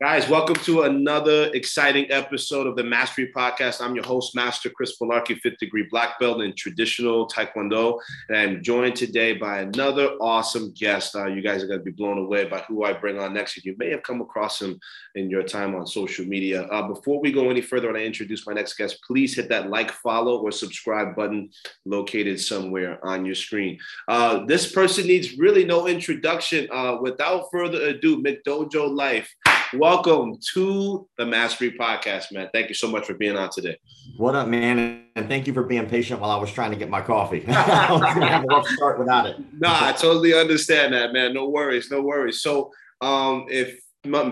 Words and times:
Guys, 0.00 0.28
welcome 0.28 0.54
to 0.54 0.82
another 0.82 1.50
exciting 1.54 2.06
episode 2.12 2.68
of 2.68 2.76
the 2.76 2.84
Mastery 2.84 3.32
Podcast. 3.34 3.80
I'm 3.80 3.96
your 3.96 4.04
host, 4.04 4.32
Master 4.32 4.70
Chris 4.70 4.96
Palarkey, 4.96 5.40
fifth 5.40 5.58
degree 5.58 5.88
black 5.90 6.20
belt 6.20 6.40
in 6.40 6.54
traditional 6.54 7.26
Taekwondo. 7.26 7.98
And 8.28 8.36
I'm 8.36 8.62
joined 8.62 8.94
today 8.94 9.32
by 9.32 9.58
another 9.58 10.10
awesome 10.20 10.72
guest. 10.74 11.16
Uh, 11.16 11.26
you 11.26 11.42
guys 11.42 11.64
are 11.64 11.66
going 11.66 11.80
to 11.80 11.84
be 11.84 11.90
blown 11.90 12.16
away 12.16 12.44
by 12.44 12.60
who 12.60 12.84
I 12.84 12.92
bring 12.92 13.18
on 13.18 13.34
next. 13.34 13.56
You 13.64 13.74
may 13.76 13.90
have 13.90 14.04
come 14.04 14.20
across 14.20 14.62
him 14.62 14.78
in 15.16 15.28
your 15.28 15.42
time 15.42 15.74
on 15.74 15.84
social 15.84 16.24
media. 16.24 16.62
Uh, 16.62 16.86
before 16.86 17.20
we 17.20 17.32
go 17.32 17.50
any 17.50 17.60
further 17.60 17.88
and 17.88 17.98
I 17.98 18.02
introduce 18.02 18.46
my 18.46 18.52
next 18.52 18.74
guest, 18.74 19.02
please 19.04 19.34
hit 19.34 19.48
that 19.48 19.68
like, 19.68 19.90
follow, 19.90 20.38
or 20.38 20.52
subscribe 20.52 21.16
button 21.16 21.50
located 21.86 22.40
somewhere 22.40 23.04
on 23.04 23.26
your 23.26 23.34
screen. 23.34 23.80
Uh, 24.06 24.44
this 24.46 24.70
person 24.70 25.08
needs 25.08 25.36
really 25.38 25.64
no 25.64 25.88
introduction. 25.88 26.68
Uh, 26.70 26.98
without 27.02 27.46
further 27.50 27.82
ado, 27.88 28.22
McDojo 28.22 28.94
Life 28.94 29.34
welcome 29.74 30.38
to 30.54 31.08
the 31.16 31.26
Mastery 31.26 31.72
Podcast, 31.72 32.32
man. 32.32 32.48
Thank 32.52 32.68
you 32.68 32.74
so 32.74 32.90
much 32.90 33.06
for 33.06 33.14
being 33.14 33.36
on 33.36 33.50
today. 33.50 33.76
What 34.16 34.34
up, 34.34 34.48
man? 34.48 35.04
And 35.14 35.28
thank 35.28 35.46
you 35.46 35.52
for 35.52 35.62
being 35.62 35.86
patient 35.86 36.20
while 36.20 36.30
I 36.30 36.36
was 36.36 36.52
trying 36.52 36.70
to 36.70 36.76
get 36.76 36.88
my 36.88 37.00
coffee. 37.00 37.44
I 37.48 37.92
was 37.92 38.00
gonna 38.00 38.26
have 38.26 38.44
a 38.44 38.46
rough 38.46 38.66
start 38.68 38.98
without 38.98 39.26
it. 39.26 39.36
Nah, 39.58 39.88
I 39.88 39.92
totally 39.92 40.34
understand 40.34 40.94
that, 40.94 41.12
man. 41.12 41.34
No 41.34 41.48
worries, 41.48 41.90
no 41.90 42.00
worries. 42.00 42.40
So, 42.42 42.70
um, 43.00 43.46
if 43.48 43.80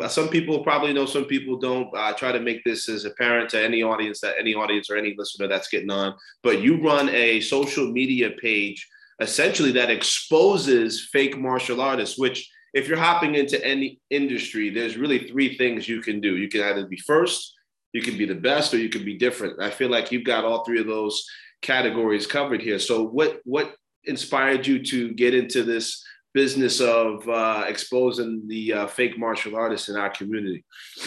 some 0.08 0.28
people 0.28 0.62
probably 0.62 0.92
know, 0.92 1.06
some 1.06 1.24
people 1.24 1.58
don't. 1.58 1.88
I 1.96 2.12
try 2.12 2.32
to 2.32 2.40
make 2.40 2.62
this 2.64 2.88
as 2.88 3.04
apparent 3.04 3.50
to 3.50 3.62
any 3.62 3.82
audience 3.82 4.20
that 4.20 4.36
any 4.38 4.54
audience 4.54 4.88
or 4.90 4.96
any 4.96 5.14
listener 5.18 5.48
that's 5.48 5.68
getting 5.68 5.90
on. 5.90 6.14
But 6.42 6.62
you 6.62 6.80
run 6.82 7.08
a 7.10 7.40
social 7.40 7.90
media 7.90 8.30
page 8.40 8.86
essentially 9.20 9.72
that 9.72 9.90
exposes 9.90 11.08
fake 11.10 11.38
martial 11.38 11.80
artists, 11.80 12.18
which 12.18 12.48
if 12.76 12.86
you're 12.88 12.98
hopping 12.98 13.36
into 13.36 13.64
any 13.64 13.98
industry, 14.10 14.68
there's 14.68 14.98
really 14.98 15.26
three 15.26 15.56
things 15.56 15.88
you 15.88 16.02
can 16.02 16.20
do. 16.20 16.36
You 16.36 16.46
can 16.46 16.60
either 16.60 16.86
be 16.86 16.98
first, 16.98 17.54
you 17.94 18.02
can 18.02 18.18
be 18.18 18.26
the 18.26 18.34
best, 18.34 18.74
or 18.74 18.78
you 18.78 18.90
can 18.90 19.02
be 19.02 19.16
different. 19.16 19.62
I 19.62 19.70
feel 19.70 19.88
like 19.88 20.12
you've 20.12 20.26
got 20.26 20.44
all 20.44 20.62
three 20.62 20.78
of 20.78 20.86
those 20.86 21.24
categories 21.62 22.26
covered 22.26 22.60
here. 22.60 22.78
So 22.78 23.02
what 23.02 23.40
what 23.44 23.74
inspired 24.04 24.66
you 24.66 24.84
to 24.84 25.14
get 25.14 25.32
into 25.34 25.62
this 25.62 26.04
business 26.34 26.82
of 26.82 27.26
uh, 27.26 27.64
exposing 27.66 28.42
the 28.46 28.74
uh, 28.74 28.86
fake 28.88 29.18
martial 29.18 29.56
artists 29.56 29.88
in 29.88 29.96
our 29.96 30.10
community? 30.10 30.62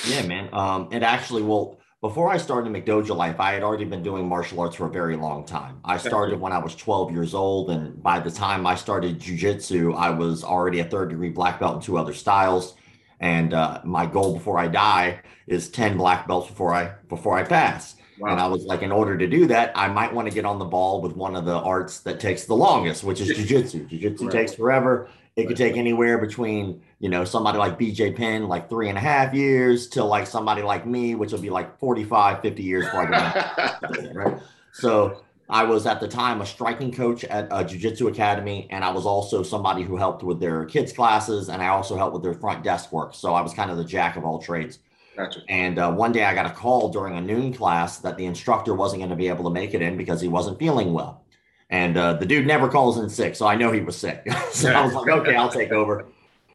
Yeah, 0.08 0.26
man. 0.26 0.50
Um, 0.52 0.90
it 0.92 1.04
actually 1.04 1.44
will 1.44 1.79
before 2.02 2.32
I 2.32 2.38
started 2.38 2.72
McDojo 2.72 3.16
Life, 3.16 3.40
I 3.42 3.52
had 3.52 3.62
already 3.62 3.84
been 3.84 4.02
doing 4.02 4.28
martial 4.28 4.62
arts 4.62 4.78
for 4.78 4.86
a 4.86 4.90
very 4.90 5.18
long 5.18 5.46
time. 5.46 5.82
I 5.84 5.98
started 5.98 6.40
when 6.40 6.54
I 6.54 6.58
was 6.58 6.74
12 6.76 7.12
years 7.12 7.34
old, 7.34 7.72
and 7.72 8.02
by 8.02 8.20
the 8.20 8.32
time 8.32 8.66
I 8.66 8.76
started 8.76 9.20
jujitsu, 9.20 9.96
I 9.98 10.10
was 10.10 10.44
already 10.44 10.80
a 10.80 10.86
third 10.86 11.10
degree 11.10 11.30
black 11.30 11.60
belt 11.60 11.76
in 11.76 11.82
two 11.82 11.98
other 11.98 12.14
styles. 12.14 12.76
And 13.20 13.54
uh, 13.54 13.82
my 13.84 14.06
goal 14.06 14.34
before 14.34 14.58
I 14.58 14.70
die 14.70 15.20
is 15.46 15.70
10 15.70 15.98
black 15.98 16.26
belts 16.26 16.48
before 16.48 16.74
I 16.74 16.94
before 17.10 17.38
I 17.38 17.44
pass. 17.44 17.98
Wow. 18.18 18.32
And 18.32 18.40
I 18.40 18.48
was 18.48 18.64
like, 18.64 18.82
in 18.82 18.94
order 18.94 19.18
to 19.18 19.28
do 19.28 19.46
that, 19.48 19.74
I 19.76 19.90
might 19.90 20.14
want 20.14 20.28
to 20.30 20.34
get 20.34 20.46
on 20.46 20.58
the 20.58 20.66
ball 20.66 21.02
with 21.02 21.18
one 21.18 21.36
of 21.36 21.44
the 21.44 21.58
arts 21.58 22.00
that 22.02 22.20
takes 22.20 22.46
the 22.46 22.56
longest, 22.56 23.04
which 23.04 23.20
is 23.20 23.30
jujitsu. 23.30 23.88
Jiu-jitsu 23.90 24.26
right. 24.26 24.32
takes 24.32 24.54
forever. 24.54 25.10
It 25.40 25.48
could 25.48 25.58
take 25.58 25.78
anywhere 25.78 26.18
between, 26.18 26.82
you 27.00 27.10
know, 27.10 27.24
somebody 27.24 27.58
like 27.58 27.80
BJ 27.80 28.16
Penn, 28.16 28.48
like 28.48 28.70
three 28.70 28.90
and 28.90 28.98
a 28.98 29.02
half 29.02 29.34
years, 29.34 29.88
to 29.90 30.04
like 30.04 30.28
somebody 30.28 30.62
like 30.62 30.86
me, 30.86 31.16
which 31.16 31.32
will 31.32 31.40
be 31.40 31.50
like 31.50 31.80
45, 31.80 32.42
50 32.42 32.64
years 32.64 32.86
right? 32.94 34.40
So 34.74 35.24
I 35.50 35.64
was 35.64 35.88
at 35.88 36.00
the 36.00 36.08
time 36.08 36.42
a 36.42 36.46
striking 36.46 36.92
coach 36.92 37.24
at 37.24 37.48
a 37.52 37.64
jiu-jitsu 37.64 38.08
academy, 38.08 38.68
and 38.70 38.84
I 38.84 38.92
was 38.92 39.06
also 39.06 39.42
somebody 39.42 39.84
who 39.84 39.98
helped 39.98 40.24
with 40.24 40.40
their 40.40 40.66
kids' 40.66 40.94
classes, 40.94 41.50
and 41.50 41.62
I 41.62 41.70
also 41.70 41.98
helped 41.98 42.14
with 42.14 42.24
their 42.24 42.36
front 42.36 42.64
desk 42.64 42.92
work. 42.92 43.16
So 43.16 43.34
I 43.34 43.42
was 43.42 43.54
kind 43.54 43.72
of 43.72 43.78
the 43.78 43.86
jack 43.86 44.16
of 44.16 44.26
all 44.26 44.40
trades. 44.40 44.80
Gotcha. 45.18 45.42
And 45.50 45.80
uh, 45.80 45.92
one 45.92 46.12
day 46.12 46.24
I 46.24 46.36
got 46.36 46.46
a 46.46 46.52
call 46.52 46.90
during 46.90 47.18
a 47.18 47.22
noon 47.22 47.52
class 47.52 47.98
that 48.00 48.16
the 48.16 48.26
instructor 48.26 48.74
wasn't 48.74 49.02
going 49.02 49.10
to 49.10 49.16
be 49.16 49.28
able 49.28 49.44
to 49.46 49.50
make 49.50 49.74
it 49.74 49.82
in 49.82 49.98
because 49.98 50.22
he 50.22 50.28
wasn't 50.28 50.60
feeling 50.60 50.94
well. 50.94 51.24
And 51.70 51.98
uh, 51.98 52.14
the 52.14 52.26
dude 52.26 52.48
never 52.48 52.68
calls 52.68 52.98
in 52.98 53.10
sick, 53.10 53.36
so 53.36 53.46
I 53.46 53.56
know 53.56 53.72
he 53.72 53.82
was 53.82 53.96
sick. 53.96 54.26
so 54.52 54.72
I 54.72 54.84
was 54.84 54.94
like, 54.94 55.10
okay, 55.10 55.36
I'll 55.36 55.52
take 55.52 55.72
over. 55.72 56.06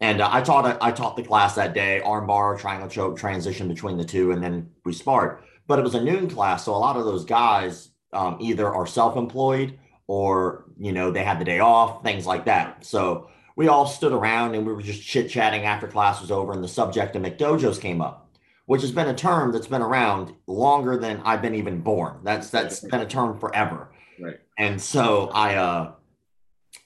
And 0.01 0.21
uh, 0.21 0.29
I 0.31 0.41
taught 0.41 0.77
I 0.81 0.91
taught 0.91 1.15
the 1.15 1.23
class 1.23 1.55
that 1.55 1.73
day, 1.73 2.01
armbar, 2.03 2.59
triangle 2.59 2.89
choke, 2.89 3.17
transition 3.17 3.67
between 3.67 3.97
the 3.97 4.03
two, 4.03 4.31
and 4.31 4.43
then 4.43 4.69
we 4.83 4.91
sparred. 4.91 5.39
But 5.67 5.79
it 5.79 5.83
was 5.83 5.95
a 5.95 6.01
noon 6.03 6.29
class, 6.29 6.65
so 6.65 6.75
a 6.75 6.77
lot 6.77 6.97
of 6.97 7.05
those 7.05 7.23
guys 7.25 7.89
um, 8.11 8.37
either 8.39 8.67
are 8.67 8.85
self-employed 8.85 9.79
or 10.07 10.65
you 10.77 10.91
know 10.91 11.11
they 11.11 11.23
had 11.23 11.39
the 11.39 11.45
day 11.45 11.59
off, 11.59 12.03
things 12.03 12.25
like 12.25 12.45
that. 12.45 12.85
So 12.85 13.29
we 13.55 13.69
all 13.69 13.87
stood 13.87 14.11
around 14.11 14.53
and 14.55 14.65
we 14.65 14.73
were 14.73 14.81
just 14.81 15.01
chit 15.01 15.29
chatting 15.29 15.63
after 15.63 15.87
class 15.87 16.19
was 16.19 16.31
over, 16.31 16.51
and 16.51 16.63
the 16.63 16.67
subject 16.67 17.15
of 17.15 17.21
McDojos 17.21 17.79
came 17.79 18.01
up, 18.01 18.29
which 18.65 18.81
has 18.81 18.91
been 18.91 19.07
a 19.07 19.15
term 19.15 19.53
that's 19.53 19.67
been 19.67 19.81
around 19.81 20.33
longer 20.45 20.97
than 20.97 21.21
I've 21.23 21.41
been 21.41 21.55
even 21.55 21.79
born. 21.79 22.19
That's 22.23 22.49
that's 22.49 22.81
been 22.81 23.01
a 23.01 23.07
term 23.07 23.39
forever. 23.39 23.91
Right. 24.19 24.39
And 24.57 24.81
so 24.81 25.29
I, 25.33 25.55
uh, 25.55 25.91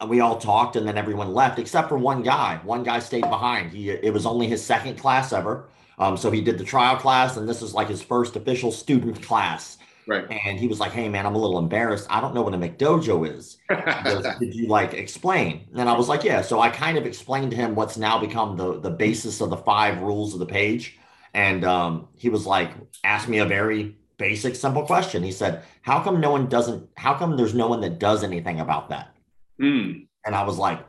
we 0.07 0.19
all 0.19 0.37
talked 0.37 0.75
and 0.75 0.87
then 0.87 0.97
everyone 0.97 1.33
left 1.33 1.59
except 1.59 1.89
for 1.89 1.97
one 1.97 2.23
guy. 2.23 2.59
One 2.63 2.83
guy 2.83 2.99
stayed 2.99 3.29
behind. 3.29 3.71
He, 3.71 3.89
it 3.89 4.13
was 4.13 4.25
only 4.25 4.47
his 4.47 4.63
second 4.63 4.97
class 4.97 5.33
ever. 5.33 5.69
Um, 5.97 6.15
so 6.15 6.31
he 6.31 6.41
did 6.41 6.57
the 6.57 6.63
trial 6.63 6.95
class 6.95 7.37
and 7.37 7.47
this 7.47 7.61
is 7.61 7.73
like 7.73 7.89
his 7.89 8.01
first 8.01 8.35
official 8.35 8.71
student 8.71 9.21
class. 9.21 9.77
Right. 10.07 10.25
And 10.45 10.57
he 10.57 10.67
was 10.67 10.79
like, 10.79 10.91
Hey 10.91 11.09
man, 11.09 11.25
I'm 11.25 11.35
a 11.35 11.37
little 11.37 11.59
embarrassed. 11.59 12.07
I 12.09 12.21
don't 12.21 12.33
know 12.33 12.41
what 12.41 12.53
a 12.53 12.57
McDojo 12.57 13.29
is. 13.29 13.57
Goes, 14.03 14.25
Did 14.39 14.55
you 14.55 14.67
like 14.67 14.93
explain? 14.93 15.67
And 15.75 15.89
I 15.89 15.95
was 15.95 16.07
like, 16.07 16.23
yeah. 16.23 16.41
So 16.41 16.61
I 16.61 16.69
kind 16.69 16.97
of 16.97 17.05
explained 17.05 17.51
to 17.51 17.57
him 17.57 17.75
what's 17.75 17.97
now 17.97 18.19
become 18.19 18.57
the, 18.57 18.79
the 18.79 18.89
basis 18.89 19.41
of 19.41 19.49
the 19.49 19.57
five 19.57 20.01
rules 20.01 20.33
of 20.33 20.39
the 20.39 20.45
page. 20.45 20.97
And 21.33 21.63
um, 21.63 22.07
he 22.15 22.29
was 22.29 22.47
like, 22.47 22.71
asked 23.03 23.27
me 23.27 23.37
a 23.37 23.45
very 23.45 23.98
basic, 24.19 24.55
simple 24.55 24.85
question. 24.85 25.23
He 25.23 25.31
said, 25.31 25.63
How 25.81 26.03
come 26.03 26.19
no 26.19 26.29
one 26.29 26.47
doesn't, 26.47 26.87
how 26.95 27.15
come 27.15 27.35
there's 27.35 27.55
no 27.55 27.67
one 27.67 27.81
that 27.81 27.97
does 27.97 28.23
anything 28.23 28.59
about 28.59 28.89
that? 28.89 29.15
Mm. 29.59 30.05
And 30.23 30.35
I 30.35 30.43
was 30.43 30.59
like, 30.59 30.85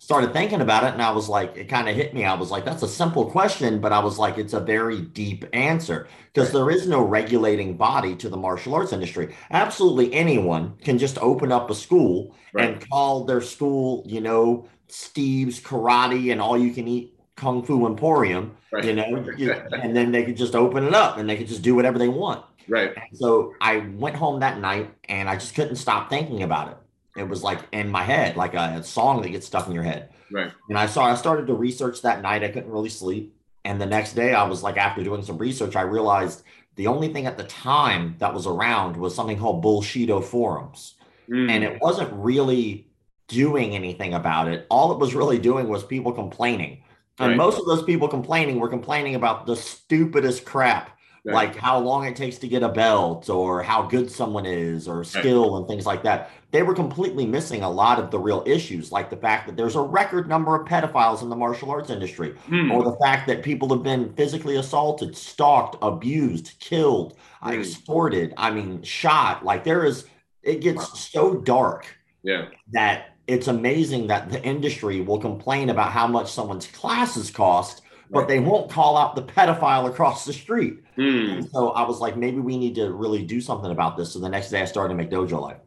started 0.00 0.32
thinking 0.32 0.62
about 0.62 0.82
it 0.84 0.94
and 0.94 1.02
I 1.02 1.10
was 1.10 1.28
like, 1.28 1.54
it 1.58 1.68
kind 1.68 1.86
of 1.86 1.94
hit 1.94 2.14
me. 2.14 2.24
I 2.24 2.32
was 2.34 2.50
like, 2.50 2.64
that's 2.64 2.82
a 2.82 2.88
simple 2.88 3.30
question, 3.30 3.80
but 3.80 3.92
I 3.92 3.98
was 3.98 4.18
like, 4.18 4.38
it's 4.38 4.54
a 4.54 4.60
very 4.60 5.02
deep 5.02 5.44
answer 5.52 6.08
because 6.32 6.52
there 6.52 6.70
is 6.70 6.88
no 6.88 7.02
regulating 7.02 7.76
body 7.76 8.16
to 8.16 8.30
the 8.30 8.36
martial 8.36 8.74
arts 8.74 8.94
industry. 8.94 9.34
Absolutely 9.50 10.12
anyone 10.14 10.74
can 10.82 10.96
just 10.96 11.18
open 11.18 11.52
up 11.52 11.68
a 11.68 11.74
school 11.74 12.34
right. 12.54 12.70
and 12.70 12.88
call 12.88 13.24
their 13.24 13.42
school, 13.42 14.02
you 14.06 14.22
know, 14.22 14.66
Steve's 14.88 15.60
Karate 15.60 16.32
and 16.32 16.40
all 16.40 16.56
you 16.56 16.72
can 16.72 16.88
eat 16.88 17.18
Kung 17.36 17.62
Fu 17.62 17.86
Emporium, 17.86 18.56
right. 18.72 18.84
you 18.84 18.94
know, 18.94 19.04
and 19.72 19.94
then 19.94 20.12
they 20.12 20.24
could 20.24 20.36
just 20.36 20.54
open 20.54 20.84
it 20.84 20.94
up 20.94 21.18
and 21.18 21.28
they 21.28 21.36
could 21.36 21.46
just 21.46 21.62
do 21.62 21.74
whatever 21.74 21.98
they 21.98 22.08
want. 22.08 22.42
Right. 22.68 22.92
And 22.96 23.18
so 23.18 23.54
I 23.60 23.78
went 23.78 24.16
home 24.16 24.40
that 24.40 24.58
night 24.58 24.90
and 25.08 25.28
I 25.28 25.34
just 25.34 25.54
couldn't 25.54 25.76
stop 25.76 26.08
thinking 26.08 26.42
about 26.42 26.68
it. 26.68 26.76
It 27.16 27.28
was 27.28 27.42
like 27.42 27.60
in 27.72 27.88
my 27.88 28.02
head, 28.02 28.36
like 28.36 28.54
a, 28.54 28.76
a 28.78 28.82
song 28.82 29.22
that 29.22 29.30
gets 29.30 29.46
stuck 29.46 29.66
in 29.66 29.74
your 29.74 29.82
head. 29.82 30.10
Right. 30.30 30.52
And 30.68 30.78
I 30.78 30.86
saw 30.86 31.04
I 31.04 31.16
started 31.16 31.46
to 31.48 31.54
research 31.54 32.02
that 32.02 32.22
night. 32.22 32.44
I 32.44 32.48
couldn't 32.48 32.70
really 32.70 32.88
sleep. 32.88 33.34
And 33.64 33.80
the 33.80 33.86
next 33.86 34.14
day 34.14 34.32
I 34.32 34.44
was 34.44 34.62
like, 34.62 34.76
after 34.76 35.02
doing 35.02 35.22
some 35.22 35.38
research, 35.38 35.76
I 35.76 35.82
realized 35.82 36.42
the 36.76 36.86
only 36.86 37.12
thing 37.12 37.26
at 37.26 37.36
the 37.36 37.44
time 37.44 38.14
that 38.18 38.32
was 38.32 38.46
around 38.46 38.96
was 38.96 39.14
something 39.14 39.38
called 39.38 39.62
Bullshido 39.62 40.22
forums. 40.24 40.94
Mm. 41.28 41.50
And 41.50 41.64
it 41.64 41.80
wasn't 41.80 42.12
really 42.12 42.86
doing 43.28 43.74
anything 43.74 44.14
about 44.14 44.48
it. 44.48 44.66
All 44.70 44.92
it 44.92 44.98
was 44.98 45.14
really 45.14 45.38
doing 45.38 45.68
was 45.68 45.84
people 45.84 46.12
complaining. 46.12 46.82
And 47.18 47.30
right. 47.30 47.36
most 47.36 47.58
of 47.58 47.66
those 47.66 47.82
people 47.82 48.08
complaining 48.08 48.58
were 48.58 48.68
complaining 48.68 49.14
about 49.14 49.46
the 49.46 49.56
stupidest 49.56 50.44
crap 50.44 50.96
Right. 51.22 51.34
like 51.34 51.56
how 51.56 51.78
long 51.78 52.06
it 52.06 52.16
takes 52.16 52.38
to 52.38 52.48
get 52.48 52.62
a 52.62 52.68
belt 52.70 53.28
or 53.28 53.62
how 53.62 53.82
good 53.82 54.10
someone 54.10 54.46
is 54.46 54.88
or 54.88 55.04
skill 55.04 55.52
right. 55.52 55.58
and 55.58 55.68
things 55.68 55.84
like 55.84 56.02
that. 56.04 56.30
They 56.50 56.62
were 56.62 56.74
completely 56.74 57.26
missing 57.26 57.62
a 57.62 57.68
lot 57.70 57.98
of 57.98 58.10
the 58.10 58.18
real 58.18 58.42
issues, 58.46 58.90
like 58.90 59.10
the 59.10 59.18
fact 59.18 59.46
that 59.46 59.54
there's 59.54 59.76
a 59.76 59.82
record 59.82 60.28
number 60.28 60.56
of 60.56 60.66
pedophiles 60.66 61.22
in 61.22 61.28
the 61.28 61.36
martial 61.36 61.70
arts 61.70 61.90
industry, 61.90 62.34
mm. 62.48 62.72
or 62.72 62.82
the 62.82 62.96
fact 62.96 63.26
that 63.28 63.42
people 63.42 63.68
have 63.68 63.82
been 63.82 64.14
physically 64.14 64.56
assaulted, 64.56 65.14
stalked, 65.14 65.76
abused, 65.82 66.54
killed, 66.58 67.18
mm. 67.42 67.58
extorted, 67.58 68.32
I 68.38 68.50
mean, 68.50 68.82
shot. 68.82 69.44
Like 69.44 69.62
there 69.62 69.84
is, 69.84 70.06
it 70.42 70.62
gets 70.62 70.78
wow. 70.78 70.94
so 70.94 71.34
dark 71.34 71.86
yeah. 72.22 72.48
that 72.72 73.14
it's 73.26 73.48
amazing 73.48 74.06
that 74.06 74.30
the 74.30 74.42
industry 74.42 75.02
will 75.02 75.20
complain 75.20 75.68
about 75.68 75.92
how 75.92 76.06
much 76.06 76.32
someone's 76.32 76.66
classes 76.66 77.30
cost 77.30 77.82
but 78.10 78.28
they 78.28 78.40
won't 78.40 78.70
call 78.70 78.96
out 78.96 79.14
the 79.14 79.22
pedophile 79.22 79.88
across 79.88 80.24
the 80.24 80.32
street. 80.32 80.82
Mm. 80.96 81.50
So 81.50 81.70
I 81.70 81.86
was 81.86 82.00
like, 82.00 82.16
maybe 82.16 82.40
we 82.40 82.58
need 82.58 82.74
to 82.74 82.92
really 82.92 83.24
do 83.24 83.40
something 83.40 83.70
about 83.70 83.96
this. 83.96 84.12
So 84.12 84.18
the 84.18 84.28
next 84.28 84.50
day 84.50 84.60
I 84.60 84.64
started 84.64 84.98
a 84.98 85.04
McDojo 85.04 85.40
Life. 85.40 85.58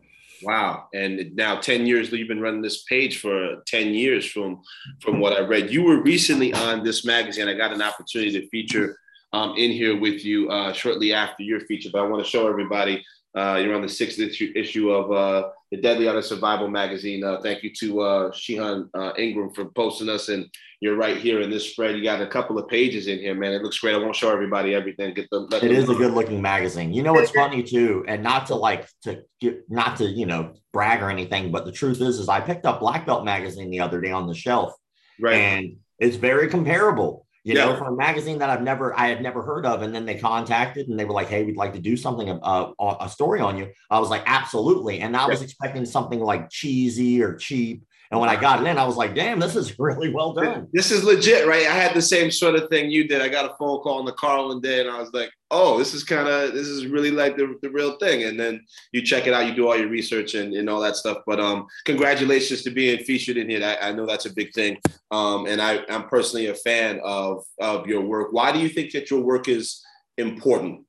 Wow. 0.43 0.87
And 0.93 1.33
now 1.35 1.59
10 1.59 1.87
years, 1.87 2.11
you've 2.11 2.27
been 2.27 2.41
running 2.41 2.61
this 2.61 2.83
page 2.83 3.19
for 3.21 3.63
10 3.65 3.93
years 3.93 4.25
from, 4.25 4.61
from 4.99 5.21
what 5.21 5.33
I 5.33 5.39
read. 5.39 5.71
You 5.71 5.83
were 5.83 6.01
recently 6.01 6.53
on 6.53 6.83
this 6.83 7.05
magazine. 7.05 7.47
I 7.47 7.53
got 7.53 7.71
an 7.71 7.81
opportunity 7.81 8.31
to 8.41 8.47
feature 8.49 8.97
um, 9.31 9.55
in 9.57 9.71
here 9.71 9.97
with 9.97 10.25
you 10.25 10.49
uh, 10.49 10.73
shortly 10.73 11.13
after 11.13 11.43
your 11.43 11.61
feature, 11.61 11.89
but 11.93 12.03
I 12.03 12.07
want 12.07 12.23
to 12.23 12.29
show 12.29 12.47
everybody 12.47 13.03
uh, 13.35 13.59
you're 13.63 13.73
on 13.73 13.81
the 13.81 13.89
sixth 13.89 14.19
issue, 14.19 14.51
issue 14.55 14.91
of 14.91 15.11
uh, 15.11 15.49
the 15.73 15.81
Deadly 15.81 16.07
Art 16.07 16.17
of 16.17 16.23
Survival 16.23 16.67
magazine. 16.67 17.23
Uh, 17.23 17.41
thank 17.41 17.63
you 17.63 17.71
to 17.79 18.01
uh, 18.01 18.31
Shihan 18.31 18.87
uh, 18.93 19.13
Ingram 19.17 19.51
for 19.55 19.65
posting 19.65 20.07
us. 20.07 20.29
And 20.29 20.47
you're 20.81 20.95
right 20.95 21.17
here 21.17 21.41
in 21.41 21.49
this 21.49 21.71
spread. 21.71 21.97
You 21.97 22.03
got 22.03 22.21
a 22.21 22.27
couple 22.27 22.59
of 22.59 22.67
pages 22.67 23.07
in 23.07 23.17
here, 23.17 23.33
man. 23.33 23.53
It 23.53 23.63
looks 23.63 23.79
great. 23.79 23.95
I 23.95 23.97
won't 23.97 24.15
show 24.15 24.31
everybody 24.31 24.75
everything. 24.75 25.15
Get 25.15 25.27
the. 25.31 25.47
It 25.63 25.71
is 25.71 25.89
a 25.89 25.95
good 25.95 26.13
looking 26.13 26.43
magazine. 26.43 26.93
You 26.93 27.01
know 27.01 27.13
what's 27.13 27.31
funny 27.31 27.63
too, 27.63 28.05
and 28.07 28.21
not 28.21 28.45
to 28.47 28.55
like 28.55 28.87
to 29.01 29.23
get 29.41 29.63
not 29.67 29.97
to 29.97 30.05
you 30.05 30.27
know 30.27 30.53
brag 30.73 31.01
or 31.01 31.09
anything, 31.09 31.51
but 31.51 31.65
the 31.65 31.71
truth 31.71 32.01
is, 32.01 32.19
is 32.19 32.29
I 32.29 32.39
picked 32.39 32.67
up 32.67 32.79
Black 32.79 33.07
Belt 33.07 33.25
magazine 33.25 33.71
the 33.71 33.79
other 33.79 33.99
day 33.99 34.11
on 34.11 34.27
the 34.27 34.35
shelf, 34.35 34.73
right? 35.19 35.33
And 35.33 35.77
it's 35.97 36.17
very 36.17 36.49
comparable 36.49 37.22
you 37.43 37.55
yeah. 37.55 37.65
know, 37.65 37.75
for 37.75 37.85
a 37.85 37.95
magazine 37.95 38.39
that 38.39 38.49
I've 38.49 38.61
never, 38.61 38.97
I 38.97 39.07
had 39.07 39.21
never 39.21 39.41
heard 39.41 39.65
of. 39.65 39.81
And 39.81 39.93
then 39.93 40.05
they 40.05 40.17
contacted 40.17 40.87
and 40.87 40.97
they 40.97 41.03
were 41.03 41.13
like, 41.13 41.27
Hey, 41.27 41.43
we'd 41.43 41.57
like 41.57 41.73
to 41.73 41.79
do 41.79 41.97
something, 41.97 42.29
uh, 42.29 42.71
a 43.01 43.09
story 43.09 43.41
on 43.41 43.57
you. 43.57 43.69
I 43.89 43.99
was 43.99 44.09
like, 44.09 44.23
absolutely. 44.25 45.01
And 45.01 45.15
I 45.15 45.27
was 45.27 45.41
expecting 45.41 45.85
something 45.85 46.21
like 46.21 46.49
cheesy 46.49 47.21
or 47.21 47.35
cheap. 47.35 47.83
And 48.13 48.19
when 48.19 48.29
I 48.29 48.35
got 48.35 48.61
it 48.61 48.67
in, 48.67 48.77
I 48.77 48.85
was 48.85 48.95
like, 48.95 49.15
damn, 49.15 49.39
this 49.39 49.55
is 49.55 49.79
really 49.79 50.13
well 50.13 50.33
done. 50.33 50.67
This 50.71 50.91
is 50.91 51.03
legit, 51.03 51.47
right? 51.47 51.65
I 51.65 51.73
had 51.73 51.95
the 51.95 52.01
same 52.03 52.29
sort 52.29 52.53
of 52.53 52.69
thing 52.69 52.91
you 52.91 53.07
did. 53.07 53.23
I 53.23 53.27
got 53.27 53.51
a 53.51 53.55
phone 53.55 53.79
call 53.79 53.97
on 53.97 54.05
the 54.05 54.11
Carlin 54.11 54.61
day 54.61 54.81
and 54.81 54.87
I 54.87 54.99
was 54.99 55.11
like, 55.13 55.31
oh, 55.49 55.79
this 55.79 55.95
is 55.95 56.03
kind 56.03 56.27
of, 56.27 56.53
this 56.53 56.67
is 56.67 56.85
really 56.85 57.09
like 57.09 57.37
the, 57.37 57.57
the 57.63 57.71
real 57.71 57.97
thing. 57.97 58.25
And 58.25 58.39
then 58.39 58.63
you 58.91 59.01
check 59.01 59.25
it 59.25 59.33
out, 59.33 59.47
you 59.47 59.55
do 59.55 59.67
all 59.67 59.75
your 59.75 59.87
research 59.89 60.35
and, 60.35 60.53
and 60.53 60.69
all 60.69 60.79
that 60.81 60.95
stuff. 60.95 61.23
But 61.25 61.39
um, 61.39 61.65
congratulations 61.85 62.61
to 62.61 62.69
being 62.69 63.03
featured 63.03 63.37
in 63.37 63.49
here. 63.49 63.65
I, 63.65 63.89
I 63.89 63.91
know 63.93 64.05
that's 64.05 64.27
a 64.27 64.33
big 64.35 64.53
thing. 64.53 64.77
Um, 65.09 65.47
and 65.47 65.59
I, 65.59 65.79
I'm 65.89 66.07
personally 66.07 66.45
a 66.49 66.53
fan 66.53 67.01
of, 67.03 67.43
of 67.59 67.87
your 67.87 68.01
work. 68.01 68.27
Why 68.31 68.51
do 68.51 68.59
you 68.59 68.69
think 68.69 68.91
that 68.91 69.09
your 69.09 69.21
work 69.21 69.47
is 69.47 69.81
important? 70.19 70.85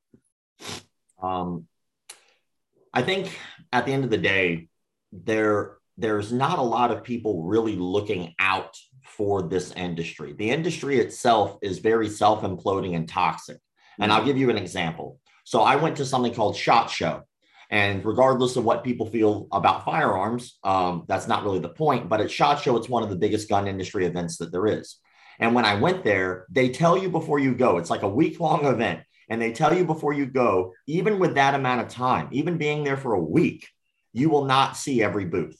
Um, 1.23 1.69
I 2.93 3.01
think 3.01 3.31
at 3.73 3.87
the 3.87 3.93
end 3.95 4.05
of 4.05 4.11
the 4.11 4.19
day, 4.19 4.69
there 5.11 5.79
there's 5.97 6.33
not 6.33 6.59
a 6.59 6.63
lot 6.63 6.91
of 6.91 7.05
people 7.05 7.45
really 7.45 7.77
looking 7.77 8.35
out 8.39 8.77
for 9.05 9.43
this 9.43 9.73
industry. 9.73 10.33
The 10.33 10.51
industry 10.51 10.99
itself 10.99 11.59
is 11.63 11.79
very 11.79 12.09
self 12.09 12.43
imploding 12.43 12.97
and 12.97 13.09
toxic. 13.09 13.59
And 14.01 14.13
I'll 14.13 14.25
give 14.25 14.37
you 14.37 14.51
an 14.51 14.59
example. 14.59 15.21
So 15.45 15.61
I 15.61 15.77
went 15.77 15.97
to 15.99 16.05
something 16.05 16.35
called 16.35 16.57
SHOT 16.57 16.91
Show. 16.91 17.23
And 17.71 18.05
regardless 18.05 18.57
of 18.57 18.65
what 18.65 18.85
people 18.85 19.07
feel 19.07 19.47
about 19.53 19.85
firearms, 19.85 20.59
um, 20.65 21.05
that's 21.09 21.29
not 21.29 21.45
really 21.45 21.61
the 21.61 21.69
point. 21.69 22.09
But 22.09 22.21
at 22.21 22.31
SHOT 22.31 22.61
Show, 22.61 22.77
it's 22.77 22.89
one 22.89 23.03
of 23.03 23.11
the 23.11 23.17
biggest 23.17 23.49
gun 23.49 23.69
industry 23.69 24.07
events 24.07 24.39
that 24.39 24.53
there 24.53 24.67
is. 24.67 24.99
And 25.39 25.55
when 25.55 25.65
I 25.65 25.75
went 25.75 26.05
there, 26.05 26.47
they 26.51 26.69
tell 26.69 26.97
you 26.97 27.09
before 27.09 27.39
you 27.39 27.55
go, 27.55 27.79
it's 27.79 27.91
like 27.91 28.03
a 28.03 28.09
week 28.09 28.41
long 28.41 28.67
event. 28.67 29.01
And 29.29 29.41
they 29.41 29.53
tell 29.53 29.77
you 29.77 29.85
before 29.85 30.13
you 30.13 30.27
go, 30.27 30.75
even 30.87 31.19
with 31.19 31.35
that 31.35 31.55
amount 31.55 31.81
of 31.81 31.89
time, 31.89 32.29
even 32.33 32.59
being 32.59 32.85
there 32.85 32.97
for 32.97 33.15
a 33.15 33.21
week, 33.21 33.69
you 34.13 34.29
will 34.29 34.45
not 34.45 34.77
see 34.77 35.03
every 35.03 35.25
booth. 35.25 35.59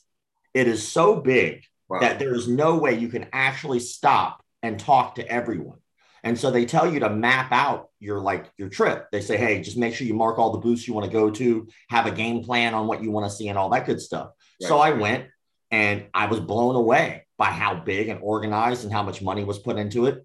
It 0.55 0.69
is 0.69 0.87
so 0.87 1.21
big 1.21 1.65
wow. 1.89 2.01
that 2.01 2.19
there 2.19 2.35
is 2.35 2.49
no 2.49 2.77
way 2.79 2.95
you 2.95 3.09
can 3.09 3.27
actually 3.33 3.81
stop 3.81 4.43
and 4.63 4.79
talk 4.79 5.17
to 5.17 5.29
everyone. 5.29 5.79
And 6.23 6.39
so 6.39 6.51
they 6.51 6.65
tell 6.65 6.91
you 6.91 7.01
to 7.01 7.11
map 7.11 7.53
out 7.53 7.91
your 8.01 8.19
like 8.19 8.51
your 8.57 8.71
trip. 8.71 9.09
They 9.13 9.21
say, 9.21 9.37
hey, 9.37 9.61
just 9.61 9.77
make 9.77 9.95
sure 9.95 10.07
you 10.07 10.15
mark 10.15 10.39
all 10.39 10.53
the 10.53 10.59
booths 10.59 10.89
you 10.89 10.95
want 10.95 11.05
to 11.05 11.13
go 11.13 11.31
to, 11.31 11.69
have 11.91 12.07
a 12.07 12.11
game 12.11 12.43
plan 12.43 12.73
on 12.73 12.87
what 12.87 13.03
you 13.03 13.11
want 13.11 13.31
to 13.31 13.37
see 13.37 13.49
and 13.49 13.59
all 13.59 13.69
that 13.71 13.85
good 13.85 14.01
stuff. 14.01 14.31
Right. 14.63 14.69
So 14.69 14.79
I 14.79 14.93
went 14.93 15.27
and 15.71 16.07
I 16.15 16.27
was 16.27 16.41
blown 16.41 16.77
away 16.77 17.27
by 17.37 17.47
how 17.47 17.75
big 17.75 18.09
and 18.09 18.21
organized 18.23 18.85
and 18.85 18.93
how 18.93 19.03
much 19.03 19.21
money 19.21 19.45
was 19.45 19.59
put 19.59 19.77
into 19.77 20.07
it. 20.07 20.25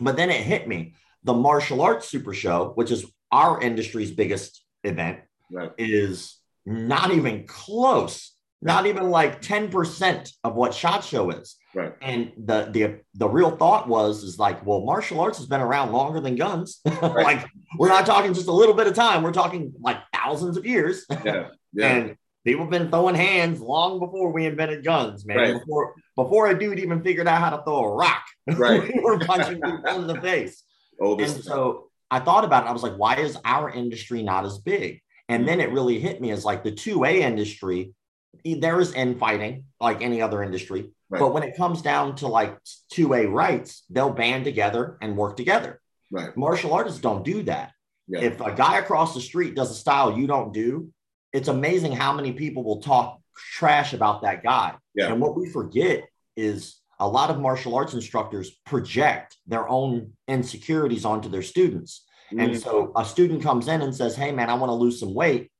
But 0.00 0.16
then 0.16 0.30
it 0.30 0.40
hit 0.40 0.66
me. 0.66 0.94
The 1.24 1.34
martial 1.34 1.82
arts 1.82 2.08
super 2.08 2.32
show, 2.32 2.72
which 2.74 2.90
is 2.90 3.04
our 3.30 3.60
industry's 3.60 4.12
biggest 4.12 4.64
event, 4.82 5.18
right. 5.52 5.72
is 5.76 6.38
not 6.64 7.10
even 7.10 7.46
close 7.46 8.32
not 8.60 8.86
even 8.86 9.10
like 9.10 9.40
10% 9.40 10.32
of 10.44 10.54
what 10.54 10.74
shot 10.74 11.04
show 11.04 11.30
is. 11.30 11.56
Right. 11.74 11.92
And 12.00 12.32
the 12.36 12.68
the 12.70 13.00
the 13.14 13.28
real 13.28 13.56
thought 13.56 13.88
was 13.88 14.24
is 14.24 14.38
like 14.38 14.64
well 14.66 14.80
martial 14.80 15.20
arts 15.20 15.38
has 15.38 15.46
been 15.46 15.60
around 15.60 15.92
longer 15.92 16.20
than 16.20 16.34
guns. 16.34 16.80
Right. 17.00 17.24
like 17.24 17.46
we're 17.78 17.88
not 17.88 18.06
talking 18.06 18.34
just 18.34 18.48
a 18.48 18.52
little 18.52 18.74
bit 18.74 18.86
of 18.86 18.94
time. 18.94 19.22
We're 19.22 19.32
talking 19.32 19.72
like 19.80 19.98
thousands 20.12 20.56
of 20.56 20.66
years. 20.66 21.06
Yeah, 21.24 21.48
yeah. 21.72 21.86
and 21.86 22.16
people 22.44 22.64
have 22.64 22.70
been 22.70 22.88
throwing 22.90 23.14
hands 23.14 23.60
long 23.60 24.00
before 24.00 24.32
we 24.32 24.46
invented 24.46 24.84
guns 24.84 25.24
man. 25.24 25.36
Right. 25.36 25.52
before 25.54 25.94
before 26.16 26.48
a 26.48 26.58
dude 26.58 26.80
even 26.80 27.02
figured 27.02 27.28
out 27.28 27.40
how 27.40 27.56
to 27.56 27.62
throw 27.62 27.84
a 27.84 27.94
rock. 27.94 28.24
Right. 28.56 28.82
We 28.82 29.00
were 29.00 29.18
punching 29.18 29.60
people 29.60 30.00
in 30.00 30.06
the 30.06 30.20
face. 30.20 30.64
Oldest 31.00 31.36
and 31.36 31.44
so 31.44 31.90
i 32.10 32.18
thought 32.18 32.44
about 32.44 32.64
it 32.64 32.68
i 32.68 32.72
was 32.72 32.82
like 32.82 32.94
why 32.94 33.16
is 33.16 33.36
our 33.44 33.70
industry 33.70 34.22
not 34.22 34.44
as 34.44 34.58
big? 34.58 35.00
And 35.28 35.42
mm-hmm. 35.42 35.46
then 35.46 35.60
it 35.60 35.70
really 35.70 36.00
hit 36.00 36.20
me 36.20 36.30
as 36.30 36.44
like 36.44 36.64
the 36.64 36.72
2a 36.72 37.20
industry 37.20 37.92
there 38.44 38.80
is 38.80 38.92
infighting 38.92 39.64
like 39.80 40.02
any 40.02 40.22
other 40.22 40.42
industry. 40.42 40.90
Right. 41.10 41.20
But 41.20 41.32
when 41.32 41.42
it 41.42 41.56
comes 41.56 41.82
down 41.82 42.16
to 42.16 42.28
like 42.28 42.58
2A 42.94 43.32
rights, 43.32 43.84
they'll 43.90 44.10
band 44.10 44.44
together 44.44 44.98
and 45.00 45.16
work 45.16 45.36
together. 45.36 45.80
Right. 46.10 46.36
Martial 46.36 46.74
artists 46.74 47.00
don't 47.00 47.24
do 47.24 47.42
that. 47.44 47.72
Yeah. 48.06 48.20
If 48.20 48.40
a 48.40 48.54
guy 48.54 48.78
across 48.78 49.14
the 49.14 49.20
street 49.20 49.54
does 49.54 49.70
a 49.70 49.74
style 49.74 50.16
you 50.16 50.26
don't 50.26 50.52
do, 50.52 50.90
it's 51.32 51.48
amazing 51.48 51.92
how 51.92 52.12
many 52.12 52.32
people 52.32 52.64
will 52.64 52.80
talk 52.80 53.20
trash 53.36 53.92
about 53.92 54.22
that 54.22 54.42
guy. 54.42 54.74
Yeah. 54.94 55.12
And 55.12 55.20
what 55.20 55.36
we 55.36 55.48
forget 55.48 56.08
is 56.36 56.80
a 56.98 57.08
lot 57.08 57.30
of 57.30 57.38
martial 57.38 57.74
arts 57.74 57.94
instructors 57.94 58.50
project 58.66 59.36
their 59.46 59.68
own 59.68 60.12
insecurities 60.26 61.04
onto 61.04 61.28
their 61.28 61.42
students. 61.42 62.04
Mm-hmm. 62.32 62.40
And 62.40 62.60
so 62.60 62.92
a 62.96 63.04
student 63.04 63.42
comes 63.42 63.68
in 63.68 63.82
and 63.82 63.94
says, 63.94 64.16
Hey, 64.16 64.32
man, 64.32 64.50
I 64.50 64.54
want 64.54 64.70
to 64.70 64.74
lose 64.74 65.00
some 65.00 65.14
weight 65.14 65.50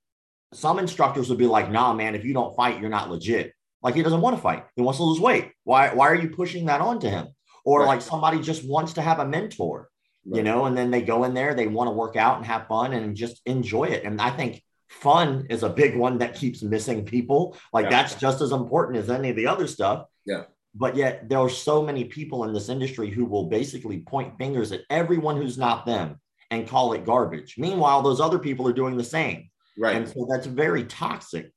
some 0.52 0.78
instructors 0.78 1.28
would 1.28 1.38
be 1.38 1.46
like, 1.46 1.70
nah, 1.70 1.92
man, 1.92 2.14
if 2.14 2.24
you 2.24 2.32
don't 2.32 2.56
fight, 2.56 2.80
you're 2.80 2.90
not 2.90 3.10
legit. 3.10 3.52
Like 3.82 3.94
he 3.94 4.02
doesn't 4.02 4.20
want 4.20 4.36
to 4.36 4.42
fight. 4.42 4.64
He 4.76 4.82
wants 4.82 4.98
to 4.98 5.04
lose 5.04 5.20
weight. 5.20 5.52
Why, 5.64 5.92
why 5.94 6.08
are 6.08 6.14
you 6.14 6.30
pushing 6.30 6.66
that 6.66 6.80
onto 6.80 7.08
him? 7.08 7.28
Or 7.64 7.80
right. 7.80 7.86
like 7.86 8.02
somebody 8.02 8.40
just 8.40 8.66
wants 8.66 8.94
to 8.94 9.02
have 9.02 9.18
a 9.18 9.26
mentor, 9.26 9.88
right. 10.26 10.36
you 10.36 10.42
know, 10.42 10.64
and 10.64 10.76
then 10.76 10.90
they 10.90 11.02
go 11.02 11.24
in 11.24 11.34
there, 11.34 11.54
they 11.54 11.66
want 11.66 11.88
to 11.88 11.92
work 11.92 12.16
out 12.16 12.38
and 12.38 12.46
have 12.46 12.66
fun 12.66 12.92
and 12.92 13.16
just 13.16 13.40
enjoy 13.46 13.84
it. 13.84 14.04
And 14.04 14.20
I 14.20 14.30
think 14.30 14.62
fun 14.88 15.46
is 15.50 15.62
a 15.62 15.68
big 15.68 15.96
one 15.96 16.18
that 16.18 16.34
keeps 16.34 16.62
missing 16.62 17.04
people. 17.04 17.56
Like 17.72 17.84
yeah. 17.84 17.90
that's 17.90 18.14
just 18.14 18.40
as 18.40 18.52
important 18.52 18.98
as 18.98 19.10
any 19.10 19.30
of 19.30 19.36
the 19.36 19.46
other 19.46 19.66
stuff. 19.66 20.06
Yeah. 20.24 20.44
But 20.74 20.96
yet 20.96 21.28
there 21.28 21.38
are 21.38 21.50
so 21.50 21.82
many 21.82 22.04
people 22.04 22.44
in 22.44 22.52
this 22.52 22.68
industry 22.68 23.10
who 23.10 23.24
will 23.24 23.46
basically 23.46 24.00
point 24.00 24.38
fingers 24.38 24.72
at 24.72 24.82
everyone 24.90 25.36
who's 25.36 25.58
not 25.58 25.86
them 25.86 26.20
and 26.50 26.68
call 26.68 26.92
it 26.94 27.04
garbage. 27.04 27.56
Meanwhile, 27.58 28.02
those 28.02 28.20
other 28.20 28.38
people 28.38 28.66
are 28.68 28.72
doing 28.72 28.96
the 28.96 29.04
same. 29.04 29.50
Right. 29.78 29.96
And 29.96 30.08
so 30.08 30.26
that's 30.28 30.46
very 30.46 30.84
toxic. 30.84 31.52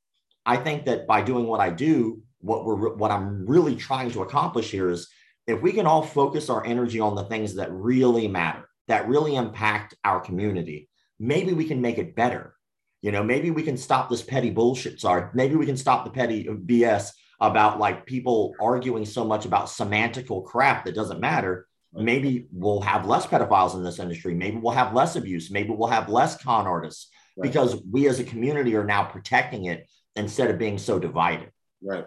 I 0.45 0.57
think 0.57 0.85
that 0.85 1.07
by 1.07 1.21
doing 1.21 1.47
what 1.47 1.59
I 1.59 1.69
do, 1.69 2.21
what 2.39 2.65
we're 2.65 2.95
what 2.95 3.11
I'm 3.11 3.45
really 3.45 3.75
trying 3.75 4.11
to 4.11 4.21
accomplish 4.21 4.71
here 4.71 4.89
is 4.89 5.07
if 5.47 5.61
we 5.61 5.71
can 5.71 5.85
all 5.85 6.03
focus 6.03 6.49
our 6.49 6.65
energy 6.65 6.99
on 6.99 7.15
the 7.15 7.25
things 7.25 7.55
that 7.55 7.71
really 7.71 8.27
matter, 8.27 8.67
that 8.87 9.07
really 9.07 9.35
impact 9.35 9.95
our 10.03 10.19
community, 10.19 10.89
maybe 11.19 11.53
we 11.53 11.65
can 11.65 11.81
make 11.81 11.97
it 11.97 12.15
better. 12.15 12.55
You 13.01 13.11
know, 13.11 13.23
maybe 13.23 13.49
we 13.49 13.63
can 13.63 13.77
stop 13.77 14.09
this 14.09 14.21
petty 14.21 14.51
bullshit. 14.51 15.01
Sorry, 15.01 15.29
maybe 15.33 15.55
we 15.55 15.65
can 15.65 15.77
stop 15.77 16.05
the 16.05 16.11
petty 16.11 16.45
BS 16.45 17.09
about 17.39 17.79
like 17.79 18.05
people 18.05 18.53
arguing 18.61 19.05
so 19.05 19.25
much 19.25 19.45
about 19.45 19.65
semantical 19.65 20.45
crap 20.45 20.85
that 20.85 20.93
doesn't 20.95 21.19
matter. 21.19 21.67
Maybe 21.93 22.47
we'll 22.51 22.81
have 22.81 23.07
less 23.07 23.25
pedophiles 23.25 23.75
in 23.75 23.83
this 23.83 23.99
industry. 23.99 24.35
Maybe 24.35 24.57
we'll 24.57 24.73
have 24.73 24.93
less 24.93 25.15
abuse. 25.15 25.49
Maybe 25.49 25.71
we'll 25.71 25.89
have 25.89 26.07
less 26.07 26.41
con 26.41 26.67
artists 26.67 27.09
right. 27.41 27.51
because 27.51 27.81
we 27.89 28.07
as 28.07 28.19
a 28.19 28.23
community 28.23 28.75
are 28.75 28.85
now 28.85 29.03
protecting 29.03 29.65
it 29.65 29.87
instead 30.15 30.49
of 30.49 30.57
being 30.57 30.77
so 30.77 30.99
divided. 30.99 31.49
Right. 31.83 32.05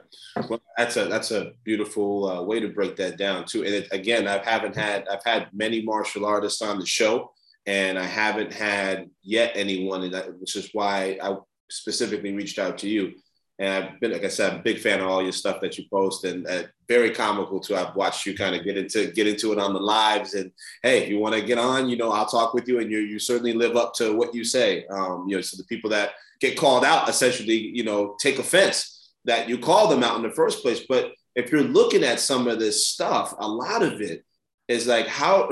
Well, 0.49 0.63
that's 0.77 0.97
a 0.97 1.07
that's 1.07 1.33
a 1.33 1.53
beautiful 1.65 2.29
uh, 2.31 2.43
way 2.43 2.61
to 2.61 2.69
break 2.69 2.95
that 2.97 3.19
down 3.19 3.45
too. 3.45 3.65
And 3.65 3.75
it, 3.75 3.89
again, 3.91 4.29
I 4.29 4.39
haven't 4.39 4.77
had 4.77 5.09
I've 5.09 5.25
had 5.25 5.49
many 5.53 5.83
martial 5.83 6.25
artists 6.25 6.63
on 6.63 6.79
the 6.79 6.87
show, 6.87 7.33
and 7.67 7.99
I 7.99 8.05
haven't 8.05 8.53
had 8.53 9.11
yet 9.23 9.53
anyone, 9.57 10.09
that, 10.13 10.39
which 10.39 10.55
is 10.55 10.71
why 10.73 11.19
I 11.21 11.37
specifically 11.71 12.33
reached 12.33 12.61
out 12.61 12.79
to 12.79 12.89
you. 12.89 13.15
And 13.59 13.85
I've 13.85 14.01
been, 14.01 14.11
like 14.13 14.25
I 14.25 14.29
said, 14.29 14.53
I'm 14.53 14.61
a 14.61 14.63
big 14.63 14.81
fan 14.81 15.01
of 15.01 15.07
all 15.07 15.23
your 15.23 15.33
stuff 15.33 15.61
that 15.61 15.79
you 15.79 15.85
post, 15.89 16.25
and 16.25 16.45
uh, 16.47 16.65
very 16.89 17.11
comical 17.11 17.61
too. 17.61 17.77
I've 17.77 17.95
watched 17.95 18.27
you 18.27 18.37
kind 18.37 18.57
of 18.57 18.65
get 18.65 18.77
into 18.77 19.13
get 19.13 19.29
into 19.29 19.53
it 19.53 19.59
on 19.59 19.73
the 19.73 19.81
lives, 19.81 20.35
and 20.35 20.51
hey, 20.83 21.05
if 21.05 21.09
you 21.09 21.21
want 21.21 21.37
to 21.37 21.43
get 21.43 21.59
on, 21.59 21.89
you 21.89 21.97
know, 21.97 22.11
I'll 22.11 22.27
talk 22.27 22.53
with 22.53 22.67
you, 22.67 22.81
and 22.81 22.91
you 22.91 22.99
you 22.99 23.19
certainly 23.19 23.53
live 23.53 23.77
up 23.77 23.95
to 23.95 24.13
what 24.13 24.35
you 24.35 24.45
say. 24.45 24.87
Um, 24.87 25.27
you 25.29 25.37
know, 25.37 25.43
so 25.43 25.57
the 25.57 25.65
people 25.65 25.91
that 25.91 26.13
get 26.41 26.59
called 26.59 26.85
out 26.85 27.09
essentially, 27.09 27.57
you 27.57 27.85
know, 27.85 28.17
take 28.21 28.39
offense 28.39 29.13
that 29.25 29.49
you 29.49 29.59
call 29.59 29.89
them 29.89 30.03
out 30.03 30.17
in 30.17 30.23
the 30.23 30.31
first 30.31 30.63
place. 30.63 30.85
But 30.89 31.13
if 31.35 31.51
you're 31.51 31.63
looking 31.63 32.05
at 32.05 32.21
some 32.21 32.49
of 32.49 32.59
this 32.59 32.89
stuff, 32.89 33.35
a 33.39 33.47
lot 33.47 33.83
of 33.83 34.01
it 34.01 34.25
is 34.69 34.87
like 34.87 35.07
how 35.07 35.51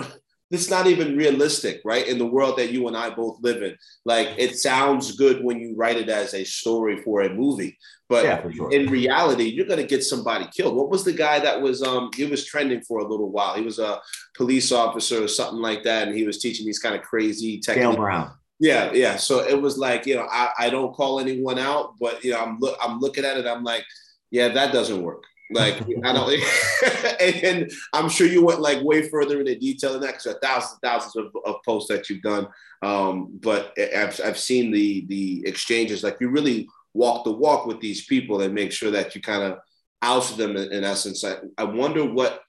it's 0.53 0.69
not 0.69 0.87
even 0.87 1.17
realistic, 1.17 1.81
right? 1.83 2.07
In 2.07 2.19
the 2.19 2.27
world 2.27 2.59
that 2.59 2.71
you 2.71 2.87
and 2.87 2.97
I 2.97 3.11
both 3.11 3.39
live 3.41 3.63
in. 3.63 3.75
Like 4.05 4.29
it 4.37 4.59
sounds 4.59 5.17
good 5.17 5.43
when 5.43 5.59
you 5.59 5.75
write 5.75 5.97
it 5.97 6.11
as 6.11 6.35
a 6.35 6.45
story 6.45 7.01
for 7.03 7.23
a 7.23 7.35
movie, 7.35 7.79
but 8.09 8.25
yeah, 8.25 8.51
sure. 8.51 8.71
in 8.71 8.91
reality, 8.91 9.45
you're 9.45 9.67
gonna 9.67 9.83
get 9.83 10.05
somebody 10.05 10.47
killed. 10.55 10.77
What 10.77 10.91
was 10.91 11.05
the 11.05 11.15
guy 11.15 11.41
that 11.41 11.61
was 11.61 11.83
um 11.83 12.11
he 12.15 12.27
was 12.27 12.45
trending 12.45 12.83
for 12.83 13.01
a 13.01 13.09
little 13.09 13.31
while? 13.31 13.55
He 13.55 13.63
was 13.63 13.79
a 13.79 14.01
police 14.37 14.71
officer 14.71 15.25
or 15.25 15.29
something 15.29 15.61
like 15.61 15.83
that, 15.85 16.09
and 16.09 16.17
he 16.17 16.25
was 16.25 16.39
teaching 16.39 16.67
these 16.67 16.79
kind 16.79 16.95
of 16.95 17.01
crazy 17.01 17.59
techniques. 17.59 17.97
Brown. 17.97 18.33
Yeah, 18.61 18.93
yeah. 18.93 19.17
So 19.17 19.41
it 19.41 19.61
was 19.61 19.77
like, 19.77 20.07
you 20.07 20.15
know, 20.15 20.29
I, 20.31 20.51
I 20.59 20.71
don't 20.71 20.93
call 20.93 21.19
anyone 21.19 21.59
out, 21.59 21.95
but 21.99 22.23
you 22.23 22.33
know, 22.33 22.41
I'm 22.41 22.59
look 22.61 22.77
I'm 22.83 23.01
looking 23.01 23.25
at 23.25 23.39
it, 23.39 23.47
I'm 23.47 23.65
like, 23.65 23.85
yeah, 24.31 24.49
that 24.49 24.73
doesn't 24.73 25.03
work. 25.03 25.25
Like 25.53 25.83
I 26.05 26.13
don't, 26.13 27.21
and, 27.45 27.71
I'm 27.93 28.09
sure 28.09 28.27
you 28.27 28.45
went 28.45 28.61
like 28.61 28.83
way 28.83 29.09
further 29.09 29.41
into 29.41 29.59
detail 29.59 29.93
than 29.93 30.03
that 30.03 30.23
because 30.23 30.37
thousands 30.43 30.79
thousands 30.83 31.17
of, 31.17 31.33
of, 31.45 31.63
posts 31.65 31.89
that 31.89 32.09
you've 32.09 32.23
done. 32.23 32.49
Um, 32.83 33.39
but 33.41 33.73
I've, 33.79 34.21
I've 34.25 34.39
seen 34.39 34.71
the 34.71 35.07
the 35.07 35.47
exchanges. 35.47 36.03
Like 36.03 36.19
you 36.21 36.29
really 36.31 36.69
walk 36.95 37.25
the 37.25 37.33
walk 37.33 37.67
with 37.67 37.81
these 37.81 38.05
people 38.07 38.43
and 38.43 38.55
make 38.55 38.73
sure 38.73 38.91
that 38.91 39.15
you 39.15 39.23
kind 39.23 39.43
of 39.43 39.59
oust 40.03 40.37
them 40.37 40.57
in, 40.57 40.73
in 40.73 40.85
essence. 40.85 41.25
I, 41.25 41.37
I 41.57 41.65
wonder 41.65 42.05
what 42.05 42.43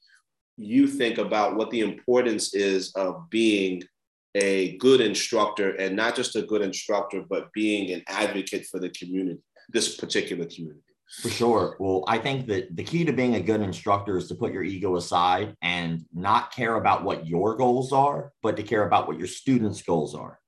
you 0.58 0.88
think 0.88 1.18
about 1.18 1.56
what 1.56 1.72
the 1.72 1.82
importance 1.82 2.54
is 2.54 2.92
of 2.96 3.30
being 3.30 3.84
a 4.36 4.78
good 4.78 5.02
instructor 5.02 5.72
and 5.76 5.96
not 5.96 6.16
just 6.16 6.36
a 6.36 6.42
good 6.42 6.62
instructor, 6.62 7.24
but 7.28 7.52
being 7.54 7.92
an 7.92 8.04
advocate 8.08 8.66
for 8.66 8.80
the 8.80 8.90
community, 8.90 9.40
this 9.70 9.96
particular 9.96 10.46
community. 10.46 10.82
For 11.22 11.30
sure. 11.30 11.76
Well, 11.80 12.04
I 12.08 12.18
think 12.18 12.48
that 12.48 12.76
the 12.76 12.84
key 12.84 13.06
to 13.06 13.14
being 13.14 13.36
a 13.36 13.42
good 13.42 13.62
instructor 13.62 14.18
is 14.18 14.28
to 14.30 14.36
put 14.36 14.52
your 14.52 14.64
ego 14.64 14.96
aside 14.96 15.56
and 15.62 16.06
not 16.14 16.52
care 16.54 16.76
about 16.76 17.04
what 17.04 17.28
your 17.28 17.56
goals 17.56 17.94
are, 17.94 18.32
but 18.42 18.56
to 18.58 18.64
care 18.64 18.88
about 18.88 19.08
what 19.08 19.20
your 19.20 19.28
students' 19.28 19.84
goals 19.84 20.16
are. 20.16 20.40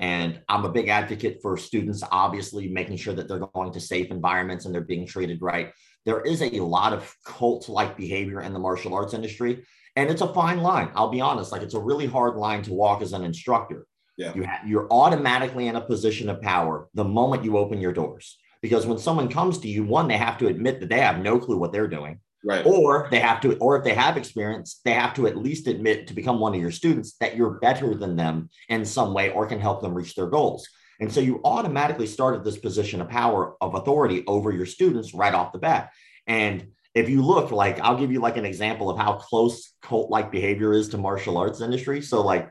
And 0.00 0.42
I'm 0.48 0.64
a 0.64 0.68
big 0.68 0.88
advocate 0.88 1.38
for 1.40 1.56
students, 1.56 2.02
obviously, 2.10 2.68
making 2.68 2.96
sure 2.96 3.14
that 3.14 3.28
they're 3.28 3.38
going 3.38 3.72
to 3.72 3.80
safe 3.80 4.10
environments 4.10 4.64
and 4.64 4.74
they're 4.74 4.82
being 4.82 5.06
treated 5.06 5.40
right. 5.40 5.72
There 6.04 6.20
is 6.20 6.42
a 6.42 6.50
lot 6.60 6.92
of 6.92 7.14
cult 7.24 7.68
like 7.68 7.96
behavior 7.96 8.40
in 8.40 8.52
the 8.52 8.58
martial 8.58 8.94
arts 8.94 9.14
industry. 9.14 9.64
And 9.96 10.10
it's 10.10 10.20
a 10.20 10.32
fine 10.32 10.62
line. 10.62 10.90
I'll 10.94 11.08
be 11.08 11.20
honest, 11.20 11.52
like 11.52 11.62
it's 11.62 11.74
a 11.74 11.80
really 11.80 12.06
hard 12.06 12.36
line 12.36 12.62
to 12.64 12.72
walk 12.72 13.02
as 13.02 13.12
an 13.12 13.24
instructor. 13.24 13.86
Yeah. 14.16 14.32
You 14.34 14.44
ha- 14.44 14.60
you're 14.66 14.88
automatically 14.90 15.68
in 15.68 15.76
a 15.76 15.80
position 15.80 16.28
of 16.28 16.40
power 16.40 16.88
the 16.94 17.04
moment 17.04 17.44
you 17.44 17.56
open 17.56 17.80
your 17.80 17.92
doors. 17.92 18.38
Because 18.60 18.86
when 18.86 18.98
someone 18.98 19.28
comes 19.28 19.58
to 19.58 19.68
you, 19.68 19.84
one, 19.84 20.08
they 20.08 20.16
have 20.16 20.38
to 20.38 20.48
admit 20.48 20.80
that 20.80 20.88
they 20.88 21.00
have 21.00 21.18
no 21.18 21.38
clue 21.38 21.58
what 21.58 21.72
they're 21.72 21.88
doing. 21.88 22.20
Right. 22.44 22.64
Or 22.64 23.08
they 23.10 23.20
have 23.20 23.40
to, 23.42 23.56
or 23.58 23.76
if 23.76 23.84
they 23.84 23.94
have 23.94 24.16
experience, 24.16 24.80
they 24.84 24.92
have 24.92 25.14
to 25.14 25.26
at 25.26 25.36
least 25.36 25.66
admit 25.66 26.06
to 26.06 26.14
become 26.14 26.38
one 26.38 26.54
of 26.54 26.60
your 26.60 26.70
students 26.70 27.16
that 27.20 27.36
you're 27.36 27.58
better 27.58 27.94
than 27.94 28.16
them 28.16 28.50
in 28.68 28.84
some 28.84 29.12
way 29.12 29.30
or 29.30 29.46
can 29.46 29.60
help 29.60 29.82
them 29.82 29.94
reach 29.94 30.14
their 30.14 30.28
goals. 30.28 30.68
And 31.00 31.12
so 31.12 31.20
you 31.20 31.40
automatically 31.44 32.06
start 32.06 32.36
at 32.36 32.44
this 32.44 32.58
position 32.58 33.00
of 33.00 33.08
power 33.08 33.54
of 33.60 33.74
authority 33.74 34.24
over 34.26 34.52
your 34.52 34.66
students 34.66 35.14
right 35.14 35.34
off 35.34 35.52
the 35.52 35.58
bat. 35.58 35.90
And 36.26 36.68
if 36.94 37.08
you 37.08 37.22
look 37.22 37.50
like 37.52 37.78
i'll 37.80 37.98
give 37.98 38.10
you 38.10 38.20
like 38.20 38.36
an 38.36 38.44
example 38.44 38.90
of 38.90 38.98
how 38.98 39.12
close 39.12 39.74
cult 39.82 40.10
like 40.10 40.32
behavior 40.32 40.72
is 40.72 40.88
to 40.88 40.98
martial 40.98 41.38
arts 41.38 41.60
industry 41.60 42.00
so 42.02 42.22
like 42.22 42.50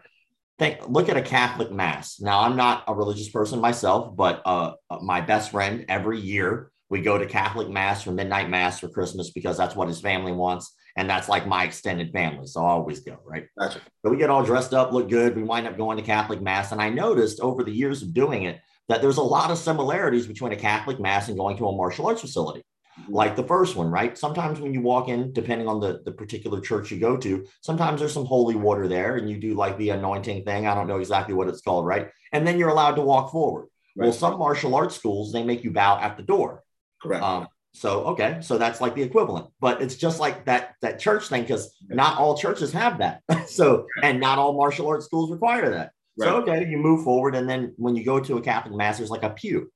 think 0.59 0.87
look 0.87 1.09
at 1.09 1.17
a 1.17 1.21
catholic 1.21 1.71
mass. 1.71 2.19
Now 2.19 2.41
i'm 2.41 2.55
not 2.55 2.83
a 2.87 2.93
religious 2.93 3.29
person 3.29 3.59
myself 3.59 4.15
but 4.15 4.41
uh, 4.45 4.73
uh, 4.89 4.99
my 5.01 5.21
best 5.21 5.51
friend 5.51 5.85
every 5.89 6.19
year 6.19 6.71
we 6.89 7.01
go 7.01 7.17
to 7.17 7.25
catholic 7.25 7.69
mass 7.69 8.03
for 8.03 8.11
midnight 8.11 8.49
mass 8.49 8.79
for 8.79 8.89
christmas 8.89 9.31
because 9.31 9.57
that's 9.57 9.75
what 9.75 9.87
his 9.87 10.01
family 10.01 10.31
wants 10.31 10.73
and 10.95 11.09
that's 11.09 11.29
like 11.29 11.47
my 11.47 11.63
extended 11.63 12.11
family 12.11 12.47
so 12.47 12.65
i 12.65 12.69
always 12.69 13.01
go 13.01 13.17
right? 13.25 13.47
Gotcha. 13.59 13.81
so 14.03 14.09
we 14.09 14.17
get 14.17 14.29
all 14.29 14.43
dressed 14.43 14.73
up 14.73 14.91
look 14.91 15.09
good 15.09 15.35
we 15.35 15.43
wind 15.43 15.67
up 15.67 15.77
going 15.77 15.97
to 15.97 16.03
catholic 16.03 16.41
mass 16.41 16.71
and 16.71 16.81
i 16.81 16.89
noticed 16.89 17.39
over 17.39 17.63
the 17.63 17.71
years 17.71 18.01
of 18.01 18.13
doing 18.13 18.43
it 18.43 18.59
that 18.89 19.01
there's 19.01 19.17
a 19.17 19.21
lot 19.21 19.51
of 19.51 19.57
similarities 19.57 20.27
between 20.27 20.53
a 20.53 20.57
catholic 20.57 20.99
mass 20.99 21.27
and 21.27 21.37
going 21.37 21.57
to 21.57 21.67
a 21.67 21.75
martial 21.75 22.07
arts 22.07 22.21
facility 22.21 22.63
like 23.07 23.35
the 23.35 23.43
first 23.43 23.75
one, 23.75 23.89
right? 23.89 24.17
Sometimes 24.17 24.59
when 24.59 24.73
you 24.73 24.81
walk 24.81 25.09
in, 25.09 25.31
depending 25.33 25.67
on 25.67 25.79
the, 25.79 26.01
the 26.03 26.11
particular 26.11 26.59
church 26.59 26.91
you 26.91 26.99
go 26.99 27.17
to, 27.17 27.45
sometimes 27.61 27.99
there's 27.99 28.13
some 28.13 28.25
holy 28.25 28.55
water 28.55 28.87
there 28.87 29.17
and 29.17 29.29
you 29.29 29.37
do 29.37 29.53
like 29.53 29.77
the 29.77 29.89
anointing 29.89 30.43
thing. 30.43 30.67
I 30.67 30.75
don't 30.75 30.87
know 30.87 30.97
exactly 30.97 31.33
what 31.33 31.47
it's 31.47 31.61
called, 31.61 31.85
right? 31.85 32.09
And 32.33 32.45
then 32.45 32.57
you're 32.57 32.69
allowed 32.69 32.95
to 32.95 33.01
walk 33.01 33.31
forward. 33.31 33.67
Right. 33.95 34.05
Well, 34.05 34.13
some 34.13 34.37
martial 34.37 34.75
arts 34.75 34.95
schools, 34.95 35.31
they 35.31 35.43
make 35.43 35.63
you 35.63 35.71
bow 35.71 35.99
at 35.99 36.17
the 36.17 36.23
door. 36.23 36.63
Correct. 37.01 37.23
Um, 37.23 37.47
so 37.73 38.05
okay, 38.05 38.39
so 38.41 38.57
that's 38.57 38.81
like 38.81 38.95
the 38.95 39.03
equivalent, 39.03 39.47
but 39.59 39.83
it's 39.83 39.95
just 39.95 40.19
like 40.19 40.45
that 40.45 40.73
that 40.81 40.99
church 40.99 41.27
thing 41.27 41.43
because 41.43 41.75
not 41.87 42.17
all 42.17 42.35
churches 42.35 42.71
have 42.71 42.97
that. 42.97 43.21
so 43.47 43.85
and 44.01 44.19
not 44.19 44.39
all 44.39 44.53
martial 44.53 44.87
arts 44.87 45.05
schools 45.05 45.31
require 45.31 45.69
that. 45.69 45.91
Right. 46.17 46.27
So 46.27 46.37
okay, 46.37 46.67
you 46.67 46.77
move 46.77 47.03
forward, 47.03 47.35
and 47.35 47.47
then 47.47 47.75
when 47.77 47.95
you 47.95 48.03
go 48.03 48.19
to 48.19 48.37
a 48.37 48.41
Catholic 48.41 48.73
mass, 48.73 48.97
there's 48.97 49.11
like 49.11 49.21
a 49.21 49.29
pew, 49.29 49.71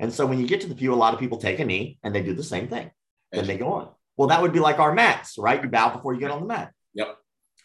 and 0.00 0.12
so 0.12 0.26
when 0.26 0.40
you 0.40 0.46
get 0.46 0.62
to 0.62 0.66
the 0.66 0.74
pew, 0.74 0.92
a 0.92 0.96
lot 0.96 1.12
of 1.12 1.20
people 1.20 1.36
take 1.36 1.60
a 1.60 1.64
knee 1.64 1.98
and 2.02 2.14
they 2.14 2.22
do 2.22 2.32
the 2.32 2.42
same 2.42 2.68
thing. 2.68 2.90
Then 3.30 3.46
they 3.46 3.58
go 3.58 3.74
on. 3.74 3.90
Well, 4.16 4.28
that 4.28 4.40
would 4.40 4.52
be 4.52 4.58
like 4.58 4.78
our 4.78 4.94
mats, 4.94 5.36
right? 5.38 5.62
You 5.62 5.68
bow 5.68 5.92
before 5.92 6.14
you 6.14 6.20
get 6.20 6.30
on 6.30 6.40
the 6.40 6.46
mat. 6.46 6.72
Yep. 6.94 7.16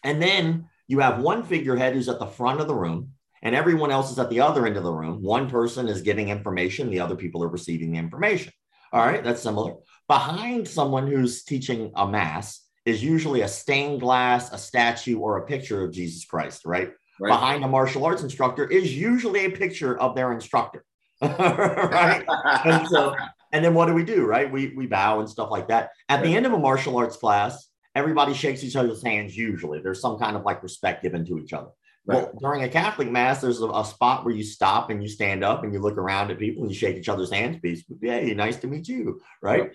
And 0.04 0.22
then 0.22 0.68
you 0.86 1.00
have 1.00 1.20
one 1.20 1.42
figurehead 1.42 1.94
who's 1.94 2.10
at 2.10 2.18
the 2.18 2.26
front 2.26 2.60
of 2.60 2.68
the 2.68 2.74
room, 2.74 3.12
and 3.42 3.54
everyone 3.54 3.90
else 3.90 4.12
is 4.12 4.18
at 4.18 4.28
the 4.28 4.40
other 4.40 4.66
end 4.66 4.76
of 4.76 4.84
the 4.84 4.92
room. 4.92 5.22
One 5.22 5.48
person 5.48 5.88
is 5.88 6.02
giving 6.02 6.28
information, 6.28 6.90
the 6.90 7.00
other 7.00 7.16
people 7.16 7.42
are 7.42 7.48
receiving 7.48 7.92
the 7.92 7.98
information. 7.98 8.52
All 8.92 9.04
right, 9.04 9.24
that's 9.24 9.42
similar. 9.42 9.74
Behind 10.06 10.68
someone 10.68 11.06
who's 11.06 11.42
teaching 11.42 11.90
a 11.96 12.06
mass 12.06 12.62
is 12.84 13.02
usually 13.02 13.40
a 13.40 13.48
stained 13.48 14.00
glass, 14.00 14.52
a 14.52 14.58
statue, 14.58 15.18
or 15.18 15.38
a 15.38 15.46
picture 15.46 15.82
of 15.82 15.92
Jesus 15.92 16.24
Christ, 16.24 16.64
right? 16.64 16.92
right? 17.18 17.30
Behind 17.30 17.64
a 17.64 17.68
martial 17.68 18.04
arts 18.04 18.22
instructor 18.22 18.66
is 18.66 18.96
usually 18.96 19.46
a 19.46 19.50
picture 19.50 19.98
of 19.98 20.14
their 20.14 20.32
instructor. 20.32 20.84
right? 21.22 22.24
and 22.64 22.88
so, 22.88 23.14
and 23.52 23.64
then 23.64 23.74
what 23.74 23.86
do 23.86 23.94
we 23.94 24.04
do? 24.04 24.24
Right? 24.24 24.50
We 24.50 24.74
we 24.76 24.86
bow 24.86 25.20
and 25.20 25.28
stuff 25.28 25.50
like 25.50 25.68
that. 25.68 25.90
At 26.08 26.22
the 26.22 26.34
end 26.34 26.46
of 26.46 26.52
a 26.52 26.58
martial 26.58 26.96
arts 26.96 27.16
class, 27.16 27.68
everybody 27.94 28.34
shakes 28.34 28.62
each 28.62 28.76
other's 28.76 29.02
hands. 29.02 29.36
Usually, 29.36 29.80
there's 29.80 30.00
some 30.00 30.18
kind 30.18 30.36
of 30.36 30.42
like 30.42 30.62
respect 30.62 31.02
given 31.02 31.24
to 31.26 31.38
each 31.38 31.52
other. 31.52 31.70
Right. 32.06 32.22
Well, 32.22 32.32
during 32.40 32.62
a 32.62 32.68
Catholic 32.68 33.10
mass, 33.10 33.40
there's 33.40 33.60
a, 33.60 33.68
a, 33.68 33.84
spot 33.84 34.24
where 34.24 34.34
you 34.34 34.44
stop 34.44 34.90
and 34.90 35.02
you 35.02 35.08
stand 35.08 35.42
up 35.42 35.64
and 35.64 35.72
you 35.72 35.80
look 35.80 35.98
around 35.98 36.30
at 36.30 36.38
people 36.38 36.62
and 36.62 36.70
you 36.70 36.78
shake 36.78 36.96
each 36.96 37.08
other's 37.08 37.32
hands. 37.32 37.58
Peace, 37.60 37.82
hey, 38.00 38.32
nice 38.32 38.56
to 38.58 38.68
meet 38.68 38.86
you. 38.86 39.20
Right. 39.42 39.72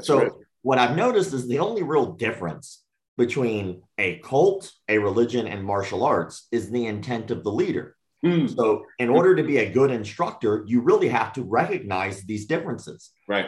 so 0.00 0.18
right. 0.18 0.32
what 0.62 0.78
I've 0.78 0.96
noticed 0.96 1.34
is 1.34 1.46
the 1.46 1.58
only 1.58 1.82
real 1.82 2.12
difference 2.12 2.82
between 3.18 3.82
a 3.98 4.18
cult, 4.18 4.72
a 4.88 4.98
religion, 4.98 5.46
and 5.46 5.64
martial 5.64 6.04
arts 6.04 6.46
is 6.52 6.70
the 6.70 6.86
intent 6.86 7.30
of 7.30 7.44
the 7.44 7.52
leader. 7.52 7.95
Mm. 8.24 8.54
So, 8.54 8.86
in 8.98 9.08
order 9.08 9.36
to 9.36 9.42
be 9.42 9.58
a 9.58 9.70
good 9.70 9.90
instructor, 9.90 10.64
you 10.66 10.80
really 10.80 11.08
have 11.08 11.32
to 11.34 11.42
recognize 11.42 12.22
these 12.22 12.46
differences. 12.46 13.10
Right. 13.28 13.46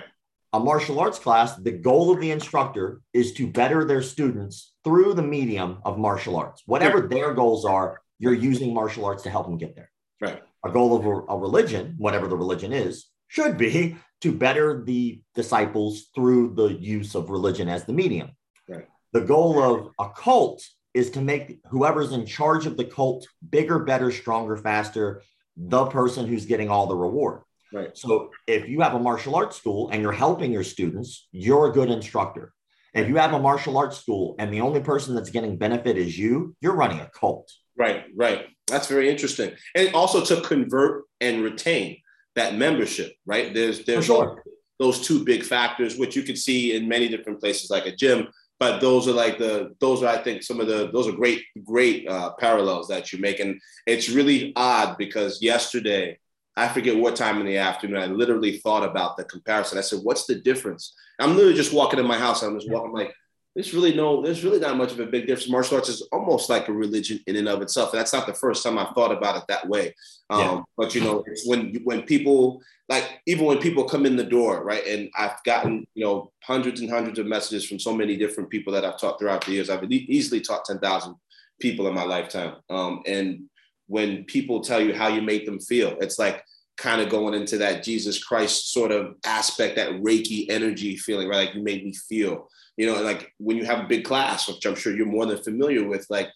A 0.52 0.60
martial 0.60 0.98
arts 1.00 1.18
class, 1.18 1.56
the 1.56 1.72
goal 1.72 2.10
of 2.10 2.20
the 2.20 2.30
instructor 2.30 3.02
is 3.12 3.32
to 3.34 3.46
better 3.46 3.84
their 3.84 4.02
students 4.02 4.72
through 4.82 5.14
the 5.14 5.22
medium 5.22 5.78
of 5.84 5.98
martial 5.98 6.36
arts. 6.36 6.62
Whatever 6.64 7.02
their 7.02 7.34
goals 7.34 7.64
are, 7.64 8.00
you're 8.18 8.32
using 8.32 8.72
martial 8.72 9.04
arts 9.04 9.22
to 9.24 9.30
help 9.30 9.46
them 9.46 9.58
get 9.58 9.76
there. 9.76 9.90
Right. 10.20 10.42
A 10.64 10.70
goal 10.70 10.96
of 10.96 11.06
a, 11.06 11.32
a 11.32 11.38
religion, 11.38 11.94
whatever 11.98 12.28
the 12.28 12.36
religion 12.36 12.72
is, 12.72 13.06
should 13.28 13.58
be 13.58 13.96
to 14.22 14.32
better 14.32 14.82
the 14.84 15.20
disciples 15.34 16.06
through 16.14 16.54
the 16.54 16.68
use 16.68 17.14
of 17.14 17.30
religion 17.30 17.68
as 17.68 17.84
the 17.84 17.92
medium. 17.92 18.30
Right. 18.68 18.86
The 19.12 19.20
goal 19.20 19.62
of 19.62 19.92
a 19.98 20.10
cult 20.14 20.62
is 20.94 21.10
to 21.10 21.20
make 21.20 21.60
whoever's 21.68 22.12
in 22.12 22.26
charge 22.26 22.66
of 22.66 22.76
the 22.76 22.84
cult 22.84 23.26
bigger, 23.50 23.80
better, 23.80 24.10
stronger, 24.10 24.56
faster, 24.56 25.22
the 25.56 25.86
person 25.86 26.26
who's 26.26 26.46
getting 26.46 26.70
all 26.70 26.86
the 26.86 26.96
reward. 26.96 27.42
Right. 27.72 27.96
So 27.96 28.30
if 28.46 28.68
you 28.68 28.80
have 28.80 28.94
a 28.94 28.98
martial 28.98 29.36
arts 29.36 29.56
school 29.56 29.90
and 29.90 30.00
you're 30.00 30.12
helping 30.12 30.52
your 30.52 30.64
students, 30.64 31.28
you're 31.32 31.68
a 31.68 31.72
good 31.72 31.90
instructor. 31.90 32.52
If 32.94 33.08
you 33.08 33.16
have 33.16 33.34
a 33.34 33.38
martial 33.38 33.76
arts 33.76 33.98
school 33.98 34.34
and 34.38 34.52
the 34.52 34.62
only 34.62 34.80
person 34.80 35.14
that's 35.14 35.30
getting 35.30 35.58
benefit 35.58 35.98
is 35.98 36.18
you, 36.18 36.56
you're 36.60 36.74
running 36.74 37.00
a 37.00 37.10
cult. 37.14 37.52
Right, 37.76 38.04
right. 38.16 38.46
That's 38.66 38.86
very 38.86 39.10
interesting. 39.10 39.52
And 39.74 39.94
also 39.94 40.24
to 40.24 40.40
convert 40.40 41.04
and 41.20 41.42
retain 41.42 41.98
that 42.34 42.54
membership, 42.54 43.12
right? 43.26 43.52
There's 43.52 43.84
there's 43.84 44.06
sure. 44.06 44.42
those 44.78 45.06
two 45.06 45.24
big 45.24 45.42
factors, 45.42 45.96
which 45.96 46.16
you 46.16 46.22
can 46.22 46.36
see 46.36 46.74
in 46.74 46.88
many 46.88 47.08
different 47.08 47.40
places, 47.40 47.70
like 47.70 47.86
a 47.86 47.94
gym 47.94 48.28
but 48.58 48.80
those 48.80 49.06
are 49.06 49.12
like 49.12 49.38
the 49.38 49.74
those 49.80 50.02
are 50.02 50.08
I 50.08 50.18
think 50.18 50.42
some 50.42 50.60
of 50.60 50.66
the 50.66 50.90
those 50.92 51.06
are 51.06 51.12
great 51.12 51.44
great 51.64 52.08
uh, 52.08 52.32
parallels 52.38 52.88
that 52.88 53.12
you 53.12 53.18
make, 53.18 53.40
and 53.40 53.60
it's 53.86 54.08
really 54.08 54.52
odd 54.56 54.96
because 54.98 55.40
yesterday 55.42 56.18
I 56.56 56.68
forget 56.68 56.96
what 56.96 57.14
time 57.14 57.40
in 57.40 57.46
the 57.46 57.58
afternoon 57.58 58.02
I 58.02 58.06
literally 58.06 58.58
thought 58.58 58.88
about 58.88 59.16
the 59.16 59.24
comparison. 59.24 59.78
I 59.78 59.82
said, 59.82 60.00
"What's 60.02 60.26
the 60.26 60.36
difference?" 60.36 60.94
I'm 61.20 61.34
literally 61.34 61.56
just 61.56 61.72
walking 61.72 62.00
in 62.00 62.06
my 62.06 62.18
house. 62.18 62.42
I'm 62.42 62.58
just 62.58 62.70
walking 62.70 62.92
like 62.92 63.14
there's 63.58 63.74
really 63.74 63.92
no, 63.92 64.22
there's 64.22 64.44
really 64.44 64.60
not 64.60 64.76
much 64.76 64.92
of 64.92 65.00
a 65.00 65.06
big 65.06 65.26
difference. 65.26 65.50
Martial 65.50 65.78
arts 65.78 65.88
is 65.88 66.02
almost 66.12 66.48
like 66.48 66.68
a 66.68 66.72
religion 66.72 67.18
in 67.26 67.34
and 67.34 67.48
of 67.48 67.60
itself. 67.60 67.92
And 67.92 67.98
that's 67.98 68.12
not 68.12 68.28
the 68.28 68.32
first 68.32 68.62
time 68.62 68.78
I've 68.78 68.94
thought 68.94 69.10
about 69.10 69.36
it 69.36 69.42
that 69.48 69.68
way. 69.68 69.96
Um, 70.30 70.40
yeah. 70.40 70.62
But 70.76 70.94
you 70.94 71.00
know, 71.00 71.24
it's 71.26 71.44
when 71.44 71.74
when 71.82 72.02
people 72.02 72.62
like 72.88 73.20
even 73.26 73.46
when 73.46 73.58
people 73.58 73.82
come 73.82 74.06
in 74.06 74.14
the 74.14 74.22
door, 74.22 74.62
right? 74.62 74.86
And 74.86 75.10
I've 75.18 75.42
gotten 75.42 75.88
you 75.94 76.04
know 76.04 76.30
hundreds 76.44 76.80
and 76.80 76.88
hundreds 76.88 77.18
of 77.18 77.26
messages 77.26 77.66
from 77.66 77.80
so 77.80 77.92
many 77.92 78.16
different 78.16 78.48
people 78.48 78.72
that 78.74 78.84
I've 78.84 79.00
taught 79.00 79.18
throughout 79.18 79.44
the 79.44 79.50
years. 79.50 79.70
I've 79.70 79.90
easily 79.90 80.40
taught 80.40 80.64
ten 80.64 80.78
thousand 80.78 81.16
people 81.60 81.88
in 81.88 81.94
my 81.94 82.04
lifetime. 82.04 82.58
Um, 82.70 83.02
and 83.06 83.50
when 83.88 84.22
people 84.26 84.60
tell 84.60 84.80
you 84.80 84.94
how 84.94 85.08
you 85.08 85.20
make 85.20 85.46
them 85.46 85.58
feel, 85.58 85.96
it's 86.00 86.20
like 86.20 86.44
kind 86.78 87.00
of 87.00 87.10
going 87.10 87.34
into 87.34 87.58
that 87.58 87.82
Jesus 87.82 88.22
Christ 88.22 88.72
sort 88.72 88.92
of 88.92 89.16
aspect, 89.26 89.76
that 89.76 90.00
Reiki 90.00 90.46
energy 90.48 90.96
feeling, 90.96 91.28
right? 91.28 91.46
Like 91.46 91.54
you 91.54 91.62
made 91.62 91.84
me 91.84 91.92
feel 91.92 92.48
you 92.78 92.86
know, 92.86 93.02
like 93.02 93.34
when 93.38 93.56
you 93.56 93.64
have 93.64 93.80
a 93.80 93.88
big 93.88 94.04
class, 94.04 94.48
which 94.48 94.64
I'm 94.64 94.76
sure 94.76 94.96
you're 94.96 95.04
more 95.04 95.26
than 95.26 95.42
familiar 95.42 95.86
with, 95.86 96.06
like 96.08 96.30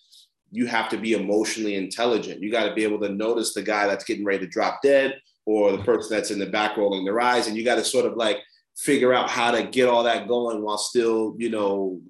you 0.50 0.66
have 0.66 0.88
to 0.88 0.98
be 0.98 1.12
emotionally 1.12 1.76
intelligent. 1.76 2.42
You 2.42 2.50
got 2.50 2.68
to 2.68 2.74
be 2.74 2.82
able 2.82 2.98
to 3.00 3.08
notice 3.08 3.54
the 3.54 3.62
guy 3.62 3.86
that's 3.86 4.04
getting 4.04 4.24
ready 4.24 4.40
to 4.40 4.48
drop 4.48 4.82
dead 4.82 5.20
or 5.46 5.70
the 5.70 5.84
person 5.84 6.14
that's 6.14 6.32
in 6.32 6.40
the 6.40 6.46
back 6.46 6.76
rolling 6.76 7.04
their 7.04 7.20
eyes. 7.20 7.46
And 7.46 7.56
you 7.56 7.64
got 7.64 7.76
to 7.76 7.84
sort 7.84 8.06
of 8.06 8.16
like 8.16 8.38
figure 8.76 9.14
out 9.14 9.30
how 9.30 9.52
to 9.52 9.62
get 9.62 9.88
all 9.88 10.02
that 10.02 10.26
going 10.26 10.62
while 10.62 10.78
still, 10.78 11.36
you 11.38 11.48
know, 11.48 12.00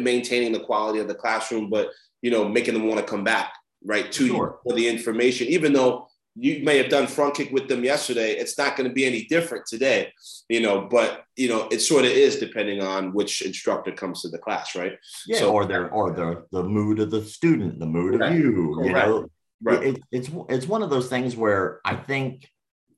maintaining 0.00 0.50
the 0.50 0.60
quality 0.60 0.98
of 0.98 1.06
the 1.06 1.14
classroom, 1.14 1.70
but, 1.70 1.90
you 2.20 2.32
know, 2.32 2.48
making 2.48 2.74
them 2.74 2.88
want 2.88 2.98
to 2.98 3.06
come 3.06 3.22
back 3.22 3.54
right 3.84 4.10
to 4.10 4.26
sure. 4.26 4.58
you 4.64 4.70
for 4.70 4.76
the 4.76 4.88
information, 4.88 5.46
even 5.46 5.72
though 5.72 6.07
you 6.40 6.64
may 6.64 6.78
have 6.78 6.88
done 6.88 7.06
front 7.06 7.34
kick 7.34 7.50
with 7.50 7.68
them 7.68 7.82
yesterday. 7.82 8.32
It's 8.32 8.56
not 8.56 8.76
going 8.76 8.88
to 8.88 8.94
be 8.94 9.04
any 9.04 9.24
different 9.24 9.66
today, 9.66 10.12
you 10.48 10.60
know, 10.60 10.82
but 10.82 11.24
you 11.36 11.48
know, 11.48 11.68
it 11.70 11.80
sort 11.80 12.04
of 12.04 12.10
is 12.12 12.36
depending 12.36 12.80
on 12.80 13.12
which 13.12 13.42
instructor 13.42 13.92
comes 13.92 14.22
to 14.22 14.28
the 14.28 14.38
class, 14.38 14.76
right? 14.76 14.92
Yeah, 15.26 15.38
so, 15.38 15.52
or 15.52 15.66
their 15.66 15.90
or 15.90 16.12
the 16.12 16.44
the 16.52 16.62
mood 16.62 17.00
of 17.00 17.10
the 17.10 17.22
student, 17.22 17.80
the 17.80 17.86
mood 17.86 18.20
of 18.20 18.34
you, 18.34 18.74
Correct. 18.76 18.86
you 18.86 18.92
know. 18.92 19.30
Right. 19.60 19.82
It, 19.88 20.02
it's 20.12 20.30
it's 20.48 20.66
one 20.66 20.82
of 20.82 20.90
those 20.90 21.08
things 21.08 21.34
where 21.36 21.80
I 21.84 21.96
think 21.96 22.48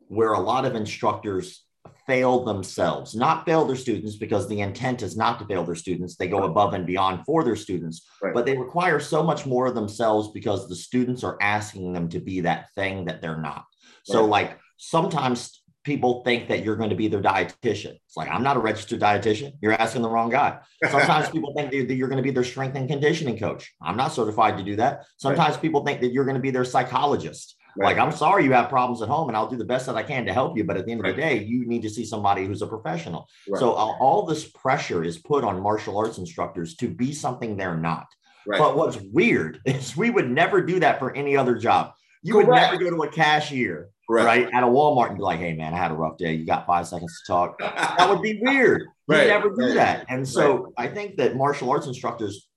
where 0.09 0.33
a 0.33 0.41
lot 0.41 0.67
of 0.67 0.75
instructors 0.75 1.65
fail 2.11 2.45
themselves, 2.45 3.15
not 3.15 3.45
fail 3.47 3.65
their 3.65 3.77
students 3.77 4.17
because 4.17 4.49
the 4.49 4.61
intent 4.61 5.01
is 5.01 5.17
not 5.17 5.39
to 5.39 5.47
fail 5.47 5.63
their 5.63 5.77
students. 5.77 6.17
They 6.17 6.27
go 6.27 6.43
above 6.43 6.75
and 6.75 6.85
beyond 6.85 7.25
for 7.25 7.45
their 7.45 7.55
students, 7.55 8.05
right. 8.21 8.35
but 8.35 8.47
they 8.47 8.59
require 8.59 8.99
so 8.99 9.23
much 9.23 9.47
more 9.47 9.67
of 9.67 9.77
themselves 9.77 10.33
because 10.33 10.69
the 10.69 10.75
students 10.75 11.23
are 11.23 11.39
asking 11.41 11.93
them 11.93 12.09
to 12.09 12.19
be 12.19 12.41
that 12.41 12.67
thing 12.75 13.05
that 13.05 13.23
they're 13.23 13.41
not. 13.41 13.59
Right. 13.59 14.03
So, 14.03 14.25
like, 14.25 14.59
sometimes 14.77 15.63
people 15.85 16.25
think 16.25 16.49
that 16.49 16.65
you're 16.65 16.75
going 16.75 16.91
to 16.91 16.97
be 16.97 17.07
their 17.07 17.23
dietitian. 17.23 17.97
It's 18.07 18.17
like, 18.17 18.29
I'm 18.29 18.43
not 18.43 18.57
a 18.57 18.61
registered 18.61 19.01
dietitian. 19.01 19.53
You're 19.61 19.73
asking 19.73 20.03
the 20.03 20.11
wrong 20.11 20.31
guy. 20.31 20.59
Sometimes 20.91 21.29
people 21.35 21.55
think 21.55 21.71
that 21.71 21.95
you're 21.95 22.09
going 22.09 22.17
to 22.17 22.25
be 22.25 22.33
their 22.33 22.45
strength 22.45 22.77
and 22.77 22.89
conditioning 22.89 23.39
coach. 23.39 23.73
I'm 23.81 23.97
not 23.97 24.13
certified 24.13 24.59
to 24.59 24.65
do 24.65 24.75
that. 24.77 25.05
Sometimes 25.17 25.55
right. 25.55 25.63
people 25.63 25.85
think 25.85 26.01
that 26.01 26.13
you're 26.13 26.25
going 26.25 26.35
to 26.35 26.43
be 26.43 26.51
their 26.51 26.65
psychologist. 26.65 27.55
Right. 27.77 27.97
Like, 27.97 27.99
I'm 27.99 28.13
sorry 28.13 28.45
you 28.45 28.53
have 28.53 28.69
problems 28.69 29.03
at 29.03 29.09
home 29.09 29.29
and 29.29 29.37
I'll 29.37 29.49
do 29.49 29.57
the 29.57 29.65
best 29.65 29.87
that 29.87 29.97
I 29.97 30.03
can 30.03 30.27
to 30.27 30.33
help 30.33 30.57
you. 30.57 30.65
But 30.65 30.77
at 30.77 30.87
the 30.87 30.93
end 30.93 31.03
right. 31.03 31.11
of 31.11 31.17
the 31.17 31.23
day, 31.23 31.45
you 31.45 31.67
need 31.67 31.83
to 31.83 31.91
see 31.91 32.05
somebody 32.05 32.47
who's 32.47 32.63
a 32.63 32.67
professional. 32.67 33.29
Right. 33.49 33.61
So, 33.61 33.73
uh, 33.73 33.97
all 34.01 34.27
this 34.27 34.45
pressure 34.45 35.05
is 35.05 35.19
put 35.19 35.45
on 35.45 35.61
martial 35.61 35.99
arts 35.99 36.19
instructors 36.19 36.75
to 36.77 36.89
be 36.89 37.13
something 37.13 37.57
they're 37.57 37.77
not. 37.77 38.07
But 38.47 38.77
what's 38.77 38.97
weird 38.97 39.61
is 39.65 39.97
we 39.97 40.11
would 40.11 40.31
never 40.31 40.61
do 40.61 40.81
that 40.81 40.99
for 40.99 41.15
any 41.15 41.37
other 41.37 41.57
job. 41.57 41.93
You 42.23 42.35
Correct. 42.35 42.49
would 42.49 42.55
never 42.55 42.77
go 42.77 42.91
to 42.91 43.03
a 43.05 43.09
cashier, 43.11 43.91
right. 44.09 44.49
at 44.53 44.63
a 44.63 44.67
Walmart 44.67 45.09
and 45.09 45.17
be 45.17 45.23
like, 45.23 45.39
hey, 45.39 45.55
man, 45.55 45.73
I 45.73 45.79
had 45.79 45.91
a 45.91 45.95
rough 45.95 46.19
day. 46.19 46.35
You 46.35 46.45
got 46.45 46.67
five 46.67 46.87
seconds 46.87 47.19
to 47.25 47.33
talk. 47.33 47.59
that 47.59 48.09
would 48.09 48.23
be 48.23 48.41
weird. 48.43 48.87
You 49.11 49.17
never 49.17 49.51
do 49.51 49.75
that. 49.75 50.07
And 50.09 50.29
so, 50.29 50.73
I 50.79 50.87
think 50.87 51.17
that 51.17 51.35
martial 51.35 51.69
arts 51.69 51.89
instructors 51.89 52.49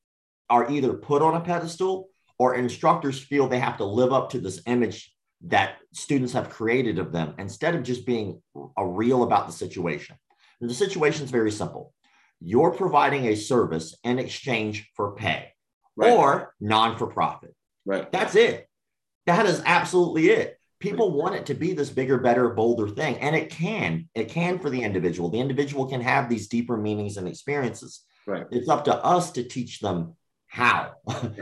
are 0.51 0.69
either 0.69 0.93
put 0.93 1.23
on 1.23 1.33
a 1.33 1.39
pedestal 1.39 2.09
or 2.43 2.55
instructors 2.55 3.19
feel 3.19 3.47
they 3.47 3.57
have 3.57 3.77
to 3.77 3.85
live 3.85 4.11
up 4.11 4.29
to 4.29 4.37
this 4.37 4.61
image 4.65 5.13
that 5.45 5.77
students 5.93 6.33
have 6.33 6.49
created 6.49 6.99
of 6.99 7.13
them 7.13 7.33
instead 7.37 7.73
of 7.73 7.83
just 7.83 8.05
being 8.05 8.41
a 8.75 8.85
real 8.85 9.23
about 9.23 9.47
the 9.47 9.53
situation. 9.53 10.17
And 10.59 10.69
the 10.69 10.73
situation 10.73 11.23
is 11.23 11.31
very 11.31 11.51
simple. 11.51 11.93
You're 12.41 12.71
providing 12.71 13.27
a 13.27 13.35
service 13.35 13.95
in 14.03 14.19
exchange 14.19 14.89
for 14.93 15.15
pay 15.15 15.53
right. 15.95 16.11
or 16.11 16.53
non 16.59 16.97
for 16.97 17.07
profit. 17.07 17.55
Right. 17.85 18.11
That's 18.11 18.35
it. 18.35 18.67
That 19.25 19.45
is 19.45 19.63
absolutely 19.65 20.27
it. 20.27 20.59
People 20.81 21.11
want 21.11 21.35
it 21.35 21.45
to 21.45 21.53
be 21.53 21.71
this 21.71 21.89
bigger, 21.89 22.17
better, 22.17 22.49
bolder 22.49 22.89
thing. 22.89 23.15
And 23.19 23.37
it 23.37 23.49
can. 23.49 24.09
It 24.15 24.27
can 24.27 24.59
for 24.59 24.69
the 24.69 24.83
individual. 24.83 25.29
The 25.29 25.39
individual 25.39 25.85
can 25.87 26.01
have 26.01 26.27
these 26.27 26.49
deeper 26.49 26.75
meanings 26.75 27.15
and 27.15 27.25
experiences. 27.25 28.01
Right. 28.27 28.45
It's 28.51 28.67
up 28.67 28.83
to 28.85 28.95
us 28.95 29.31
to 29.31 29.43
teach 29.45 29.79
them 29.79 30.17
how. 30.53 30.93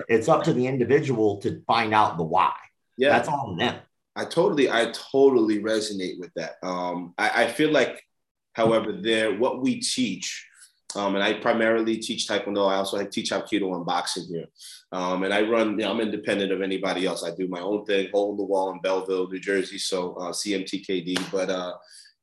it's 0.07 0.29
up 0.29 0.41
to 0.41 0.53
the 0.53 0.65
individual 0.65 1.37
to 1.39 1.61
find 1.67 1.93
out 1.93 2.17
the 2.17 2.23
why. 2.23 2.53
Yeah. 2.97 3.09
That's 3.09 3.27
on 3.27 3.57
them. 3.57 3.75
I 4.15 4.23
totally, 4.23 4.71
I 4.71 4.93
totally 5.11 5.59
resonate 5.59 6.17
with 6.17 6.31
that. 6.37 6.55
Um, 6.63 7.13
I, 7.17 7.43
I 7.43 7.47
feel 7.47 7.71
like, 7.71 8.05
however, 8.53 8.93
there 8.93 9.37
what 9.37 9.61
we 9.61 9.81
teach, 9.81 10.47
um, 10.95 11.15
and 11.15 11.23
I 11.23 11.33
primarily 11.33 11.97
teach 11.97 12.27
Taekwondo. 12.27 12.69
I 12.69 12.75
also 12.75 13.03
teach 13.05 13.31
Aikido 13.31 13.75
and 13.75 13.85
boxing 13.85 14.25
here, 14.29 14.45
um, 14.93 15.23
and 15.23 15.33
I 15.33 15.41
run. 15.41 15.71
You 15.71 15.85
know, 15.85 15.91
I'm 15.91 16.01
independent 16.01 16.51
of 16.51 16.61
anybody 16.61 17.05
else. 17.05 17.23
I 17.23 17.33
do 17.33 17.47
my 17.47 17.61
own 17.61 17.85
thing, 17.85 18.09
hole 18.11 18.31
in 18.31 18.37
the 18.37 18.43
wall 18.43 18.71
in 18.71 18.81
Belleville, 18.81 19.29
New 19.29 19.39
Jersey. 19.39 19.77
So 19.77 20.13
uh, 20.15 20.31
CMTKD, 20.31 21.31
but. 21.31 21.49
Uh, 21.49 21.73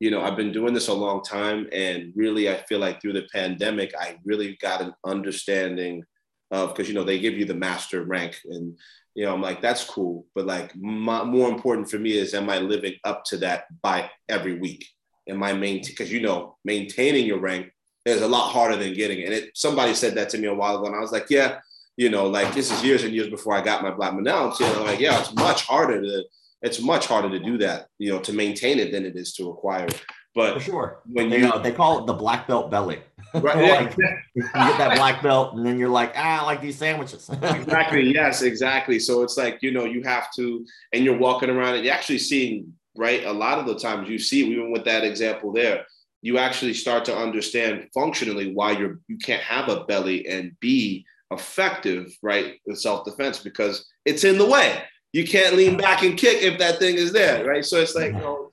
you 0.01 0.13
know, 0.13 0.23
I've 0.23 0.37
been 0.37 0.53
doing 0.53 0.75
this 0.75 0.87
a 0.87 0.95
long 0.95 1.25
time, 1.25 1.67
and 1.73 2.13
really, 2.15 2.49
I 2.49 2.59
feel 2.69 2.79
like 2.79 3.03
through 3.03 3.15
the 3.15 3.27
pandemic, 3.33 3.93
I 3.99 4.17
really 4.25 4.57
got 4.63 4.81
an 4.81 4.95
understanding 5.05 6.05
of 6.51 6.75
because 6.75 6.89
you 6.89 6.95
know 6.95 7.05
they 7.05 7.19
give 7.19 7.35
you 7.35 7.45
the 7.45 7.55
master 7.55 8.03
rank, 8.03 8.39
and 8.45 8.79
you 9.15 9.25
know, 9.25 9.35
I'm 9.35 9.43
like 9.43 9.61
that's 9.61 9.85
cool, 9.85 10.27
but 10.35 10.47
like 10.47 10.75
my, 10.77 11.25
more 11.25 11.49
important 11.49 11.91
for 11.91 11.99
me 11.99 12.13
is 12.13 12.35
am 12.35 12.49
I 12.49 12.59
living 12.59 12.95
up 13.05 13.25
to 13.27 13.37
that 13.39 13.65
by 13.83 14.11
every 14.29 14.59
week? 14.59 14.87
Am 15.29 15.43
I 15.43 15.53
maintain 15.53 15.93
because 15.93 16.13
you 16.13 16.21
know 16.21 16.57
maintaining 16.65 17.27
your 17.27 17.41
rank 17.41 17.73
is 18.05 18.23
a 18.23 18.29
lot 18.29 18.51
harder 18.51 18.77
than 18.77 18.95
getting 18.95 19.21
it. 19.21 19.25
And 19.25 19.35
it, 19.35 19.51
somebody 19.55 19.95
said 19.95 20.15
that 20.15 20.29
to 20.31 20.39
me 20.39 20.47
a 20.49 20.55
while 20.55 20.77
ago, 20.77 20.87
and 20.87 20.97
I 20.97 21.01
was 21.01 21.13
like, 21.13 21.27
yeah, 21.31 21.59
you 21.97 22.09
know, 22.09 22.29
like 22.29 22.55
this 22.55 22.71
is 22.71 22.85
years 22.85 23.05
and 23.05 23.13
years 23.13 23.29
before 23.29 23.55
I 23.55 23.61
got 23.61 23.83
my 23.83 23.91
black 23.91 24.13
belt. 24.13 24.23
Now 24.23 24.53
I'm 24.61 24.85
like, 24.85 25.01
yeah, 25.01 25.19
it's 25.19 25.35
much 25.35 25.65
harder 25.65 26.01
to 26.01 26.25
it's 26.63 26.81
much 26.81 27.07
harder 27.07 27.31
to 27.31 27.39
do 27.39 27.59
that, 27.59 27.87
you 27.99 28.13
know, 28.13 28.19
to 28.21 28.33
maintain 28.33 28.79
it 28.79 28.91
than 28.91 29.07
it 29.07 29.17
is 29.17 29.33
to 29.35 29.51
acquire 29.51 29.87
it. 29.87 30.05
But 30.39 30.55
For 30.55 30.61
sure, 30.61 31.01
when 31.11 31.33
you, 31.33 31.39
know, 31.39 31.59
they 31.59 31.73
call 31.73 31.99
it 31.99 32.07
the 32.07 32.13
black 32.13 32.47
belt 32.47 32.71
belly. 32.71 33.01
Right. 33.35 33.91
like, 33.97 33.97
you 34.37 34.43
get 34.45 34.79
that 34.79 34.97
black 34.97 35.21
belt, 35.21 35.57
and 35.57 35.67
then 35.67 35.81
you're 35.81 35.89
like, 35.89 36.13
ah, 36.15 36.43
I 36.43 36.45
like 36.45 36.61
these 36.61 36.79
sandwiches. 36.79 37.29
exactly. 37.43 38.15
Yes. 38.15 38.43
Exactly. 38.43 39.01
So 39.01 39.25
it's 39.25 39.37
like 39.37 39.59
you 39.63 39.73
know 39.73 39.85
you 39.85 40.05
have 40.05 40.33
to, 40.37 40.65
and 40.93 41.03
you're 41.03 41.19
walking 41.19 41.51
around, 41.51 41.75
and 41.75 41.85
you're 41.85 41.93
actually 41.93 42.21
seeing 42.21 42.73
right. 42.97 43.25
A 43.25 43.33
lot 43.33 43.59
of 43.59 43.67
the 43.67 43.77
times 43.77 44.09
you 44.09 44.17
see, 44.17 44.47
even 44.47 44.71
with 44.71 44.85
that 44.85 45.03
example 45.03 45.53
there, 45.53 45.85
you 46.23 46.39
actually 46.39 46.75
start 46.75 47.05
to 47.07 47.17
understand 47.17 47.89
functionally 47.93 48.55
why 48.55 48.79
you're 48.79 49.01
you 49.09 49.19
can't 49.19 49.43
have 49.43 49.69
a 49.69 49.87
belly 49.87 50.29
and 50.29 50.53
be 50.61 51.05
effective 51.33 52.17
right 52.23 52.61
with 52.65 52.79
self 52.79 53.05
defense 53.05 53.41
because 53.41 53.85
it's 54.05 54.23
in 54.23 54.39
the 54.39 54.47
way. 54.47 54.85
You 55.13 55.27
can't 55.27 55.57
lean 55.57 55.77
back 55.77 56.05
and 56.05 56.17
kick 56.17 56.45
if 56.45 56.61
that 56.61 56.79
thing 56.79 56.95
is 56.95 57.13
there, 57.13 57.45
right? 57.45 57.65
So 57.65 57.81
it's 57.81 57.97
like, 57.97 58.13
you 58.13 58.19
know, 58.19 58.51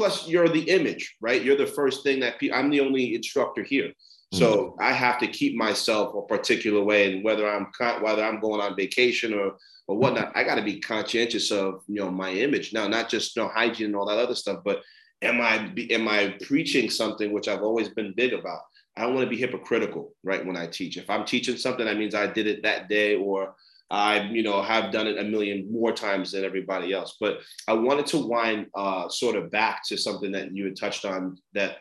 plus 0.00 0.26
you're 0.26 0.48
the 0.48 0.70
image, 0.70 1.14
right? 1.20 1.42
You're 1.42 1.58
the 1.58 1.66
first 1.66 2.02
thing 2.02 2.20
that 2.20 2.40
pe- 2.40 2.50
I'm 2.50 2.70
the 2.70 2.80
only 2.80 3.14
instructor 3.14 3.62
here. 3.62 3.92
So 4.32 4.48
mm-hmm. 4.48 4.82
I 4.82 4.92
have 4.92 5.18
to 5.18 5.26
keep 5.26 5.54
myself 5.56 6.14
a 6.14 6.22
particular 6.22 6.82
way, 6.82 7.12
and 7.12 7.22
whether 7.22 7.46
I'm 7.46 7.66
whether 8.00 8.24
I'm 8.24 8.40
going 8.40 8.62
on 8.62 8.76
vacation 8.76 9.34
or 9.34 9.56
or 9.88 9.98
whatnot, 9.98 10.32
I 10.34 10.42
got 10.44 10.54
to 10.54 10.62
be 10.62 10.80
conscientious 10.80 11.50
of 11.50 11.82
you 11.86 11.96
know 11.96 12.10
my 12.10 12.30
image 12.30 12.72
now, 12.72 12.88
not 12.88 13.10
just 13.10 13.36
you 13.36 13.42
know 13.42 13.48
hygiene 13.48 13.88
and 13.88 13.96
all 13.96 14.06
that 14.06 14.18
other 14.18 14.34
stuff, 14.34 14.60
but 14.64 14.80
am 15.20 15.38
I 15.42 15.70
am 15.90 16.08
I 16.08 16.34
preaching 16.46 16.88
something 16.88 17.30
which 17.30 17.48
I've 17.48 17.62
always 17.62 17.90
been 17.90 18.14
big 18.16 18.32
about? 18.32 18.60
I 18.96 19.02
don't 19.02 19.14
want 19.14 19.26
to 19.26 19.36
be 19.36 19.36
hypocritical, 19.36 20.14
right? 20.24 20.46
When 20.46 20.56
I 20.56 20.66
teach, 20.66 20.96
if 20.96 21.10
I'm 21.10 21.26
teaching 21.26 21.58
something, 21.58 21.84
that 21.84 21.98
means 21.98 22.14
I 22.14 22.26
did 22.26 22.46
it 22.46 22.62
that 22.62 22.88
day, 22.88 23.16
or 23.16 23.54
I, 23.90 24.22
you 24.22 24.42
know, 24.42 24.62
have 24.62 24.92
done 24.92 25.06
it 25.08 25.18
a 25.18 25.24
million 25.24 25.70
more 25.70 25.92
times 25.92 26.32
than 26.32 26.44
everybody 26.44 26.92
else. 26.92 27.16
But 27.20 27.38
I 27.66 27.72
wanted 27.72 28.06
to 28.08 28.18
wind 28.18 28.66
uh, 28.74 29.08
sort 29.08 29.36
of 29.36 29.50
back 29.50 29.82
to 29.88 29.96
something 29.96 30.30
that 30.32 30.54
you 30.54 30.64
had 30.66 30.76
touched 30.76 31.04
on 31.04 31.36
that 31.54 31.78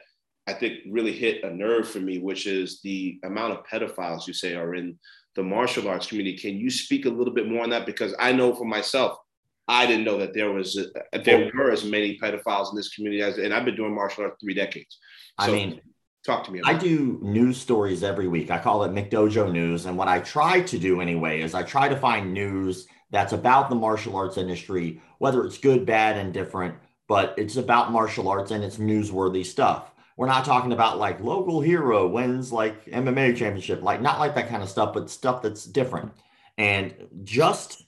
I 0.48 0.54
think 0.54 0.80
really 0.90 1.12
hit 1.12 1.44
a 1.44 1.54
nerve 1.54 1.88
for 1.88 2.00
me, 2.00 2.18
which 2.18 2.48
is 2.48 2.82
the 2.82 3.20
amount 3.24 3.54
of 3.54 3.66
pedophiles 3.66 4.26
you 4.26 4.34
say 4.34 4.56
are 4.56 4.74
in 4.74 4.98
the 5.36 5.44
martial 5.44 5.88
arts 5.88 6.08
community. 6.08 6.38
Can 6.38 6.58
you 6.58 6.72
speak 6.72 7.06
a 7.06 7.10
little 7.10 7.34
bit 7.34 7.48
more 7.48 7.64
on 7.64 7.70
that? 7.70 7.86
Because 7.86 8.16
I 8.18 8.32
know 8.32 8.56
for 8.56 8.66
myself, 8.66 9.20
I 9.68 9.86
didn't 9.86 10.06
know 10.06 10.18
that 10.18 10.34
there 10.34 10.52
was 10.52 10.76
a, 11.14 11.20
there 11.20 11.52
were 11.56 11.70
as 11.70 11.86
many 11.86 12.18
pedophiles 12.18 12.72
in 12.72 12.76
this 12.76 12.90
community 12.90 13.22
as, 13.22 13.38
and 13.38 13.54
I've 13.54 13.66
been 13.66 13.76
doing 13.76 13.94
martial 13.94 14.24
arts 14.24 14.38
three 14.42 14.56
decades. 14.56 14.98
So, 15.40 15.46
I 15.46 15.52
mean, 15.52 15.82
talk 16.26 16.46
to 16.46 16.52
me. 16.52 16.62
I 16.64 16.74
do 16.74 17.20
news 17.22 17.58
stories 17.58 18.04
every 18.04 18.28
week. 18.28 18.52
I 18.52 18.58
call 18.58 18.84
it 18.84 18.92
McDojo 18.92 19.52
News, 19.52 19.86
and 19.86 19.98
what 19.98 20.08
I 20.08 20.20
try 20.20 20.62
to 20.62 20.78
do 20.78 21.02
anyway 21.02 21.42
is 21.42 21.54
I 21.54 21.64
try 21.64 21.88
to 21.90 21.96
find 21.96 22.34
news 22.34 22.88
that's 23.12 23.34
about 23.34 23.70
the 23.70 23.76
martial 23.76 24.16
arts 24.16 24.38
industry, 24.38 25.02
whether 25.18 25.44
it's 25.44 25.58
good, 25.58 25.86
bad, 25.86 26.18
and 26.18 26.34
different. 26.34 26.76
But 27.08 27.34
it's 27.38 27.58
about 27.58 27.92
martial 27.92 28.28
arts 28.28 28.52
and 28.52 28.64
it's 28.64 28.78
newsworthy 28.78 29.44
stuff. 29.44 29.92
We're 30.16 30.28
not 30.28 30.46
talking 30.46 30.74
about 30.74 31.00
like 31.00 31.22
local 31.22 31.60
hero 31.62 32.08
wins 32.08 32.52
like 32.52 32.86
MMA 32.86 33.36
championship, 33.36 33.82
like 33.82 34.02
not 34.02 34.20
like 34.20 34.36
that 34.36 34.50
kind 34.50 34.62
of 34.62 34.70
stuff, 34.70 34.94
but 34.94 35.10
stuff 35.10 35.42
that's 35.42 35.66
different. 35.66 36.12
And 36.58 36.94
just, 37.24 37.84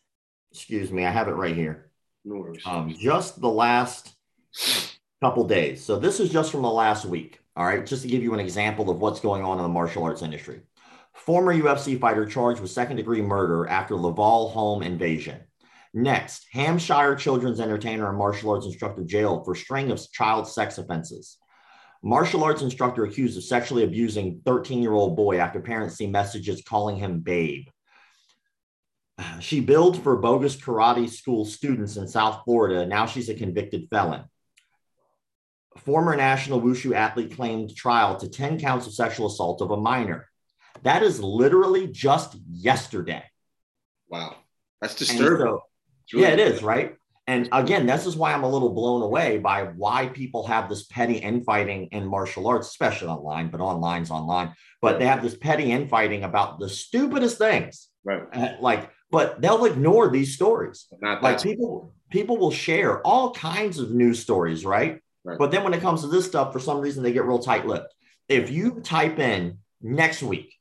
excuse 0.52 0.92
me, 0.92 1.06
I 1.06 1.12
have 1.12 1.28
it 1.28 1.34
right 1.34 1.56
here. 1.56 1.92
Um, 2.66 2.96
just 2.98 3.42
the 3.42 3.50
last 3.50 4.16
couple 5.22 5.46
days. 5.46 5.84
So 5.84 6.00
this 6.00 6.20
is 6.20 6.32
just 6.32 6.52
from 6.52 6.62
the 6.62 6.72
last 6.72 7.06
week. 7.06 7.41
All 7.56 7.66
right, 7.66 7.86
just 7.86 8.04
to 8.04 8.08
give 8.08 8.24
you 8.24 8.34
an 8.34 8.40
example 8.40 8.90
of 8.90 9.00
what's 9.00 9.20
going 9.20 9.44
on 9.44 9.58
in 9.58 9.64
the 9.64 9.70
martial 9.70 10.04
arts 10.04 10.22
industry. 10.22 10.62
Former 11.14 11.54
UFC 11.54 12.00
fighter 12.00 12.26
charged 12.26 12.62
with 12.62 12.72
second 12.72 12.96
degree 12.96 13.22
murder 13.22 13.68
after 13.68 13.96
Laval 13.96 14.50
home 14.50 14.82
invasion. 14.82 15.42
Next, 15.94 16.48
Hampshire 16.54 17.16
children's 17.16 17.60
entertainer 17.60 18.08
and 18.08 18.18
martial 18.18 18.52
arts 18.52 18.66
instructor 18.66 19.04
jailed 19.04 19.44
for 19.44 19.56
string 19.56 19.92
of 19.92 20.02
child 20.12 20.48
sex 20.48 20.78
offenses. 20.78 21.38
Martial 22.02 22.44
arts 22.44 22.62
instructor 22.62 23.04
accused 23.04 23.38
of 23.38 23.44
sexually 23.44 23.84
abusing 23.84 24.42
13 24.46 24.82
year 24.82 24.94
old 24.94 25.18
boy 25.18 25.38
after 25.40 25.60
parents 25.60 25.96
see 25.96 26.08
messages 26.08 26.64
calling 26.66 26.96
him 26.96 27.20
babe. 27.20 27.66
She 29.40 29.60
billed 29.60 30.02
for 30.02 30.16
bogus 30.16 30.56
karate 30.56 31.10
school 31.10 31.46
students 31.46 31.98
in 31.98 32.08
South 32.08 32.42
Florida. 32.46 32.86
Now 32.86 33.06
she's 33.06 33.30
a 33.30 33.36
convicted 33.36 33.88
felon. 33.92 34.24
Former 35.78 36.16
national 36.16 36.62
wushu 36.62 36.94
athlete 36.94 37.36
claimed 37.36 37.76
trial 37.76 38.18
to 38.18 38.30
10 38.30 38.60
counts 38.60 38.88
of 38.88 38.94
sexual 38.94 39.28
assault 39.28 39.62
of 39.62 39.72
a 39.72 39.78
minor. 39.78 40.28
That 40.84 41.04
is 41.04 41.22
literally 41.22 41.88
just 41.88 42.38
yesterday. 42.50 43.24
Wow. 44.10 44.36
That's 44.82 44.96
disturbing. 44.96 45.48
So, 45.48 45.64
really 46.14 46.28
yeah, 46.28 46.34
it 46.34 46.40
is, 46.40 46.62
right? 46.62 46.96
And 47.28 47.48
again, 47.52 47.86
this 47.86 48.06
is 48.06 48.16
why 48.16 48.34
I'm 48.34 48.44
a 48.44 48.50
little 48.50 48.74
blown 48.74 49.02
away 49.02 49.38
by 49.38 49.64
why 49.64 50.08
people 50.08 50.48
have 50.48 50.68
this 50.68 50.84
petty 50.84 51.18
infighting 51.18 51.86
in 51.92 52.06
martial 52.06 52.48
arts, 52.48 52.68
especially 52.68 53.08
online, 53.10 53.50
but 53.50 53.62
online's 53.62 54.12
online. 54.12 54.54
But 54.82 55.00
they 55.00 55.06
have 55.06 55.22
this 55.22 55.38
petty 55.38 55.72
infighting 55.72 56.24
about 56.24 56.60
the 56.60 56.68
stupidest 56.68 57.38
things. 57.38 57.90
Right. 58.04 58.24
Uh, 58.34 58.56
like, 58.60 58.90
but 59.12 59.40
they'll 59.42 59.66
ignore 59.66 60.10
these 60.10 60.34
stories. 60.34 60.88
Not 61.00 61.22
like 61.22 61.42
people, 61.42 61.94
people 62.10 62.38
will 62.38 62.52
share 62.52 63.02
all 63.02 63.34
kinds 63.34 63.78
of 63.78 63.92
news 63.92 64.20
stories, 64.20 64.66
right? 64.66 65.00
Right? 65.24 65.38
But 65.38 65.52
then 65.52 65.64
when 65.64 65.74
it 65.74 65.82
comes 65.82 66.02
to 66.02 66.08
this 66.08 66.26
stuff, 66.26 66.54
for 66.54 66.60
some 66.60 66.80
reason 66.80 67.04
they 67.04 67.14
get 67.14 67.26
real 67.26 67.40
tight-lipped. 67.40 67.94
If 68.30 68.50
you 68.50 68.80
type 68.82 69.20
in 69.20 69.58
next 69.82 70.24
week 70.24 70.56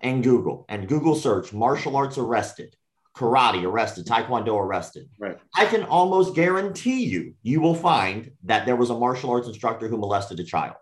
and 0.00 0.22
Google 0.22 0.64
and 0.68 0.88
Google 0.88 1.14
search 1.14 1.52
martial 1.52 1.96
arts 1.96 2.18
arrested, 2.18 2.76
karate 3.16 3.64
arrested, 3.64 4.06
taekwondo 4.06 4.58
arrested. 4.58 5.08
Right. 5.18 5.38
I 5.54 5.64
can 5.66 5.84
almost 5.84 6.34
guarantee 6.34 7.04
you, 7.04 7.34
you 7.42 7.60
will 7.60 7.74
find 7.74 8.30
that 8.44 8.66
there 8.66 8.76
was 8.76 8.90
a 8.90 8.98
martial 8.98 9.30
arts 9.30 9.48
instructor 9.48 9.88
who 9.88 9.96
molested 9.96 10.38
a 10.38 10.44
child. 10.44 10.76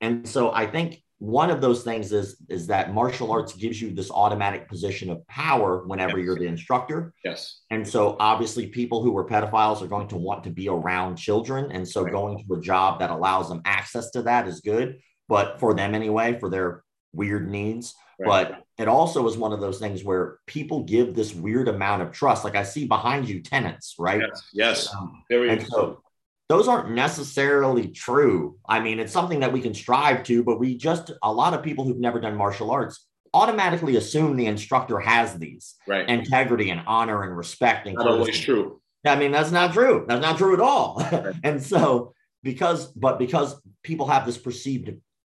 And 0.00 0.28
so 0.28 0.52
I 0.52 0.66
think 0.66 1.02
one 1.18 1.50
of 1.50 1.62
those 1.62 1.82
things 1.82 2.12
is 2.12 2.36
is 2.48 2.66
that 2.66 2.92
martial 2.92 3.32
arts 3.32 3.54
gives 3.54 3.80
you 3.80 3.90
this 3.90 4.10
automatic 4.10 4.68
position 4.68 5.10
of 5.10 5.26
power 5.28 5.86
whenever 5.86 6.18
yes. 6.18 6.26
you're 6.26 6.38
the 6.38 6.46
instructor. 6.46 7.14
Yes. 7.24 7.62
And 7.70 7.86
so 7.88 8.16
obviously 8.20 8.66
people 8.66 9.02
who 9.02 9.16
are 9.16 9.26
pedophiles 9.26 9.80
are 9.80 9.86
going 9.86 10.08
to 10.08 10.16
want 10.16 10.44
to 10.44 10.50
be 10.50 10.68
around 10.68 11.16
children 11.16 11.72
and 11.72 11.88
so 11.88 12.02
right. 12.02 12.12
going 12.12 12.44
to 12.44 12.54
a 12.54 12.60
job 12.60 13.00
that 13.00 13.10
allows 13.10 13.48
them 13.48 13.62
access 13.64 14.10
to 14.10 14.22
that 14.22 14.46
is 14.46 14.60
good, 14.60 14.98
but 15.26 15.58
for 15.58 15.72
them 15.72 15.94
anyway 15.94 16.38
for 16.38 16.50
their 16.50 16.84
weird 17.14 17.50
needs. 17.50 17.94
Right. 18.18 18.48
But 18.48 18.62
it 18.78 18.88
also 18.88 19.26
is 19.26 19.38
one 19.38 19.52
of 19.52 19.60
those 19.60 19.78
things 19.78 20.04
where 20.04 20.38
people 20.46 20.84
give 20.84 21.14
this 21.14 21.34
weird 21.34 21.68
amount 21.68 22.02
of 22.02 22.12
trust. 22.12 22.44
Like 22.44 22.56
I 22.56 22.62
see 22.62 22.86
behind 22.86 23.26
you 23.26 23.40
tenets, 23.40 23.94
right? 23.98 24.20
Yes. 24.20 24.48
yes. 24.52 24.94
Um, 24.94 25.22
Very 25.30 25.48
and 25.48 25.66
so 25.66 26.02
those 26.48 26.68
aren't 26.68 26.90
necessarily 26.90 27.88
true. 27.88 28.56
I 28.68 28.80
mean, 28.80 29.00
it's 29.00 29.12
something 29.12 29.40
that 29.40 29.52
we 29.52 29.60
can 29.60 29.74
strive 29.74 30.22
to, 30.24 30.44
but 30.44 30.60
we 30.60 30.76
just 30.76 31.10
a 31.22 31.32
lot 31.32 31.54
of 31.54 31.62
people 31.62 31.84
who've 31.84 31.98
never 31.98 32.20
done 32.20 32.36
martial 32.36 32.70
arts 32.70 33.06
automatically 33.34 33.96
assume 33.96 34.36
the 34.36 34.46
instructor 34.46 34.98
has 34.98 35.34
these 35.34 35.74
right. 35.86 36.08
integrity 36.08 36.70
and 36.70 36.82
honor 36.86 37.22
and 37.24 37.36
respect. 37.36 37.86
And 37.86 37.96
not 37.96 38.06
always 38.06 38.38
true. 38.38 38.80
I 39.04 39.16
mean, 39.16 39.32
that's 39.32 39.50
not 39.50 39.72
true. 39.72 40.04
That's 40.08 40.22
not 40.22 40.38
true 40.38 40.54
at 40.54 40.60
all. 40.60 40.96
Right. 41.12 41.34
and 41.44 41.62
so 41.62 42.14
because, 42.42 42.86
but 42.92 43.18
because 43.18 43.60
people 43.82 44.06
have 44.08 44.24
this 44.24 44.38
perceived 44.38 44.90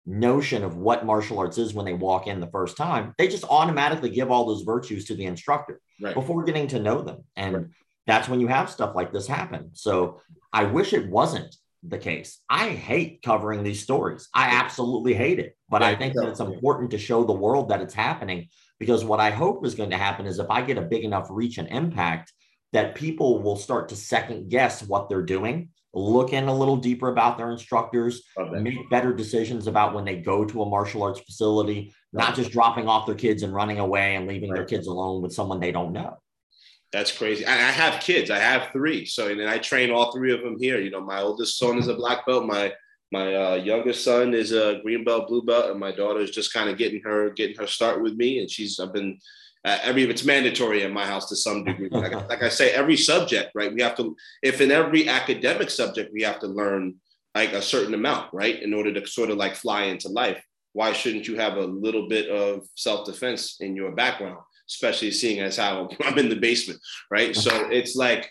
notion 0.07 0.63
of 0.63 0.77
what 0.77 1.05
martial 1.05 1.39
arts 1.39 1.59
is 1.59 1.75
when 1.75 1.85
they 1.85 1.93
walk 1.93 2.27
in 2.27 2.41
the 2.41 2.47
first 2.47 2.77
time, 2.77 3.15
they 3.19 3.29
just 3.29 3.45
automatically 3.45 4.11
give 4.11 4.31
all 4.31 4.47
those 4.47 4.63
virtues 4.63 5.07
to 5.07 5.15
the 5.15 5.25
instructor 5.25 5.81
right. 6.01 6.15
before 6.15 6.45
getting 6.45 6.69
to 6.69 6.79
know 6.79 7.03
them. 7.03 7.25
And. 7.35 7.73
That's 8.09 8.29
when 8.29 8.41
you 8.41 8.49
have 8.49 8.71
stuff 8.71 8.97
like 8.97 9.13
this 9.13 9.29
happen. 9.29 9.71
So 9.75 10.21
I 10.53 10.65
wish 10.65 10.93
it 10.93 11.09
wasn't 11.09 11.55
the 11.85 11.99
case. 11.99 12.41
I 12.51 12.71
hate 12.71 13.23
covering 13.23 13.63
these 13.63 13.83
stories. 13.83 14.29
I 14.35 14.57
absolutely 14.57 15.15
hate 15.15 15.39
it. 15.39 15.57
But 15.69 15.83
I 15.83 15.95
think 15.95 16.15
that 16.15 16.29
it's 16.29 16.41
important 16.41 16.91
to 16.91 16.99
show 16.99 17.23
the 17.23 17.33
world 17.33 17.69
that 17.69 17.83
it's 17.83 17.95
happening 17.95 18.49
because 18.81 19.05
what 19.05 19.21
I 19.21 19.31
hope 19.31 19.65
is 19.65 19.77
going 19.77 19.91
to 19.91 19.97
happen 19.97 20.27
is 20.27 20.41
if 20.41 20.51
I 20.51 20.63
get 20.63 20.79
a 20.79 20.83
big 20.83 21.05
enough 21.05 21.29
reach 21.31 21.59
and 21.59 21.69
impact, 21.69 22.33
that 22.73 22.95
people 22.95 23.41
will 23.43 23.57
start 23.57 23.91
to 23.91 23.97
second 23.97 24.51
guess 24.51 24.83
what 24.83 25.09
they're 25.09 25.23
doing 25.23 25.69
look 25.95 26.33
in 26.33 26.49
a 26.49 26.55
little 26.55 26.77
deeper 26.77 27.09
about 27.09 27.39
their 27.39 27.51
instructors, 27.51 28.23
make 28.53 28.89
better 28.91 29.13
decisions 29.13 29.67
about 29.67 29.95
when 29.95 30.05
they 30.05 30.17
go 30.17 30.45
to 30.45 30.63
a 30.63 30.69
martial 30.69 31.03
arts 31.03 31.21
facility, 31.21 31.93
not 32.13 32.35
just 32.35 32.51
dropping 32.51 32.89
off 32.89 33.07
their 33.07 33.15
kids 33.15 33.43
and 33.43 33.55
running 33.55 33.79
away 33.79 34.17
and 34.17 34.27
leaving 34.27 34.51
right. 34.51 34.57
their 34.57 34.67
kids 34.67 34.87
alone 34.87 35.23
with 35.23 35.33
someone 35.33 35.61
they 35.61 35.73
don't 35.73 35.93
know. 35.93 36.17
That's 36.93 37.17
crazy. 37.17 37.45
I, 37.45 37.53
I 37.53 37.71
have 37.71 38.03
kids. 38.03 38.31
I 38.31 38.39
have 38.39 38.71
three. 38.73 39.05
So 39.05 39.29
and 39.29 39.43
I 39.43 39.59
train 39.59 39.91
all 39.91 40.13
three 40.13 40.33
of 40.33 40.43
them 40.43 40.57
here. 40.59 40.81
You 40.81 40.91
know, 40.91 41.03
my 41.03 41.21
oldest 41.21 41.59
son 41.59 41.79
is 41.79 41.89
a 41.89 41.95
black 41.95 42.27
belt. 42.27 42.47
My 42.47 42.73
my 43.11 43.35
uh, 43.35 43.55
youngest 43.55 44.05
son 44.05 44.35
is 44.35 44.53
a 44.53 44.81
green 44.83 45.05
belt, 45.05 45.29
blue 45.29 45.43
belt, 45.43 45.71
and 45.71 45.81
my 45.81 45.93
daughter 45.93 46.21
is 46.21 46.31
just 46.31 46.53
kind 46.53 46.69
of 46.69 46.79
getting 46.79 47.03
her 47.03 47.31
getting 47.31 47.57
her 47.57 47.67
start 47.67 48.03
with 48.03 48.15
me. 48.15 48.41
And 48.41 48.51
she's 48.51 48.81
I've 48.81 48.93
been 48.93 49.19
uh, 49.65 49.79
every 49.83 50.05
it's 50.05 50.25
mandatory 50.25 50.83
in 50.83 50.93
my 50.93 51.05
house 51.05 51.29
to 51.29 51.37
some 51.37 51.65
degree. 51.65 51.89
Like, 51.91 52.13
like, 52.29 52.43
I 52.43 52.49
say, 52.49 52.71
every 52.71 52.97
subject, 52.97 53.51
right? 53.55 53.73
We 53.73 53.83
have 53.83 53.97
to, 53.97 54.17
if 54.43 54.61
in 54.61 54.71
every 54.71 55.09
academic 55.09 55.71
subject 55.71 56.13
we 56.13 56.23
have 56.23 56.39
to 56.41 56.47
learn 56.47 56.95
like 57.35 57.53
a 57.53 57.63
certain 57.63 57.95
amount, 57.95 58.33
right, 58.33 58.63
in 58.63 58.73
order 58.73 58.93
to 58.93 59.07
sort 59.07 59.31
of 59.31 59.37
like 59.37 59.55
fly 59.55 59.85
into 59.85 60.09
life. 60.09 60.43
Why 60.73 60.93
shouldn't 60.93 61.27
you 61.27 61.37
have 61.37 61.57
a 61.57 61.65
little 61.65 62.09
bit 62.09 62.29
of 62.29 62.67
self 62.77 63.07
defense 63.07 63.57
in 63.61 63.75
your 63.75 63.93
background, 63.93 64.39
especially 64.69 65.11
seeing 65.11 65.41
as 65.41 65.57
how 65.57 65.89
I'm 66.05 66.19
in 66.19 66.29
the 66.29 66.37
basement, 66.37 66.81
right? 67.11 67.35
So 67.35 67.69
it's 67.71 67.97
like 67.97 68.31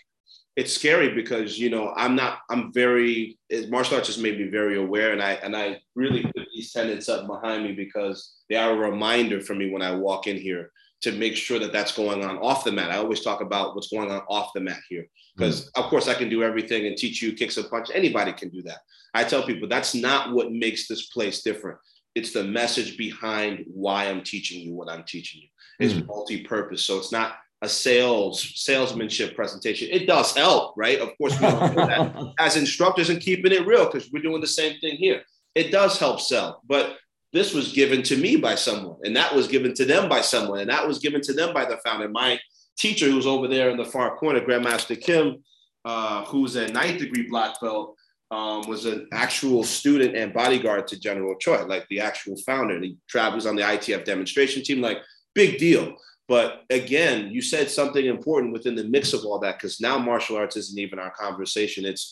it's 0.56 0.72
scary 0.72 1.14
because 1.14 1.58
you 1.58 1.70
know 1.70 1.92
I'm 1.96 2.16
not 2.16 2.40
I'm 2.50 2.72
very 2.72 3.38
martial 3.68 3.96
arts 3.96 4.08
has 4.08 4.18
made 4.18 4.38
me 4.38 4.48
very 4.48 4.76
aware 4.76 5.12
and 5.12 5.22
I 5.22 5.32
and 5.34 5.56
I 5.56 5.80
really 5.94 6.22
put 6.22 6.48
these 6.54 6.72
tenets 6.72 7.08
up 7.08 7.26
behind 7.26 7.64
me 7.64 7.72
because 7.72 8.34
they 8.48 8.56
are 8.56 8.72
a 8.72 8.90
reminder 8.90 9.40
for 9.40 9.54
me 9.54 9.70
when 9.70 9.82
I 9.82 9.94
walk 9.94 10.26
in 10.26 10.36
here 10.36 10.72
to 11.00 11.12
make 11.12 11.36
sure 11.36 11.58
that 11.58 11.72
that's 11.72 11.92
going 11.96 12.24
on 12.24 12.38
off 12.38 12.64
the 12.64 12.72
mat. 12.72 12.90
I 12.90 12.96
always 12.96 13.20
talk 13.20 13.40
about 13.40 13.74
what's 13.74 13.88
going 13.88 14.10
on 14.10 14.22
off 14.28 14.52
the 14.54 14.60
mat 14.60 14.80
here 14.88 15.06
because, 15.36 15.66
mm. 15.66 15.82
of 15.82 15.90
course, 15.90 16.08
I 16.08 16.14
can 16.14 16.28
do 16.28 16.42
everything 16.42 16.86
and 16.86 16.96
teach 16.96 17.22
you 17.22 17.34
kicks 17.34 17.56
and 17.56 17.70
punch. 17.70 17.88
Anybody 17.94 18.32
can 18.32 18.48
do 18.48 18.62
that. 18.62 18.78
I 19.14 19.24
tell 19.24 19.44
people 19.44 19.68
that's 19.68 19.94
not 19.94 20.32
what 20.32 20.52
makes 20.52 20.88
this 20.88 21.06
place 21.08 21.42
different. 21.42 21.78
It's 22.14 22.32
the 22.32 22.42
message 22.42 22.96
behind 22.96 23.64
why 23.68 24.06
I'm 24.06 24.24
teaching 24.24 24.60
you 24.60 24.74
what 24.74 24.90
I'm 24.90 25.04
teaching 25.04 25.42
you. 25.42 25.48
It's 25.78 25.94
mm. 25.94 26.06
multi-purpose, 26.06 26.84
so 26.84 26.98
it's 26.98 27.12
not 27.12 27.36
a 27.62 27.68
sales 27.68 28.52
salesmanship 28.56 29.34
presentation. 29.34 29.88
It 29.90 30.06
does 30.06 30.34
help, 30.36 30.74
right? 30.76 31.00
Of 31.00 31.16
course, 31.18 31.34
we 31.40 31.46
don't 31.46 31.70
do 31.70 31.76
that 31.76 32.32
as 32.38 32.56
instructors 32.56 33.10
and 33.10 33.20
keeping 33.20 33.52
it 33.52 33.66
real 33.66 33.86
because 33.86 34.10
we're 34.12 34.22
doing 34.22 34.40
the 34.40 34.46
same 34.46 34.78
thing 34.80 34.96
here. 34.96 35.22
It 35.54 35.72
does 35.72 35.98
help 35.98 36.20
sell, 36.20 36.62
but 36.68 36.96
this 37.32 37.52
was 37.52 37.72
given 37.72 38.02
to 38.04 38.16
me 38.16 38.36
by 38.36 38.54
someone, 38.54 38.96
and 39.02 39.16
that 39.16 39.34
was 39.34 39.48
given 39.48 39.74
to 39.74 39.84
them 39.84 40.08
by 40.08 40.20
someone, 40.20 40.60
and 40.60 40.70
that 40.70 40.86
was 40.86 40.98
given 40.98 41.20
to 41.22 41.32
them 41.32 41.52
by 41.52 41.64
the 41.64 41.78
founder. 41.78 42.08
My 42.08 42.38
teacher, 42.78 43.10
who's 43.10 43.26
over 43.26 43.48
there 43.48 43.70
in 43.70 43.76
the 43.76 43.84
far 43.84 44.16
corner, 44.16 44.40
Grandmaster 44.40 44.98
Kim, 44.98 45.42
uh, 45.84 46.24
who's 46.24 46.56
a 46.56 46.68
ninth 46.68 47.00
degree 47.00 47.28
black 47.28 47.60
belt, 47.60 47.96
um, 48.30 48.68
was 48.68 48.84
an 48.84 49.08
actual 49.12 49.64
student 49.64 50.16
and 50.16 50.34
bodyguard 50.34 50.86
to 50.88 51.00
General 51.00 51.34
Choi, 51.36 51.64
like 51.64 51.86
the 51.88 52.00
actual 52.00 52.36
founder. 52.46 52.74
And 52.74 52.84
he 52.84 52.96
travels 53.08 53.46
on 53.46 53.56
the 53.56 53.62
ITF 53.62 54.04
demonstration 54.04 54.62
team, 54.62 54.80
like 54.80 54.98
big 55.42 55.58
deal. 55.66 55.84
But 56.26 56.46
again, 56.80 57.18
you 57.34 57.40
said 57.40 57.70
something 57.70 58.04
important 58.04 58.52
within 58.52 58.76
the 58.76 58.90
mix 58.94 59.12
of 59.14 59.24
all 59.24 59.38
that, 59.40 59.56
because 59.56 59.80
now 59.80 59.96
martial 59.98 60.36
arts 60.36 60.56
isn't 60.62 60.82
even 60.84 60.98
our 60.98 61.12
conversation. 61.24 61.86
It's 61.86 62.02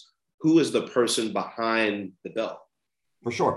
who 0.41 0.59
is 0.62 0.71
the 0.73 0.87
person 0.99 1.33
behind 1.33 2.12
the 2.25 2.31
belt. 2.31 2.59
For 3.23 3.33
sure 3.33 3.55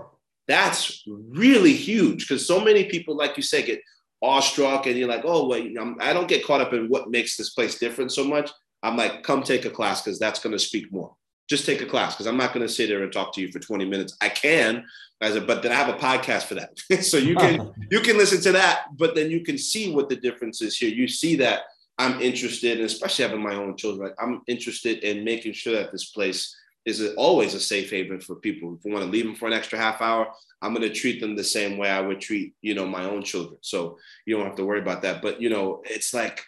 that's 0.49 1.03
really 1.07 1.73
huge 1.73 2.27
because 2.27 2.45
so 2.45 2.59
many 2.59 2.85
people, 2.85 3.15
like 3.15 3.37
you 3.37 3.43
say, 3.43 3.61
get 3.63 3.81
awestruck 4.21 4.87
and 4.87 4.97
you're 4.97 5.07
like, 5.07 5.23
oh, 5.23 5.47
wait, 5.47 5.77
I 6.01 6.11
don't 6.11 6.27
get 6.27 6.43
caught 6.43 6.59
up 6.59 6.73
in 6.73 6.87
what 6.87 7.11
makes 7.11 7.37
this 7.37 7.51
place 7.51 7.77
different 7.77 8.11
so 8.11 8.23
much. 8.23 8.49
I'm 8.81 8.97
like, 8.97 9.21
come 9.21 9.43
take 9.43 9.65
a 9.65 9.69
class 9.69 10.01
because 10.01 10.17
that's 10.17 10.39
going 10.39 10.53
to 10.53 10.59
speak 10.59 10.91
more. 10.91 11.13
Just 11.49 11.65
take 11.65 11.81
a 11.81 11.85
class 11.85 12.13
because 12.13 12.27
I'm 12.27 12.37
not 12.37 12.53
going 12.53 12.65
to 12.65 12.71
sit 12.71 12.89
there 12.89 13.03
and 13.03 13.11
talk 13.11 13.33
to 13.33 13.41
you 13.41 13.51
for 13.51 13.59
20 13.59 13.85
minutes. 13.85 14.15
I 14.21 14.29
can, 14.29 14.85
as 15.19 15.35
a, 15.35 15.41
but 15.41 15.63
then 15.63 15.71
I 15.71 15.75
have 15.75 15.89
a 15.89 15.97
podcast 15.97 16.43
for 16.43 16.55
that, 16.55 17.03
so 17.03 17.17
you 17.17 17.35
can 17.35 17.73
you 17.91 18.01
can 18.01 18.17
listen 18.17 18.41
to 18.41 18.51
that. 18.53 18.85
But 18.97 19.15
then 19.15 19.29
you 19.31 19.43
can 19.43 19.57
see 19.57 19.93
what 19.93 20.09
the 20.09 20.15
difference 20.15 20.61
is 20.61 20.77
here. 20.77 20.89
You 20.89 21.07
see 21.07 21.35
that 21.37 21.61
I'm 21.97 22.21
interested, 22.21 22.77
and 22.77 22.85
especially 22.85 23.25
having 23.25 23.43
my 23.43 23.55
own 23.55 23.75
children, 23.75 24.07
like 24.07 24.15
I'm 24.21 24.41
interested 24.47 24.99
in 24.99 25.23
making 25.23 25.53
sure 25.53 25.73
that 25.73 25.91
this 25.91 26.11
place 26.11 26.55
is 26.85 27.13
always 27.15 27.53
a 27.53 27.59
safe 27.59 27.91
haven 27.91 28.19
for 28.19 28.35
people. 28.35 28.75
If 28.75 28.85
we 28.85 28.91
want 28.91 29.05
to 29.05 29.11
leave 29.11 29.25
them 29.25 29.35
for 29.35 29.47
an 29.47 29.53
extra 29.53 29.77
half 29.77 30.01
hour, 30.01 30.27
I'm 30.61 30.73
going 30.73 30.87
to 30.87 30.93
treat 30.93 31.19
them 31.19 31.35
the 31.35 31.43
same 31.43 31.77
way 31.77 31.89
I 31.89 32.01
would 32.01 32.21
treat, 32.21 32.55
you 32.61 32.73
know, 32.73 32.85
my 32.85 33.03
own 33.03 33.23
children. 33.23 33.57
So 33.61 33.97
you 34.25 34.35
don't 34.35 34.45
have 34.45 34.55
to 34.55 34.65
worry 34.65 34.79
about 34.79 35.01
that. 35.03 35.21
But 35.21 35.41
you 35.41 35.49
know, 35.49 35.81
it's 35.85 36.13
like 36.13 36.43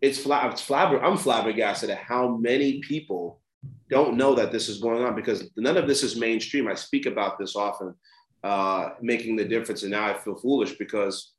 it's, 0.00 0.18
flab- 0.24 0.52
it's 0.52 0.66
flabber. 0.66 1.02
I'm 1.02 1.16
flabbergasted 1.16 1.90
at 1.90 1.98
how 1.98 2.36
many 2.36 2.80
people 2.80 3.40
don't 3.90 4.16
know 4.16 4.34
that 4.34 4.52
this 4.52 4.68
is 4.68 4.80
going 4.80 5.04
on 5.04 5.14
because 5.14 5.50
none 5.56 5.76
of 5.76 5.86
this 5.86 6.02
is 6.02 6.16
mainstream. 6.16 6.68
I 6.68 6.74
speak 6.74 7.06
about 7.06 7.38
this 7.38 7.54
often, 7.56 7.94
uh, 8.42 8.90
making 9.00 9.36
the 9.36 9.44
difference, 9.44 9.82
and 9.82 9.90
now 9.90 10.06
I 10.06 10.14
feel 10.14 10.34
foolish 10.34 10.72
because 10.78 11.32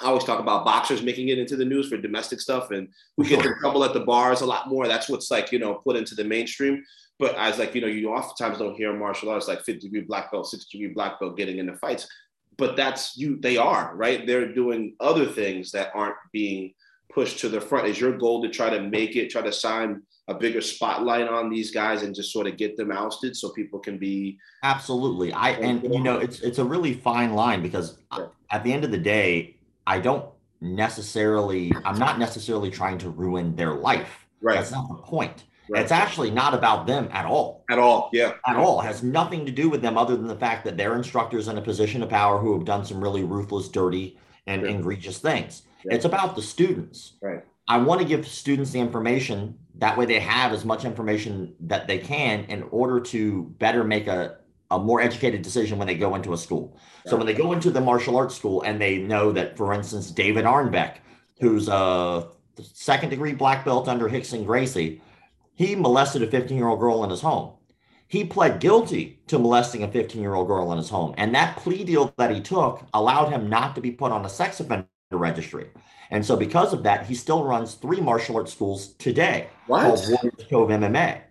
I 0.00 0.06
always 0.06 0.24
talk 0.24 0.40
about 0.40 0.64
boxers 0.64 1.02
making 1.02 1.28
it 1.28 1.38
into 1.38 1.56
the 1.56 1.64
news 1.64 1.88
for 1.88 1.96
domestic 1.96 2.40
stuff, 2.40 2.70
and 2.70 2.88
we 3.16 3.28
get 3.28 3.44
in 3.44 3.58
trouble 3.58 3.84
at 3.84 3.92
the 3.92 4.00
bars 4.00 4.40
a 4.40 4.46
lot 4.46 4.68
more. 4.68 4.88
That's 4.88 5.08
what's 5.08 5.30
like, 5.30 5.52
you 5.52 5.58
know, 5.58 5.74
put 5.74 5.96
into 5.96 6.14
the 6.14 6.24
mainstream. 6.24 6.82
But 7.18 7.36
as 7.36 7.58
like, 7.58 7.74
you 7.74 7.80
know, 7.80 7.86
you 7.86 8.10
oftentimes 8.10 8.58
don't 8.58 8.74
hear 8.74 8.92
martial 8.92 9.30
arts 9.30 9.46
like 9.46 9.64
50 9.64 9.80
degree 9.80 10.00
black 10.00 10.32
belt, 10.32 10.48
60 10.48 10.76
degree 10.76 10.92
black 10.92 11.20
belt 11.20 11.36
getting 11.36 11.58
into 11.58 11.76
fights. 11.76 12.08
But 12.56 12.76
that's 12.76 13.16
you, 13.16 13.38
they 13.40 13.56
are, 13.56 13.94
right? 13.94 14.26
They're 14.26 14.52
doing 14.52 14.94
other 15.00 15.26
things 15.26 15.70
that 15.72 15.92
aren't 15.94 16.16
being 16.32 16.74
pushed 17.14 17.38
to 17.40 17.48
the 17.48 17.60
front? 17.60 17.86
Is 17.86 18.00
your 18.00 18.16
goal 18.16 18.42
to 18.42 18.48
try 18.48 18.68
to 18.68 18.82
make 18.82 19.16
it, 19.16 19.30
try 19.30 19.42
to 19.42 19.52
sign 19.52 20.02
a 20.28 20.34
bigger 20.34 20.60
spotlight 20.60 21.28
on 21.28 21.50
these 21.50 21.70
guys 21.70 22.02
and 22.02 22.14
just 22.14 22.32
sort 22.32 22.46
of 22.46 22.56
get 22.56 22.76
them 22.76 22.90
ousted 22.90 23.36
so 23.36 23.50
people 23.50 23.78
can 23.78 23.98
be 23.98 24.38
absolutely. 24.62 25.32
I 25.32 25.50
and 25.50 25.82
you. 25.82 26.00
know 26.00 26.18
it's 26.18 26.40
it's 26.40 26.58
a 26.58 26.64
really 26.64 26.94
fine 26.94 27.34
line 27.34 27.62
because 27.62 27.98
yeah. 28.16 28.26
at 28.50 28.64
the 28.64 28.72
end 28.72 28.84
of 28.84 28.90
the 28.90 28.98
day 28.98 29.56
i 29.86 29.98
don't 29.98 30.24
necessarily 30.62 31.70
i'm 31.84 31.98
not 31.98 32.18
necessarily 32.18 32.70
trying 32.70 32.98
to 32.98 33.10
ruin 33.10 33.54
their 33.54 33.74
life. 33.74 34.26
Right. 34.40 34.54
That's 34.54 34.72
not 34.72 34.88
the 34.88 34.94
point. 34.94 35.44
Right. 35.70 35.82
it's 35.82 35.92
actually 35.92 36.30
not 36.30 36.52
about 36.52 36.86
them 36.86 37.08
at 37.10 37.24
all. 37.24 37.64
At 37.70 37.78
all. 37.78 38.10
Yeah. 38.12 38.34
At 38.46 38.56
all. 38.56 38.82
It 38.82 38.84
has 38.84 39.02
nothing 39.02 39.46
to 39.46 39.52
do 39.52 39.70
with 39.70 39.80
them 39.80 39.96
other 39.96 40.14
than 40.14 40.26
the 40.26 40.36
fact 40.36 40.62
that 40.64 40.76
they're 40.76 40.94
instructors 40.94 41.48
in 41.48 41.56
a 41.56 41.62
position 41.62 42.02
of 42.02 42.10
power 42.10 42.38
who 42.38 42.52
have 42.52 42.66
done 42.66 42.84
some 42.84 43.02
really 43.02 43.24
ruthless 43.24 43.68
dirty 43.68 44.18
and 44.46 44.62
yeah. 44.62 44.72
egregious 44.72 45.18
things 45.18 45.62
yeah. 45.84 45.94
it's 45.94 46.04
about 46.04 46.36
the 46.36 46.42
students 46.42 47.14
right 47.22 47.44
I 47.66 47.78
want 47.78 48.00
to 48.00 48.06
give 48.06 48.26
students 48.26 48.72
the 48.72 48.80
information 48.80 49.58
that 49.76 49.96
way 49.96 50.06
they 50.06 50.20
have 50.20 50.52
as 50.52 50.64
much 50.64 50.84
information 50.84 51.54
that 51.60 51.86
they 51.86 51.98
can 51.98 52.44
in 52.44 52.62
order 52.64 53.00
to 53.00 53.44
better 53.58 53.82
make 53.82 54.06
a, 54.06 54.38
a 54.70 54.78
more 54.78 55.00
educated 55.00 55.42
decision 55.42 55.78
when 55.78 55.86
they 55.86 55.94
go 55.94 56.14
into 56.14 56.32
a 56.32 56.38
school. 56.38 56.78
So 57.06 57.16
when 57.16 57.26
they 57.26 57.34
go 57.34 57.52
into 57.52 57.70
the 57.70 57.80
martial 57.80 58.16
arts 58.16 58.34
school 58.34 58.62
and 58.62 58.80
they 58.80 58.98
know 58.98 59.32
that, 59.32 59.56
for 59.56 59.72
instance, 59.72 60.10
David 60.10 60.44
Arnbeck, 60.44 60.96
who's 61.40 61.68
a 61.68 62.28
second 62.62 63.10
degree 63.10 63.32
black 63.32 63.64
belt 63.64 63.88
under 63.88 64.08
Rickson 64.08 64.44
Gracie, 64.44 65.00
he 65.54 65.74
molested 65.74 66.22
a 66.22 66.26
15 66.26 66.56
year 66.56 66.68
old 66.68 66.80
girl 66.80 67.02
in 67.02 67.10
his 67.10 67.22
home. 67.22 67.54
He 68.06 68.24
pled 68.24 68.60
guilty 68.60 69.20
to 69.28 69.38
molesting 69.38 69.82
a 69.82 69.90
15 69.90 70.20
year 70.20 70.34
old 70.34 70.46
girl 70.46 70.70
in 70.70 70.78
his 70.78 70.90
home. 70.90 71.14
And 71.16 71.34
that 71.34 71.56
plea 71.56 71.82
deal 71.82 72.12
that 72.18 72.30
he 72.30 72.40
took 72.40 72.86
allowed 72.92 73.30
him 73.30 73.48
not 73.48 73.74
to 73.74 73.80
be 73.80 73.90
put 73.90 74.12
on 74.12 74.24
a 74.24 74.28
sex 74.28 74.60
offender 74.60 74.86
registry. 75.16 75.68
And 76.10 76.24
so, 76.24 76.36
because 76.36 76.72
of 76.72 76.82
that, 76.82 77.06
he 77.06 77.14
still 77.14 77.44
runs 77.44 77.74
three 77.74 78.00
martial 78.00 78.36
arts 78.36 78.52
schools 78.52 78.94
today 78.94 79.48
what? 79.66 79.82
called 79.82 80.00
Warriors 80.08 80.46
Cove 80.50 80.68
MMA. 80.68 81.22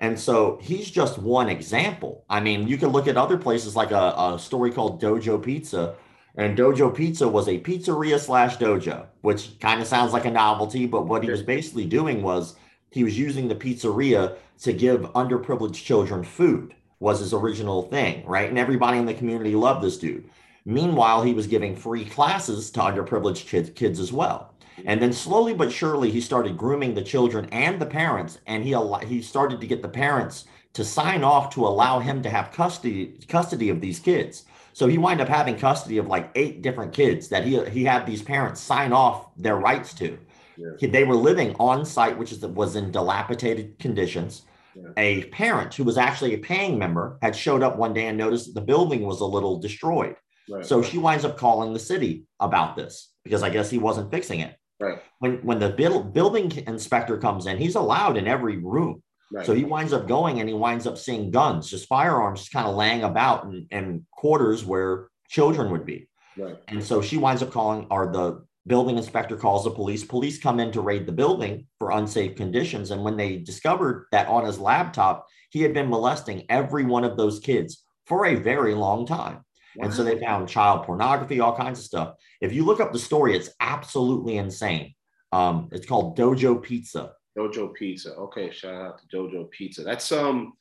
And 0.00 0.18
so 0.18 0.58
he's 0.60 0.90
just 0.90 1.18
one 1.18 1.48
example. 1.48 2.24
I 2.28 2.40
mean, 2.40 2.66
you 2.66 2.76
can 2.76 2.88
look 2.88 3.06
at 3.06 3.16
other 3.16 3.38
places 3.38 3.76
like 3.76 3.92
a, 3.92 4.14
a 4.16 4.36
story 4.38 4.72
called 4.72 5.00
Dojo 5.00 5.40
Pizza. 5.40 5.94
And 6.34 6.58
Dojo 6.58 6.92
Pizza 6.92 7.28
was 7.28 7.46
a 7.46 7.60
pizzeria 7.60 8.18
slash 8.18 8.56
dojo, 8.56 9.06
which 9.20 9.60
kind 9.60 9.80
of 9.80 9.86
sounds 9.86 10.12
like 10.12 10.24
a 10.24 10.30
novelty. 10.30 10.86
But 10.86 11.06
what 11.06 11.22
he 11.22 11.30
was 11.30 11.42
basically 11.42 11.84
doing 11.84 12.22
was 12.22 12.56
he 12.90 13.04
was 13.04 13.16
using 13.16 13.46
the 13.46 13.54
pizzeria 13.54 14.36
to 14.62 14.72
give 14.72 15.02
underprivileged 15.12 15.84
children 15.84 16.24
food, 16.24 16.74
was 16.98 17.20
his 17.20 17.32
original 17.32 17.82
thing, 17.82 18.24
right? 18.26 18.48
And 18.48 18.58
everybody 18.58 18.98
in 18.98 19.06
the 19.06 19.14
community 19.14 19.54
loved 19.54 19.84
this 19.84 19.98
dude. 19.98 20.28
Meanwhile, 20.64 21.22
he 21.22 21.34
was 21.34 21.46
giving 21.46 21.74
free 21.74 22.04
classes 22.04 22.70
to 22.72 22.80
underprivileged 22.80 23.46
kids, 23.46 23.70
kids 23.70 23.98
as 23.98 24.12
well. 24.12 24.54
And 24.84 25.02
then 25.02 25.12
slowly 25.12 25.54
but 25.54 25.72
surely, 25.72 26.10
he 26.10 26.20
started 26.20 26.56
grooming 26.56 26.94
the 26.94 27.02
children 27.02 27.48
and 27.52 27.80
the 27.80 27.86
parents, 27.86 28.38
and 28.46 28.64
he 28.64 28.76
he 29.06 29.22
started 29.22 29.60
to 29.60 29.66
get 29.66 29.82
the 29.82 29.88
parents 29.88 30.44
to 30.72 30.84
sign 30.84 31.22
off 31.22 31.54
to 31.54 31.66
allow 31.66 31.98
him 31.98 32.22
to 32.22 32.30
have 32.30 32.52
custody 32.52 33.18
custody 33.28 33.68
of 33.68 33.80
these 33.80 33.98
kids. 33.98 34.44
So 34.72 34.86
he 34.86 34.98
wound 34.98 35.20
up 35.20 35.28
having 35.28 35.56
custody 35.58 35.98
of 35.98 36.06
like 36.06 36.30
eight 36.34 36.62
different 36.62 36.92
kids 36.92 37.28
that 37.28 37.44
he 37.44 37.62
he 37.66 37.84
had 37.84 38.06
these 38.06 38.22
parents 38.22 38.60
sign 38.60 38.92
off 38.92 39.28
their 39.36 39.56
rights 39.56 39.92
to. 39.94 40.18
Yeah. 40.56 40.88
They 40.90 41.04
were 41.04 41.16
living 41.16 41.54
on 41.58 41.84
site, 41.84 42.18
which 42.18 42.32
is 42.32 42.40
was 42.40 42.76
in 42.76 42.90
dilapidated 42.90 43.78
conditions. 43.78 44.42
Yeah. 44.74 44.92
A 44.96 45.24
parent 45.24 45.74
who 45.74 45.84
was 45.84 45.98
actually 45.98 46.34
a 46.34 46.38
paying 46.38 46.78
member 46.78 47.18
had 47.20 47.36
showed 47.36 47.62
up 47.62 47.76
one 47.76 47.92
day 47.92 48.06
and 48.06 48.16
noticed 48.16 48.46
that 48.46 48.54
the 48.54 48.66
building 48.66 49.02
was 49.02 49.20
a 49.20 49.26
little 49.26 49.58
destroyed. 49.58 50.16
Right. 50.48 50.64
So 50.64 50.82
she 50.82 50.98
winds 50.98 51.24
up 51.24 51.36
calling 51.36 51.72
the 51.72 51.78
city 51.78 52.24
about 52.40 52.76
this 52.76 53.12
because 53.24 53.42
I 53.42 53.50
guess 53.50 53.70
he 53.70 53.78
wasn't 53.78 54.10
fixing 54.10 54.40
it. 54.40 54.56
Right. 54.80 55.00
When 55.20 55.36
when 55.44 55.60
the 55.60 55.70
build, 55.70 56.12
building 56.12 56.50
inspector 56.66 57.18
comes 57.18 57.46
in, 57.46 57.58
he's 57.58 57.76
allowed 57.76 58.16
in 58.16 58.26
every 58.26 58.56
room. 58.56 59.02
Right. 59.32 59.46
So 59.46 59.54
he 59.54 59.64
winds 59.64 59.92
up 59.92 60.06
going 60.06 60.40
and 60.40 60.48
he 60.48 60.54
winds 60.54 60.86
up 60.86 60.98
seeing 60.98 61.30
guns, 61.30 61.70
just 61.70 61.88
firearms, 61.88 62.40
just 62.40 62.52
kind 62.52 62.68
of 62.68 62.74
laying 62.74 63.02
about 63.02 63.44
in, 63.44 63.66
in 63.70 64.06
quarters 64.10 64.64
where 64.64 65.08
children 65.28 65.70
would 65.70 65.86
be. 65.86 66.08
Right. 66.36 66.58
And 66.68 66.84
so 66.84 67.00
she 67.00 67.16
winds 67.16 67.42
up 67.42 67.50
calling, 67.50 67.86
or 67.90 68.12
the 68.12 68.44
building 68.66 68.96
inspector 68.96 69.36
calls 69.36 69.64
the 69.64 69.70
police. 69.70 70.04
Police 70.04 70.38
come 70.38 70.60
in 70.60 70.70
to 70.72 70.80
raid 70.80 71.06
the 71.06 71.12
building 71.12 71.66
for 71.78 71.92
unsafe 71.92 72.36
conditions. 72.36 72.90
And 72.90 73.02
when 73.02 73.16
they 73.16 73.38
discovered 73.38 74.06
that 74.12 74.28
on 74.28 74.44
his 74.44 74.58
laptop, 74.58 75.26
he 75.50 75.62
had 75.62 75.74
been 75.74 75.88
molesting 75.88 76.44
every 76.48 76.84
one 76.84 77.04
of 77.04 77.16
those 77.16 77.40
kids 77.40 77.84
for 78.06 78.26
a 78.26 78.34
very 78.34 78.74
long 78.74 79.06
time. 79.06 79.44
Wow. 79.76 79.86
And 79.86 79.94
so 79.94 80.04
they 80.04 80.18
found 80.18 80.48
child 80.48 80.84
pornography, 80.84 81.40
all 81.40 81.56
kinds 81.56 81.78
of 81.78 81.84
stuff. 81.84 82.14
If 82.40 82.52
you 82.52 82.64
look 82.64 82.80
up 82.80 82.92
the 82.92 82.98
story, 82.98 83.36
it's 83.36 83.50
absolutely 83.60 84.36
insane. 84.36 84.94
Um, 85.32 85.68
it's 85.72 85.86
called 85.86 86.16
Dojo 86.16 86.62
Pizza. 86.62 87.12
Dojo 87.36 87.72
Pizza. 87.72 88.14
Okay, 88.14 88.50
shout 88.50 88.74
out 88.74 89.00
to 89.00 89.16
Dojo 89.16 89.50
Pizza. 89.50 89.82
That's 89.82 90.12
um, 90.12 90.52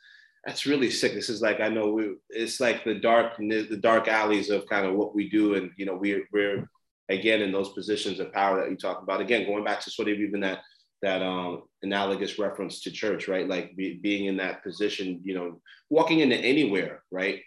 that's 0.45 0.65
really 0.65 0.89
sick. 0.89 1.13
This 1.13 1.29
is 1.29 1.41
like 1.41 1.59
I 1.59 1.67
know 1.67 1.89
we. 1.91 2.15
It's 2.29 2.59
like 2.59 2.83
the 2.83 2.95
dark, 2.95 3.37
the 3.37 3.79
dark 3.81 4.07
alleys 4.07 4.49
of 4.49 4.67
kind 4.67 4.85
of 4.85 4.95
what 4.95 5.13
we 5.13 5.29
do, 5.29 5.55
and 5.55 5.71
you 5.77 5.85
know 5.85 5.95
we're 5.95 6.23
we're 6.31 6.69
again 7.09 7.41
in 7.41 7.51
those 7.51 7.73
positions 7.73 8.19
of 8.19 8.31
power 8.31 8.59
that 8.59 8.69
you 8.69 8.77
talk 8.77 9.03
about. 9.03 9.21
Again, 9.21 9.45
going 9.45 9.65
back 9.65 9.81
to 9.81 9.91
sort 9.91 10.07
of 10.07 10.17
even 10.17 10.39
that 10.41 10.59
that 11.01 11.21
um, 11.21 11.63
analogous 11.81 12.39
reference 12.39 12.81
to 12.81 12.91
church, 12.91 13.27
right? 13.27 13.47
Like 13.47 13.75
be, 13.75 13.99
being 14.01 14.25
in 14.25 14.37
that 14.37 14.63
position, 14.63 15.19
you 15.23 15.33
know, 15.33 15.59
walking 15.89 16.19
into 16.19 16.37
anywhere, 16.37 17.03
right, 17.11 17.41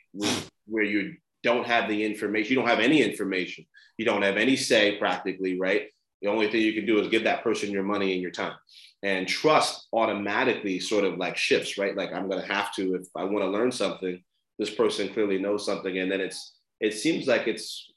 where 0.66 0.84
you're 0.84 1.12
don't 1.44 1.66
have 1.66 1.88
the 1.88 2.04
information. 2.04 2.50
You 2.50 2.56
don't 2.56 2.68
have 2.68 2.80
any 2.80 3.02
information. 3.02 3.64
You 3.98 4.04
don't 4.04 4.22
have 4.22 4.36
any 4.36 4.56
say 4.56 4.98
practically, 4.98 5.58
right? 5.58 5.88
The 6.20 6.28
only 6.28 6.50
thing 6.50 6.62
you 6.62 6.72
can 6.72 6.86
do 6.86 6.98
is 7.00 7.08
give 7.08 7.24
that 7.24 7.44
person 7.44 7.70
your 7.70 7.84
money 7.84 8.14
and 8.14 8.22
your 8.22 8.32
time. 8.32 8.56
And 9.02 9.28
trust 9.28 9.86
automatically 9.92 10.80
sort 10.80 11.04
of 11.04 11.18
like 11.18 11.36
shifts, 11.36 11.78
right? 11.78 11.96
Like 11.96 12.12
I'm 12.12 12.28
to 12.30 12.40
have 12.40 12.74
to, 12.74 12.94
if 12.94 13.06
I 13.14 13.24
want 13.24 13.44
to 13.44 13.50
learn 13.50 13.70
something, 13.70 14.22
this 14.58 14.70
person 14.74 15.12
clearly 15.12 15.38
knows 15.38 15.64
something. 15.64 15.98
And 15.98 16.10
then 16.10 16.20
it's, 16.20 16.56
it 16.80 16.94
seems 16.94 17.26
like 17.26 17.46
it's, 17.46 17.90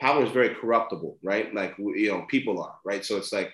power 0.00 0.22
is 0.24 0.30
very 0.30 0.54
corruptible, 0.54 1.18
right? 1.22 1.52
Like, 1.54 1.74
you 1.78 2.08
know, 2.10 2.26
people 2.28 2.62
are, 2.62 2.76
right? 2.84 3.04
So 3.04 3.16
it's 3.16 3.32
like, 3.32 3.52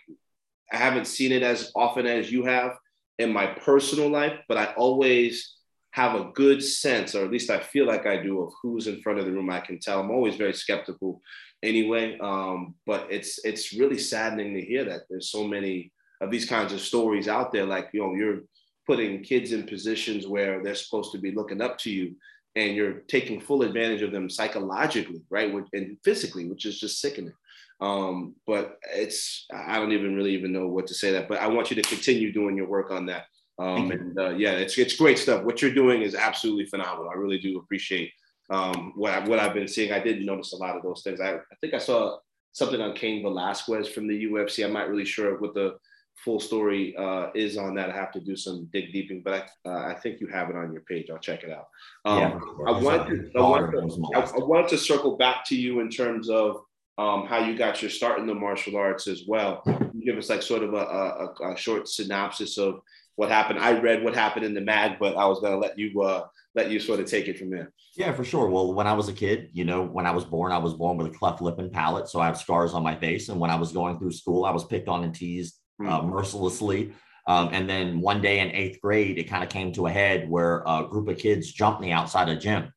I 0.72 0.76
haven't 0.76 1.06
seen 1.06 1.32
it 1.32 1.42
as 1.42 1.72
often 1.74 2.06
as 2.06 2.30
you 2.32 2.44
have 2.44 2.72
in 3.18 3.32
my 3.32 3.46
personal 3.46 4.10
life, 4.10 4.38
but 4.48 4.58
I 4.58 4.66
always, 4.76 5.54
have 5.92 6.14
a 6.14 6.30
good 6.34 6.62
sense, 6.62 7.14
or 7.14 7.24
at 7.24 7.30
least 7.30 7.50
I 7.50 7.60
feel 7.60 7.86
like 7.86 8.06
I 8.06 8.22
do, 8.22 8.42
of 8.42 8.52
who's 8.60 8.86
in 8.86 9.00
front 9.02 9.18
of 9.18 9.26
the 9.26 9.32
room. 9.32 9.50
I 9.50 9.60
can 9.60 9.78
tell. 9.78 10.00
I'm 10.00 10.10
always 10.10 10.36
very 10.36 10.54
skeptical, 10.54 11.20
anyway. 11.62 12.18
Um, 12.18 12.74
but 12.86 13.06
it's 13.10 13.38
it's 13.44 13.74
really 13.74 13.98
saddening 13.98 14.54
to 14.54 14.64
hear 14.64 14.84
that 14.86 15.02
there's 15.08 15.30
so 15.30 15.46
many 15.46 15.92
of 16.22 16.30
these 16.30 16.46
kinds 16.46 16.72
of 16.72 16.80
stories 16.80 17.28
out 17.28 17.52
there. 17.52 17.66
Like 17.66 17.90
you 17.92 18.00
know, 18.00 18.14
you're 18.14 18.40
putting 18.86 19.22
kids 19.22 19.52
in 19.52 19.64
positions 19.64 20.26
where 20.26 20.62
they're 20.62 20.74
supposed 20.74 21.12
to 21.12 21.18
be 21.18 21.30
looking 21.30 21.60
up 21.60 21.76
to 21.78 21.90
you, 21.90 22.16
and 22.56 22.74
you're 22.74 23.00
taking 23.08 23.38
full 23.38 23.62
advantage 23.62 24.00
of 24.00 24.12
them 24.12 24.30
psychologically, 24.30 25.22
right, 25.28 25.52
and 25.74 25.98
physically, 26.02 26.48
which 26.48 26.64
is 26.64 26.80
just 26.80 27.02
sickening. 27.02 27.34
Um, 27.82 28.36
but 28.46 28.78
it's 28.94 29.44
I 29.52 29.76
don't 29.76 29.92
even 29.92 30.16
really 30.16 30.32
even 30.32 30.52
know 30.52 30.68
what 30.68 30.86
to 30.86 30.94
say 30.94 31.12
that. 31.12 31.28
But 31.28 31.40
I 31.40 31.48
want 31.48 31.70
you 31.70 31.76
to 31.76 31.82
continue 31.82 32.32
doing 32.32 32.56
your 32.56 32.68
work 32.68 32.90
on 32.90 33.04
that 33.06 33.26
um, 33.58 33.90
and 33.90 34.18
uh, 34.18 34.30
yeah, 34.30 34.52
it's 34.52 34.78
it's 34.78 34.96
great 34.96 35.18
stuff. 35.18 35.44
What 35.44 35.60
you're 35.60 35.74
doing 35.74 36.02
is 36.02 36.14
absolutely 36.14 36.66
phenomenal. 36.66 37.10
I 37.10 37.14
really 37.14 37.38
do 37.38 37.58
appreciate 37.58 38.12
um, 38.50 38.92
what 38.96 39.12
I, 39.12 39.28
what 39.28 39.38
I've 39.38 39.54
been 39.54 39.68
seeing. 39.68 39.92
I 39.92 40.00
did 40.00 40.24
notice 40.24 40.52
a 40.52 40.56
lot 40.56 40.76
of 40.76 40.82
those 40.82 41.02
things. 41.02 41.20
I, 41.20 41.34
I 41.34 41.54
think 41.60 41.74
I 41.74 41.78
saw 41.78 42.18
something 42.52 42.80
on 42.80 42.94
Cain 42.94 43.22
Velasquez 43.22 43.88
from 43.88 44.08
the 44.08 44.26
UFC. 44.26 44.64
I'm 44.64 44.72
not 44.72 44.88
really 44.88 45.04
sure 45.04 45.38
what 45.38 45.54
the 45.54 45.76
full 46.24 46.38
story 46.40 46.94
uh, 46.96 47.28
is 47.34 47.56
on 47.56 47.74
that. 47.74 47.90
I 47.90 47.94
have 47.94 48.12
to 48.12 48.20
do 48.20 48.36
some 48.36 48.68
dig 48.72 48.92
deeping, 48.92 49.22
but 49.22 49.48
I, 49.64 49.68
uh, 49.68 49.86
I 49.88 49.94
think 49.94 50.20
you 50.20 50.28
have 50.28 50.50
it 50.50 50.56
on 50.56 50.72
your 50.72 50.82
page. 50.82 51.10
I'll 51.10 51.18
check 51.18 51.42
it 51.42 51.50
out. 51.50 51.66
Um, 52.04 52.18
yeah, 52.18 52.40
I, 52.66 52.70
wanted 52.78 53.32
to, 53.32 53.38
I, 53.38 53.42
wanted 53.42 53.70
to, 53.72 54.16
I, 54.16 54.44
wanted 54.44 54.68
to 54.68 54.78
circle 54.78 55.16
back 55.16 55.44
to 55.46 55.56
you 55.56 55.80
in 55.80 55.90
terms 55.90 56.28
of 56.30 56.62
um, 56.98 57.26
how 57.26 57.38
you 57.38 57.56
got 57.56 57.82
your 57.82 57.90
start 57.90 58.18
in 58.18 58.26
the 58.26 58.34
martial 58.34 58.76
arts 58.76 59.08
as 59.08 59.24
well. 59.26 59.62
Give 60.04 60.16
us 60.16 60.28
like 60.28 60.42
sort 60.42 60.62
of 60.62 60.74
a, 60.74 60.76
a, 60.76 61.52
a 61.52 61.56
short 61.56 61.88
synopsis 61.88 62.58
of 62.58 62.80
what 63.16 63.30
happened. 63.30 63.58
I 63.58 63.78
read 63.78 64.02
what 64.02 64.14
happened 64.14 64.44
in 64.44 64.54
the 64.54 64.60
mag, 64.60 64.98
but 64.98 65.16
I 65.16 65.26
was 65.26 65.40
going 65.40 65.52
to 65.52 65.58
let 65.58 65.78
you 65.78 66.02
uh, 66.02 66.26
let 66.54 66.70
you 66.70 66.80
sort 66.80 67.00
of 67.00 67.06
take 67.06 67.28
it 67.28 67.38
from 67.38 67.50
there. 67.50 67.72
Yeah, 67.96 68.12
for 68.12 68.24
sure. 68.24 68.48
Well, 68.48 68.74
when 68.74 68.86
I 68.86 68.92
was 68.92 69.08
a 69.08 69.12
kid, 69.12 69.50
you 69.52 69.64
know, 69.64 69.82
when 69.82 70.06
I 70.06 70.10
was 70.10 70.24
born, 70.24 70.52
I 70.52 70.58
was 70.58 70.74
born 70.74 70.96
with 70.96 71.08
a 71.08 71.16
cleft 71.16 71.42
lip 71.42 71.58
and 71.58 71.72
palate, 71.72 72.08
so 72.08 72.20
I 72.20 72.26
have 72.26 72.38
scars 72.38 72.72
on 72.74 72.82
my 72.82 72.94
face. 72.94 73.28
And 73.28 73.38
when 73.38 73.50
I 73.50 73.56
was 73.56 73.72
going 73.72 73.98
through 73.98 74.12
school, 74.12 74.44
I 74.44 74.50
was 74.50 74.64
picked 74.64 74.88
on 74.88 75.04
and 75.04 75.14
teased 75.14 75.58
uh, 75.80 76.00
mm-hmm. 76.00 76.10
mercilessly. 76.10 76.92
Um, 77.26 77.50
and 77.52 77.68
then 77.68 78.00
one 78.00 78.20
day 78.20 78.40
in 78.40 78.50
eighth 78.50 78.80
grade, 78.80 79.18
it 79.18 79.24
kind 79.24 79.44
of 79.44 79.50
came 79.50 79.72
to 79.74 79.86
a 79.86 79.90
head 79.90 80.28
where 80.28 80.62
a 80.66 80.86
group 80.88 81.08
of 81.08 81.18
kids 81.18 81.52
jumped 81.52 81.80
me 81.80 81.92
outside 81.92 82.28
a 82.28 82.36
gym. 82.36 82.72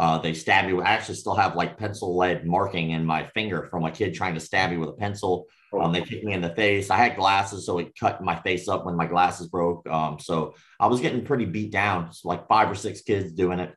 Uh, 0.00 0.16
they 0.16 0.32
stabbed 0.32 0.66
me. 0.66 0.80
I 0.80 0.94
actually 0.94 1.16
still 1.16 1.34
have 1.34 1.56
like 1.56 1.76
pencil 1.76 2.16
lead 2.16 2.46
marking 2.46 2.92
in 2.92 3.04
my 3.04 3.24
finger 3.34 3.68
from 3.70 3.84
a 3.84 3.90
kid 3.90 4.14
trying 4.14 4.32
to 4.32 4.40
stab 4.40 4.70
me 4.70 4.78
with 4.78 4.88
a 4.88 4.94
pencil. 4.94 5.46
Um, 5.78 5.92
they 5.92 6.00
kicked 6.00 6.24
me 6.24 6.32
in 6.32 6.40
the 6.40 6.54
face. 6.54 6.88
I 6.88 6.96
had 6.96 7.16
glasses, 7.16 7.66
so 7.66 7.78
it 7.78 7.94
cut 8.00 8.24
my 8.24 8.34
face 8.36 8.66
up 8.66 8.86
when 8.86 8.96
my 8.96 9.04
glasses 9.04 9.48
broke. 9.48 9.86
Um, 9.86 10.18
so 10.18 10.54
I 10.80 10.86
was 10.86 11.02
getting 11.02 11.22
pretty 11.22 11.44
beat 11.44 11.70
down. 11.70 12.06
It's 12.06 12.24
like 12.24 12.48
five 12.48 12.70
or 12.70 12.74
six 12.74 13.02
kids 13.02 13.32
doing 13.32 13.60
it. 13.60 13.74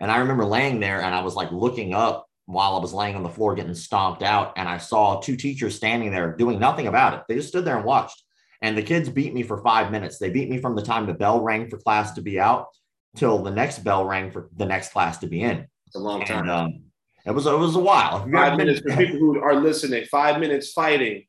And 0.00 0.10
I 0.10 0.20
remember 0.20 0.46
laying 0.46 0.80
there 0.80 1.02
and 1.02 1.14
I 1.14 1.20
was 1.20 1.34
like 1.34 1.52
looking 1.52 1.92
up 1.92 2.26
while 2.46 2.74
I 2.74 2.78
was 2.78 2.94
laying 2.94 3.14
on 3.14 3.22
the 3.22 3.28
floor 3.28 3.54
getting 3.54 3.74
stomped 3.74 4.22
out, 4.22 4.54
and 4.56 4.66
I 4.66 4.78
saw 4.78 5.20
two 5.20 5.36
teachers 5.36 5.74
standing 5.74 6.10
there 6.10 6.34
doing 6.36 6.58
nothing 6.58 6.86
about 6.86 7.12
it. 7.12 7.24
They 7.28 7.34
just 7.34 7.48
stood 7.48 7.66
there 7.66 7.76
and 7.76 7.84
watched. 7.84 8.22
And 8.62 8.78
the 8.78 8.82
kids 8.82 9.10
beat 9.10 9.34
me 9.34 9.42
for 9.42 9.62
five 9.62 9.92
minutes. 9.92 10.16
They 10.16 10.30
beat 10.30 10.48
me 10.48 10.58
from 10.58 10.74
the 10.74 10.80
time 10.82 11.04
the 11.04 11.12
bell 11.12 11.42
rang 11.42 11.68
for 11.68 11.76
class 11.76 12.12
to 12.12 12.22
be 12.22 12.40
out 12.40 12.68
till 13.16 13.42
the 13.42 13.50
next 13.50 13.80
bell 13.80 14.04
rang 14.04 14.30
for 14.30 14.48
the 14.56 14.66
next 14.66 14.92
class 14.92 15.18
to 15.18 15.26
be 15.26 15.42
in. 15.42 15.66
It's 15.86 15.96
a 15.96 15.98
long 15.98 16.24
time. 16.24 16.40
And, 16.40 16.50
um, 16.50 16.82
it 17.26 17.32
was 17.32 17.46
it 17.46 17.58
was 17.58 17.74
a 17.74 17.80
while. 17.80 18.28
Five 18.32 18.56
minutes 18.56 18.80
for 18.80 18.96
people 18.96 19.18
who 19.18 19.40
are 19.40 19.56
listening. 19.56 20.04
Five 20.04 20.38
minutes 20.38 20.72
fighting 20.72 21.24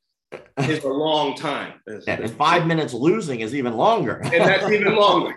is 0.60 0.84
a 0.84 0.89
long 0.89 1.36
time. 1.36 1.73
Yeah, 2.06 2.21
and 2.21 2.32
five 2.32 2.67
minutes 2.67 2.93
losing 2.93 3.39
is 3.39 3.56
even 3.56 3.73
longer. 3.73 4.17
and 4.17 4.34
that's 4.34 4.69
even 4.71 4.95
longer. 5.08 5.36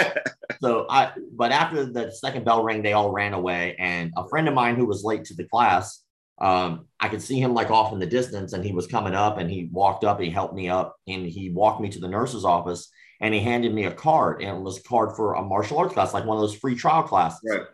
so 0.62 0.86
I, 0.88 1.12
but 1.32 1.52
after 1.52 1.84
the 1.84 2.10
second 2.12 2.44
bell 2.44 2.62
rang, 2.62 2.82
they 2.82 2.94
all 2.94 3.10
ran 3.10 3.34
away. 3.34 3.76
And 3.78 4.12
a 4.16 4.26
friend 4.28 4.48
of 4.48 4.54
mine 4.54 4.76
who 4.76 4.86
was 4.86 5.04
late 5.04 5.24
to 5.26 5.34
the 5.34 5.44
class, 5.44 6.02
um, 6.40 6.86
I 7.00 7.08
could 7.08 7.20
see 7.20 7.40
him 7.40 7.52
like 7.52 7.70
off 7.70 7.92
in 7.92 7.98
the 7.98 8.06
distance, 8.06 8.52
and 8.52 8.64
he 8.64 8.72
was 8.72 8.86
coming 8.86 9.14
up, 9.14 9.38
and 9.38 9.50
he 9.50 9.68
walked 9.72 10.04
up, 10.04 10.18
and 10.18 10.26
he 10.26 10.32
helped 10.32 10.54
me 10.54 10.68
up, 10.68 10.96
and 11.06 11.26
he 11.26 11.50
walked 11.50 11.80
me 11.80 11.88
to 11.90 11.98
the 11.98 12.08
nurse's 12.08 12.44
office, 12.44 12.90
and 13.20 13.34
he 13.34 13.40
handed 13.40 13.74
me 13.74 13.84
a 13.84 13.92
card, 13.92 14.42
and 14.42 14.58
it 14.58 14.62
was 14.62 14.78
a 14.78 14.82
card 14.82 15.16
for 15.16 15.34
a 15.34 15.42
martial 15.42 15.78
arts 15.78 15.94
class, 15.94 16.14
like 16.14 16.24
one 16.24 16.36
of 16.36 16.42
those 16.42 16.54
free 16.54 16.74
trial 16.74 17.02
classes. 17.02 17.40
Right. 17.44 17.66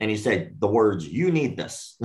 And 0.00 0.10
he 0.10 0.16
said 0.16 0.56
the 0.58 0.68
words 0.68 1.06
you 1.06 1.30
need 1.30 1.56
this. 1.56 1.96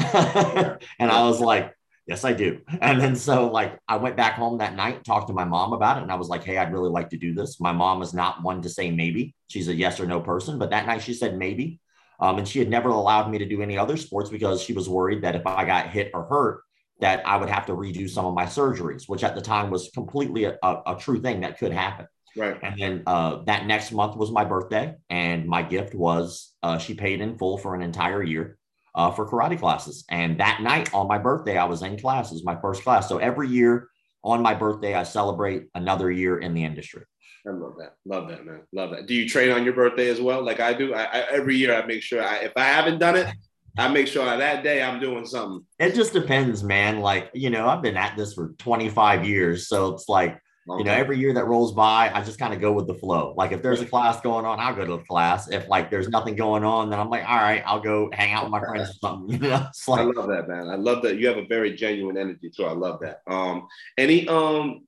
And 0.99 1.11
i 1.11 1.23
was 1.23 1.39
like 1.39 1.73
yes 2.05 2.23
i 2.23 2.31
do. 2.31 2.61
And 2.79 3.01
then 3.01 3.15
so 3.15 3.49
like 3.49 3.79
i 3.87 3.97
went 3.97 4.15
back 4.15 4.33
home 4.33 4.59
that 4.59 4.75
night 4.75 5.03
talked 5.03 5.27
to 5.27 5.33
my 5.33 5.45
mom 5.45 5.73
about 5.73 5.97
it 5.97 6.03
and 6.03 6.11
i 6.11 6.15
was 6.15 6.29
like 6.29 6.43
hey 6.43 6.57
i'd 6.57 6.71
really 6.71 6.89
like 6.89 7.09
to 7.09 7.17
do 7.17 7.33
this. 7.33 7.59
My 7.59 7.71
mom 7.71 8.01
is 8.01 8.13
not 8.13 8.43
one 8.43 8.61
to 8.61 8.69
say 8.69 8.91
maybe. 8.91 9.35
She's 9.47 9.67
a 9.67 9.75
yes 9.75 9.99
or 9.99 10.05
no 10.05 10.21
person 10.21 10.59
but 10.59 10.69
that 10.69 10.85
night 10.85 11.01
she 11.01 11.13
said 11.13 11.37
maybe. 11.37 11.79
Um, 12.19 12.39
and 12.39 12.47
she 12.47 12.57
had 12.57 12.69
never 12.69 12.89
allowed 12.89 13.29
me 13.29 13.37
to 13.37 13.45
do 13.45 13.61
any 13.61 13.77
other 13.77 13.95
sports 13.95 14.31
because 14.31 14.61
she 14.61 14.73
was 14.73 14.89
worried 14.89 15.23
that 15.23 15.35
if 15.35 15.45
i 15.45 15.65
got 15.65 15.89
hit 15.89 16.11
or 16.13 16.23
hurt 16.25 16.61
that 16.99 17.25
i 17.27 17.37
would 17.37 17.49
have 17.49 17.65
to 17.67 17.73
redo 17.73 18.09
some 18.09 18.25
of 18.25 18.33
my 18.33 18.45
surgeries 18.45 19.07
which 19.07 19.23
at 19.23 19.35
the 19.35 19.41
time 19.41 19.69
was 19.69 19.91
completely 19.93 20.45
a, 20.45 20.57
a, 20.63 20.81
a 20.87 20.97
true 20.99 21.21
thing 21.21 21.41
that 21.41 21.59
could 21.59 21.71
happen 21.71 22.07
Right. 22.37 22.57
And 22.61 22.79
then 22.79 23.03
uh, 23.07 23.43
that 23.45 23.65
next 23.65 23.91
month 23.91 24.15
was 24.15 24.31
my 24.31 24.45
birthday, 24.45 24.95
and 25.09 25.47
my 25.47 25.63
gift 25.63 25.95
was 25.95 26.53
uh, 26.61 26.77
she 26.77 26.93
paid 26.93 27.19
in 27.19 27.37
full 27.37 27.57
for 27.57 27.73
an 27.73 27.81
entire 27.81 28.21
year 28.21 28.57
uh, 28.93 29.11
for 29.11 29.27
karate 29.27 29.59
classes. 29.59 30.05
And 30.09 30.39
that 30.39 30.61
night 30.61 30.93
on 30.93 31.07
my 31.07 31.17
birthday, 31.17 31.57
I 31.57 31.65
was 31.65 31.81
in 31.81 31.97
classes, 31.97 32.43
my 32.43 32.55
first 32.59 32.83
class. 32.83 33.09
So 33.09 33.17
every 33.17 33.47
year 33.49 33.89
on 34.23 34.41
my 34.41 34.53
birthday, 34.53 34.93
I 34.93 35.03
celebrate 35.03 35.67
another 35.73 36.11
year 36.11 36.39
in 36.39 36.53
the 36.53 36.63
industry. 36.63 37.03
I 37.47 37.51
love 37.51 37.75
that. 37.79 37.93
Love 38.05 38.27
that, 38.29 38.45
man. 38.45 38.61
Love 38.73 38.91
that. 38.91 39.07
Do 39.07 39.13
you 39.13 39.27
train 39.27 39.51
on 39.51 39.63
your 39.63 39.73
birthday 39.73 40.09
as 40.09 40.19
well? 40.19 40.43
Like 40.43 40.59
I 40.59 40.73
do. 40.73 40.93
I, 40.93 41.03
I, 41.03 41.19
every 41.31 41.55
year, 41.55 41.73
I 41.73 41.85
make 41.85 42.03
sure 42.03 42.21
I, 42.23 42.37
if 42.37 42.51
I 42.55 42.65
haven't 42.65 42.99
done 42.99 43.15
it, 43.15 43.33
I 43.77 43.87
make 43.87 44.07
sure 44.07 44.27
on 44.27 44.39
that 44.39 44.63
day 44.63 44.83
I'm 44.83 44.99
doing 44.99 45.25
something. 45.25 45.65
It 45.79 45.95
just 45.95 46.11
depends, 46.11 46.63
man. 46.63 46.99
Like, 46.99 47.29
you 47.33 47.49
know, 47.49 47.67
I've 47.67 47.81
been 47.81 47.97
at 47.97 48.17
this 48.17 48.33
for 48.33 48.53
25 48.59 49.25
years. 49.25 49.67
So 49.67 49.93
it's 49.93 50.07
like. 50.07 50.39
You 50.69 50.83
know, 50.83 50.91
every 50.91 51.17
year 51.17 51.33
that 51.33 51.45
rolls 51.45 51.71
by, 51.71 52.11
I 52.13 52.21
just 52.23 52.37
kind 52.37 52.53
of 52.53 52.59
go 52.59 52.73
with 52.73 52.87
the 52.87 52.93
flow. 52.93 53.33
Like 53.37 53.53
if 53.53 53.61
there's 53.61 53.79
a 53.79 53.85
class 53.85 54.19
going 54.19 54.45
on, 54.45 54.59
I'll 54.59 54.75
go 54.75 54.85
to 54.85 54.97
the 54.97 55.03
class. 55.03 55.49
If 55.49 55.69
like 55.69 55.89
there's 55.89 56.09
nothing 56.09 56.35
going 56.35 56.65
on, 56.65 56.89
then 56.89 56.99
I'm 56.99 57.09
like, 57.09 57.27
all 57.27 57.37
right, 57.37 57.63
I'll 57.65 57.79
go 57.79 58.09
hang 58.11 58.33
out 58.33 58.43
with 58.43 58.51
my 58.51 58.59
friends 58.59 58.89
or 58.89 58.93
something. 59.01 59.41
You 59.47 59.49
know, 59.49 59.67
like, 59.87 59.99
I 59.99 60.03
love 60.03 60.27
that, 60.27 60.49
man. 60.49 60.67
I 60.67 60.75
love 60.75 61.03
that 61.03 61.17
you 61.17 61.27
have 61.27 61.37
a 61.37 61.45
very 61.45 61.73
genuine 61.73 62.17
energy 62.17 62.49
too. 62.49 62.65
I 62.65 62.73
love 62.73 62.99
that. 63.01 63.21
Um, 63.27 63.67
any 63.97 64.27
um 64.27 64.87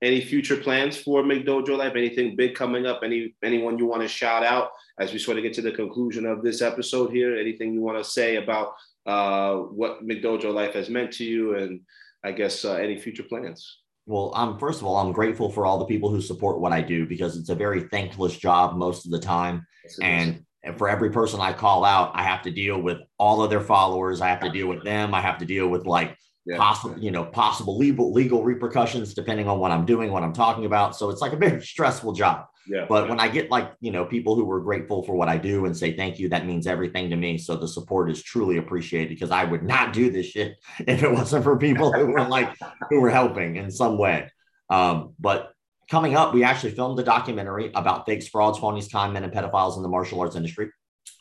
any 0.00 0.20
future 0.20 0.56
plans 0.56 0.96
for 0.96 1.22
McDojo 1.22 1.76
Life? 1.76 1.94
Anything 1.96 2.36
big 2.36 2.54
coming 2.54 2.86
up? 2.86 3.00
Any 3.02 3.34
anyone 3.42 3.78
you 3.78 3.86
want 3.86 4.02
to 4.02 4.08
shout 4.08 4.44
out 4.44 4.70
as 5.00 5.12
we 5.12 5.18
sort 5.18 5.38
of 5.38 5.42
get 5.42 5.52
to 5.54 5.62
the 5.62 5.72
conclusion 5.72 6.26
of 6.26 6.42
this 6.42 6.62
episode 6.62 7.10
here? 7.10 7.36
Anything 7.36 7.72
you 7.72 7.80
want 7.80 7.98
to 7.98 8.08
say 8.08 8.36
about 8.36 8.74
uh, 9.06 9.56
what 9.56 10.06
McDojo 10.06 10.54
Life 10.54 10.74
has 10.74 10.88
meant 10.88 11.12
to 11.14 11.24
you, 11.24 11.56
and 11.56 11.80
I 12.22 12.30
guess 12.32 12.64
uh, 12.64 12.74
any 12.74 13.00
future 13.00 13.24
plans? 13.24 13.78
Well, 14.08 14.32
I'm 14.34 14.58
first 14.58 14.80
of 14.80 14.86
all, 14.86 14.96
I'm 14.96 15.12
grateful 15.12 15.52
for 15.52 15.66
all 15.66 15.78
the 15.78 15.84
people 15.84 16.08
who 16.08 16.22
support 16.22 16.60
what 16.60 16.72
I 16.72 16.80
do 16.80 17.06
because 17.06 17.36
it's 17.36 17.50
a 17.50 17.54
very 17.54 17.82
thankless 17.82 18.34
job 18.38 18.74
most 18.74 19.04
of 19.04 19.12
the 19.12 19.18
time. 19.18 19.66
And, 20.00 20.44
and 20.64 20.78
for 20.78 20.88
every 20.88 21.10
person 21.10 21.40
I 21.40 21.52
call 21.52 21.84
out, 21.84 22.12
I 22.14 22.22
have 22.22 22.40
to 22.44 22.50
deal 22.50 22.80
with 22.80 22.98
all 23.18 23.42
of 23.42 23.50
their 23.50 23.60
followers. 23.60 24.22
I 24.22 24.28
have 24.28 24.40
to 24.40 24.50
deal 24.50 24.66
with 24.66 24.82
them. 24.82 25.12
I 25.12 25.20
have 25.20 25.36
to 25.38 25.44
deal 25.44 25.68
with 25.68 25.84
like 25.86 26.16
yeah, 26.48 26.56
possible, 26.56 26.96
yeah. 26.96 27.04
you 27.04 27.10
know, 27.10 27.24
possible 27.24 27.76
legal 27.76 28.10
legal 28.10 28.42
repercussions 28.42 29.12
depending 29.12 29.48
on 29.48 29.58
what 29.58 29.70
I'm 29.70 29.84
doing, 29.84 30.10
what 30.10 30.22
I'm 30.22 30.32
talking 30.32 30.64
about. 30.64 30.96
So 30.96 31.10
it's 31.10 31.20
like 31.20 31.34
a 31.34 31.36
very 31.36 31.60
stressful 31.74 32.14
job. 32.14 32.46
Yeah. 32.66 32.86
But 32.88 33.04
yeah. 33.04 33.10
when 33.10 33.20
I 33.20 33.28
get 33.28 33.50
like, 33.50 33.72
you 33.80 33.90
know, 33.90 34.06
people 34.06 34.34
who 34.34 34.50
are 34.50 34.60
grateful 34.60 35.02
for 35.02 35.14
what 35.14 35.28
I 35.28 35.36
do 35.36 35.66
and 35.66 35.76
say 35.76 35.94
thank 35.94 36.18
you, 36.18 36.30
that 36.30 36.46
means 36.46 36.66
everything 36.66 37.10
to 37.10 37.16
me. 37.16 37.36
So 37.36 37.56
the 37.56 37.68
support 37.68 38.10
is 38.10 38.22
truly 38.22 38.56
appreciated 38.56 39.10
because 39.10 39.30
I 39.30 39.44
would 39.44 39.62
not 39.62 39.92
do 39.92 40.10
this 40.10 40.26
shit 40.26 40.56
if 40.80 41.02
it 41.02 41.12
wasn't 41.12 41.44
for 41.44 41.58
people 41.58 41.92
who 41.92 42.06
were 42.06 42.26
like 42.26 42.56
who 42.88 43.00
were 43.02 43.10
helping 43.10 43.56
in 43.56 43.70
some 43.70 43.98
way. 43.98 44.30
Um, 44.70 45.14
but 45.18 45.52
coming 45.90 46.16
up, 46.16 46.32
we 46.32 46.44
actually 46.44 46.72
filmed 46.72 46.98
a 46.98 47.02
documentary 47.02 47.70
about 47.74 48.06
fakes, 48.06 48.28
frauds, 48.28 48.58
phonies, 48.58 48.90
con 48.90 49.12
men, 49.12 49.24
and 49.24 49.32
pedophiles 49.32 49.76
in 49.76 49.82
the 49.82 49.88
martial 49.88 50.20
arts 50.20 50.36
industry. 50.36 50.70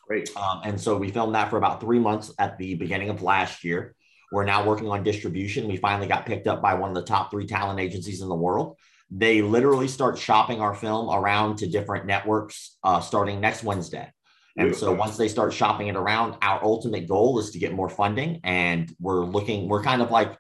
Great. 0.07 0.29
Um, 0.37 0.61
and 0.63 0.79
so 0.79 0.95
we 0.95 1.11
filmed 1.11 1.35
that 1.35 1.49
for 1.49 1.57
about 1.57 1.81
three 1.81 1.99
months 1.99 2.33
at 2.39 2.57
the 2.57 2.75
beginning 2.75 3.09
of 3.09 3.21
last 3.21 3.65
year. 3.65 3.93
We're 4.31 4.45
now 4.45 4.65
working 4.65 4.89
on 4.89 5.03
distribution. 5.03 5.67
We 5.67 5.77
finally 5.77 6.07
got 6.07 6.25
picked 6.25 6.47
up 6.47 6.61
by 6.61 6.73
one 6.73 6.89
of 6.89 6.95
the 6.95 7.03
top 7.03 7.31
three 7.31 7.45
talent 7.45 7.79
agencies 7.79 8.21
in 8.21 8.29
the 8.29 8.35
world. 8.35 8.77
They 9.09 9.41
literally 9.41 9.87
start 9.87 10.17
shopping 10.17 10.59
our 10.59 10.75
film 10.75 11.09
around 11.09 11.57
to 11.59 11.67
different 11.67 12.05
networks 12.05 12.77
uh, 12.83 12.99
starting 12.99 13.39
next 13.39 13.63
Wednesday. 13.63 14.11
And 14.57 14.75
so 14.75 14.91
once 14.91 15.17
they 15.17 15.27
start 15.27 15.53
shopping 15.53 15.87
it 15.87 15.95
around, 15.95 16.35
our 16.41 16.63
ultimate 16.63 17.07
goal 17.07 17.37
is 17.37 17.51
to 17.51 17.59
get 17.59 17.73
more 17.73 17.89
funding. 17.89 18.39
And 18.43 18.91
we're 18.99 19.23
looking, 19.23 19.69
we're 19.69 19.83
kind 19.83 20.01
of 20.01 20.09
like, 20.09 20.35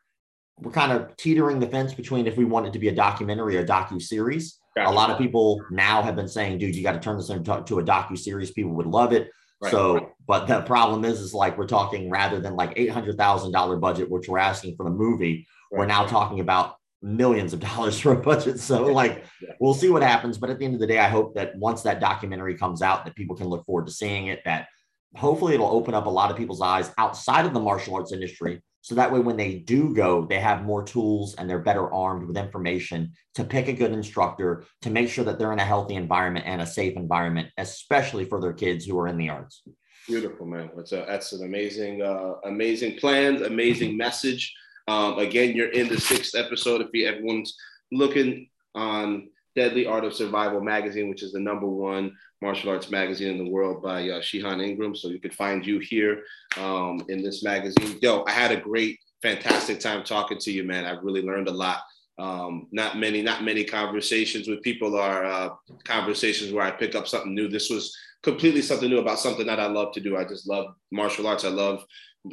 we're 0.59 0.71
kind 0.71 0.91
of 0.91 1.15
teetering 1.17 1.59
the 1.59 1.67
fence 1.67 1.93
between 1.93 2.25
if 2.25 2.35
we 2.35 2.43
want 2.43 2.65
it 2.65 2.73
to 2.73 2.79
be 2.79 2.87
a 2.87 2.95
documentary 2.95 3.57
or 3.57 3.61
a 3.61 3.65
docu 3.65 4.01
series. 4.01 4.57
Gotcha. 4.75 4.89
A 4.89 4.91
lot 4.91 5.11
of 5.11 5.19
people 5.19 5.61
now 5.69 6.01
have 6.01 6.15
been 6.15 6.27
saying, 6.27 6.57
dude, 6.57 6.75
you 6.75 6.81
got 6.81 6.93
to 6.93 6.99
turn 6.99 7.17
this 7.17 7.29
into 7.29 7.77
a 7.77 7.83
docu 7.83 8.17
series. 8.17 8.49
People 8.51 8.71
would 8.71 8.87
love 8.87 9.13
it. 9.13 9.29
Right. 9.59 9.71
So, 9.71 10.11
but 10.27 10.47
the 10.47 10.61
problem 10.61 11.03
is, 11.03 11.19
is 11.19 11.33
like 11.33 11.57
we're 11.57 11.65
talking 11.65 12.09
rather 12.09 12.39
than 12.39 12.55
like 12.55 12.73
eight 12.75 12.91
hundred 12.91 13.17
thousand 13.17 13.51
dollar 13.51 13.77
budget, 13.77 14.09
which 14.09 14.27
we're 14.27 14.37
asking 14.37 14.75
for 14.75 14.83
the 14.83 14.91
movie, 14.91 15.47
right. 15.71 15.79
we're 15.79 15.85
now 15.87 16.05
talking 16.05 16.39
about 16.39 16.75
millions 17.01 17.53
of 17.53 17.59
dollars 17.75 17.99
for 17.99 18.13
a 18.13 18.17
budget. 18.17 18.59
So 18.59 18.85
like 18.85 19.23
yeah. 19.41 19.53
we'll 19.59 19.73
see 19.73 19.89
what 19.89 20.03
happens. 20.03 20.37
But 20.37 20.49
at 20.49 20.59
the 20.59 20.65
end 20.65 20.75
of 20.75 20.79
the 20.79 20.87
day, 20.87 20.99
I 20.99 21.09
hope 21.09 21.35
that 21.35 21.55
once 21.55 21.81
that 21.83 21.99
documentary 21.99 22.55
comes 22.55 22.81
out, 22.81 23.05
that 23.05 23.15
people 23.15 23.35
can 23.35 23.47
look 23.47 23.65
forward 23.65 23.87
to 23.87 23.91
seeing 23.91 24.27
it, 24.27 24.41
that 24.45 24.67
hopefully 25.15 25.53
it'll 25.53 25.67
open 25.67 25.93
up 25.93 26.05
a 26.05 26.09
lot 26.09 26.29
of 26.29 26.37
people's 26.37 26.61
eyes 26.61 26.91
outside 26.97 27.45
of 27.45 27.53
the 27.53 27.59
martial 27.59 27.95
arts 27.95 28.11
industry. 28.11 28.61
So 28.87 28.95
that 28.95 29.11
way, 29.11 29.19
when 29.19 29.35
they 29.35 29.55
do 29.55 29.93
go, 29.93 30.23
they 30.23 30.39
have 30.39 30.63
more 30.63 30.81
tools 30.81 31.35
and 31.35 31.49
they're 31.49 31.59
better 31.59 31.91
armed 31.93 32.25
with 32.25 32.37
information 32.37 33.11
to 33.35 33.43
pick 33.43 33.67
a 33.67 33.73
good 33.73 33.91
instructor 33.91 34.63
to 34.83 34.89
make 34.89 35.09
sure 35.09 35.25
that 35.25 35.37
they're 35.37 35.51
in 35.51 35.59
a 35.59 35.65
healthy 35.65 35.95
environment 35.95 36.45
and 36.47 36.61
a 36.61 36.65
safe 36.65 36.95
environment, 36.95 37.49
especially 37.57 38.23
for 38.23 38.39
their 38.39 38.53
kids 38.53 38.85
who 38.85 38.97
are 38.97 39.09
in 39.09 39.17
the 39.17 39.27
arts. 39.27 39.61
Beautiful, 40.07 40.45
man. 40.45 40.69
That's, 40.73 40.93
a, 40.93 41.03
that's 41.05 41.33
an 41.33 41.43
amazing, 41.43 42.01
uh, 42.01 42.35
amazing 42.45 42.97
plan, 42.97 43.43
amazing 43.43 43.97
message. 43.97 44.55
Um, 44.87 45.19
again, 45.19 45.53
you're 45.53 45.73
in 45.73 45.89
the 45.89 45.99
sixth 45.99 46.33
episode. 46.33 46.79
If 46.79 46.87
you, 46.93 47.09
everyone's 47.09 47.57
looking 47.91 48.47
on 48.73 49.27
Deadly 49.57 49.87
Art 49.87 50.05
of 50.05 50.13
Survival 50.13 50.61
magazine, 50.61 51.09
which 51.09 51.23
is 51.23 51.31
the 51.31 51.39
number 51.39 51.65
one 51.65 52.15
martial 52.43 52.69
arts 52.69 52.91
magazine 52.91 53.31
in 53.31 53.43
the 53.43 53.49
world 53.49 53.81
by 53.81 54.07
uh, 54.07 54.21
Shihan 54.21 54.63
Ingram. 54.63 54.95
So 54.95 55.07
you 55.07 55.19
can 55.19 55.31
find 55.31 55.65
you 55.65 55.79
here 55.79 56.21
um, 56.57 57.03
in 57.09 57.23
this 57.23 57.43
magazine. 57.43 57.97
Yo, 57.99 58.23
I 58.27 58.31
had 58.31 58.51
a 58.51 58.61
great, 58.61 58.99
fantastic 59.23 59.79
time 59.79 60.03
talking 60.03 60.37
to 60.37 60.51
you, 60.51 60.63
man. 60.63 60.85
I 60.85 60.91
really 61.01 61.23
learned 61.23 61.47
a 61.47 61.51
lot. 61.51 61.79
Um, 62.19 62.67
not 62.71 62.99
many, 62.99 63.23
not 63.23 63.43
many 63.43 63.63
conversations 63.63 64.47
with 64.47 64.61
people 64.61 64.95
are 64.95 65.25
uh, 65.25 65.49
conversations 65.85 66.53
where 66.53 66.63
I 66.63 66.69
pick 66.69 66.93
up 66.93 67.07
something 67.07 67.33
new. 67.33 67.47
This 67.47 67.71
was 67.71 67.97
completely 68.21 68.61
something 68.61 68.89
new 68.89 68.99
about 68.99 69.19
something 69.19 69.47
that 69.47 69.59
I 69.59 69.65
love 69.65 69.91
to 69.93 69.99
do. 69.99 70.17
I 70.17 70.23
just 70.23 70.47
love 70.47 70.75
martial 70.91 71.25
arts. 71.25 71.45
I 71.45 71.49
love 71.49 71.83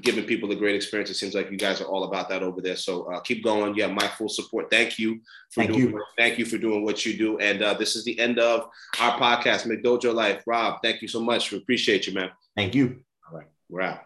giving 0.01 0.25
people 0.25 0.51
a 0.51 0.57
great 0.57 0.75
experience. 0.75 1.11
It 1.11 1.15
seems 1.15 1.35
like 1.35 1.51
you 1.51 1.57
guys 1.57 1.81
are 1.81 1.87
all 1.87 2.05
about 2.05 2.29
that 2.29 2.43
over 2.43 2.61
there. 2.61 2.77
So 2.77 3.05
uh, 3.13 3.21
keep 3.21 3.45
going. 3.45 3.75
Yeah, 3.75 3.89
my 3.89 4.09
full 4.09 4.29
support. 4.29 4.71
Thank 4.71 4.99
you 4.99 5.21
for 5.51 5.63
thank 5.63 5.73
doing. 5.73 5.91
You. 5.91 6.05
Thank 6.19 6.39
you 6.39 6.45
for 6.45 6.59
doing 6.59 6.85
what 6.85 7.05
you 7.07 7.17
do. 7.17 7.39
And 7.39 7.63
uh, 7.63 7.75
this 7.75 7.97
is 7.97 8.05
the 8.05 8.19
end 8.19 8.39
of 8.39 8.69
our 9.01 9.19
podcast, 9.19 9.67
McDojo 9.67 10.15
Life. 10.15 10.43
Rob, 10.47 10.81
thank 10.83 11.03
you 11.03 11.09
so 11.09 11.21
much. 11.21 11.53
We 11.53 11.59
appreciate 11.59 12.07
you, 12.07 12.15
man. 12.15 12.31
Thank 12.57 12.75
you. 12.75 13.01
All 13.31 13.39
right, 13.39 13.49
we're 13.69 13.83
out. 13.83 14.01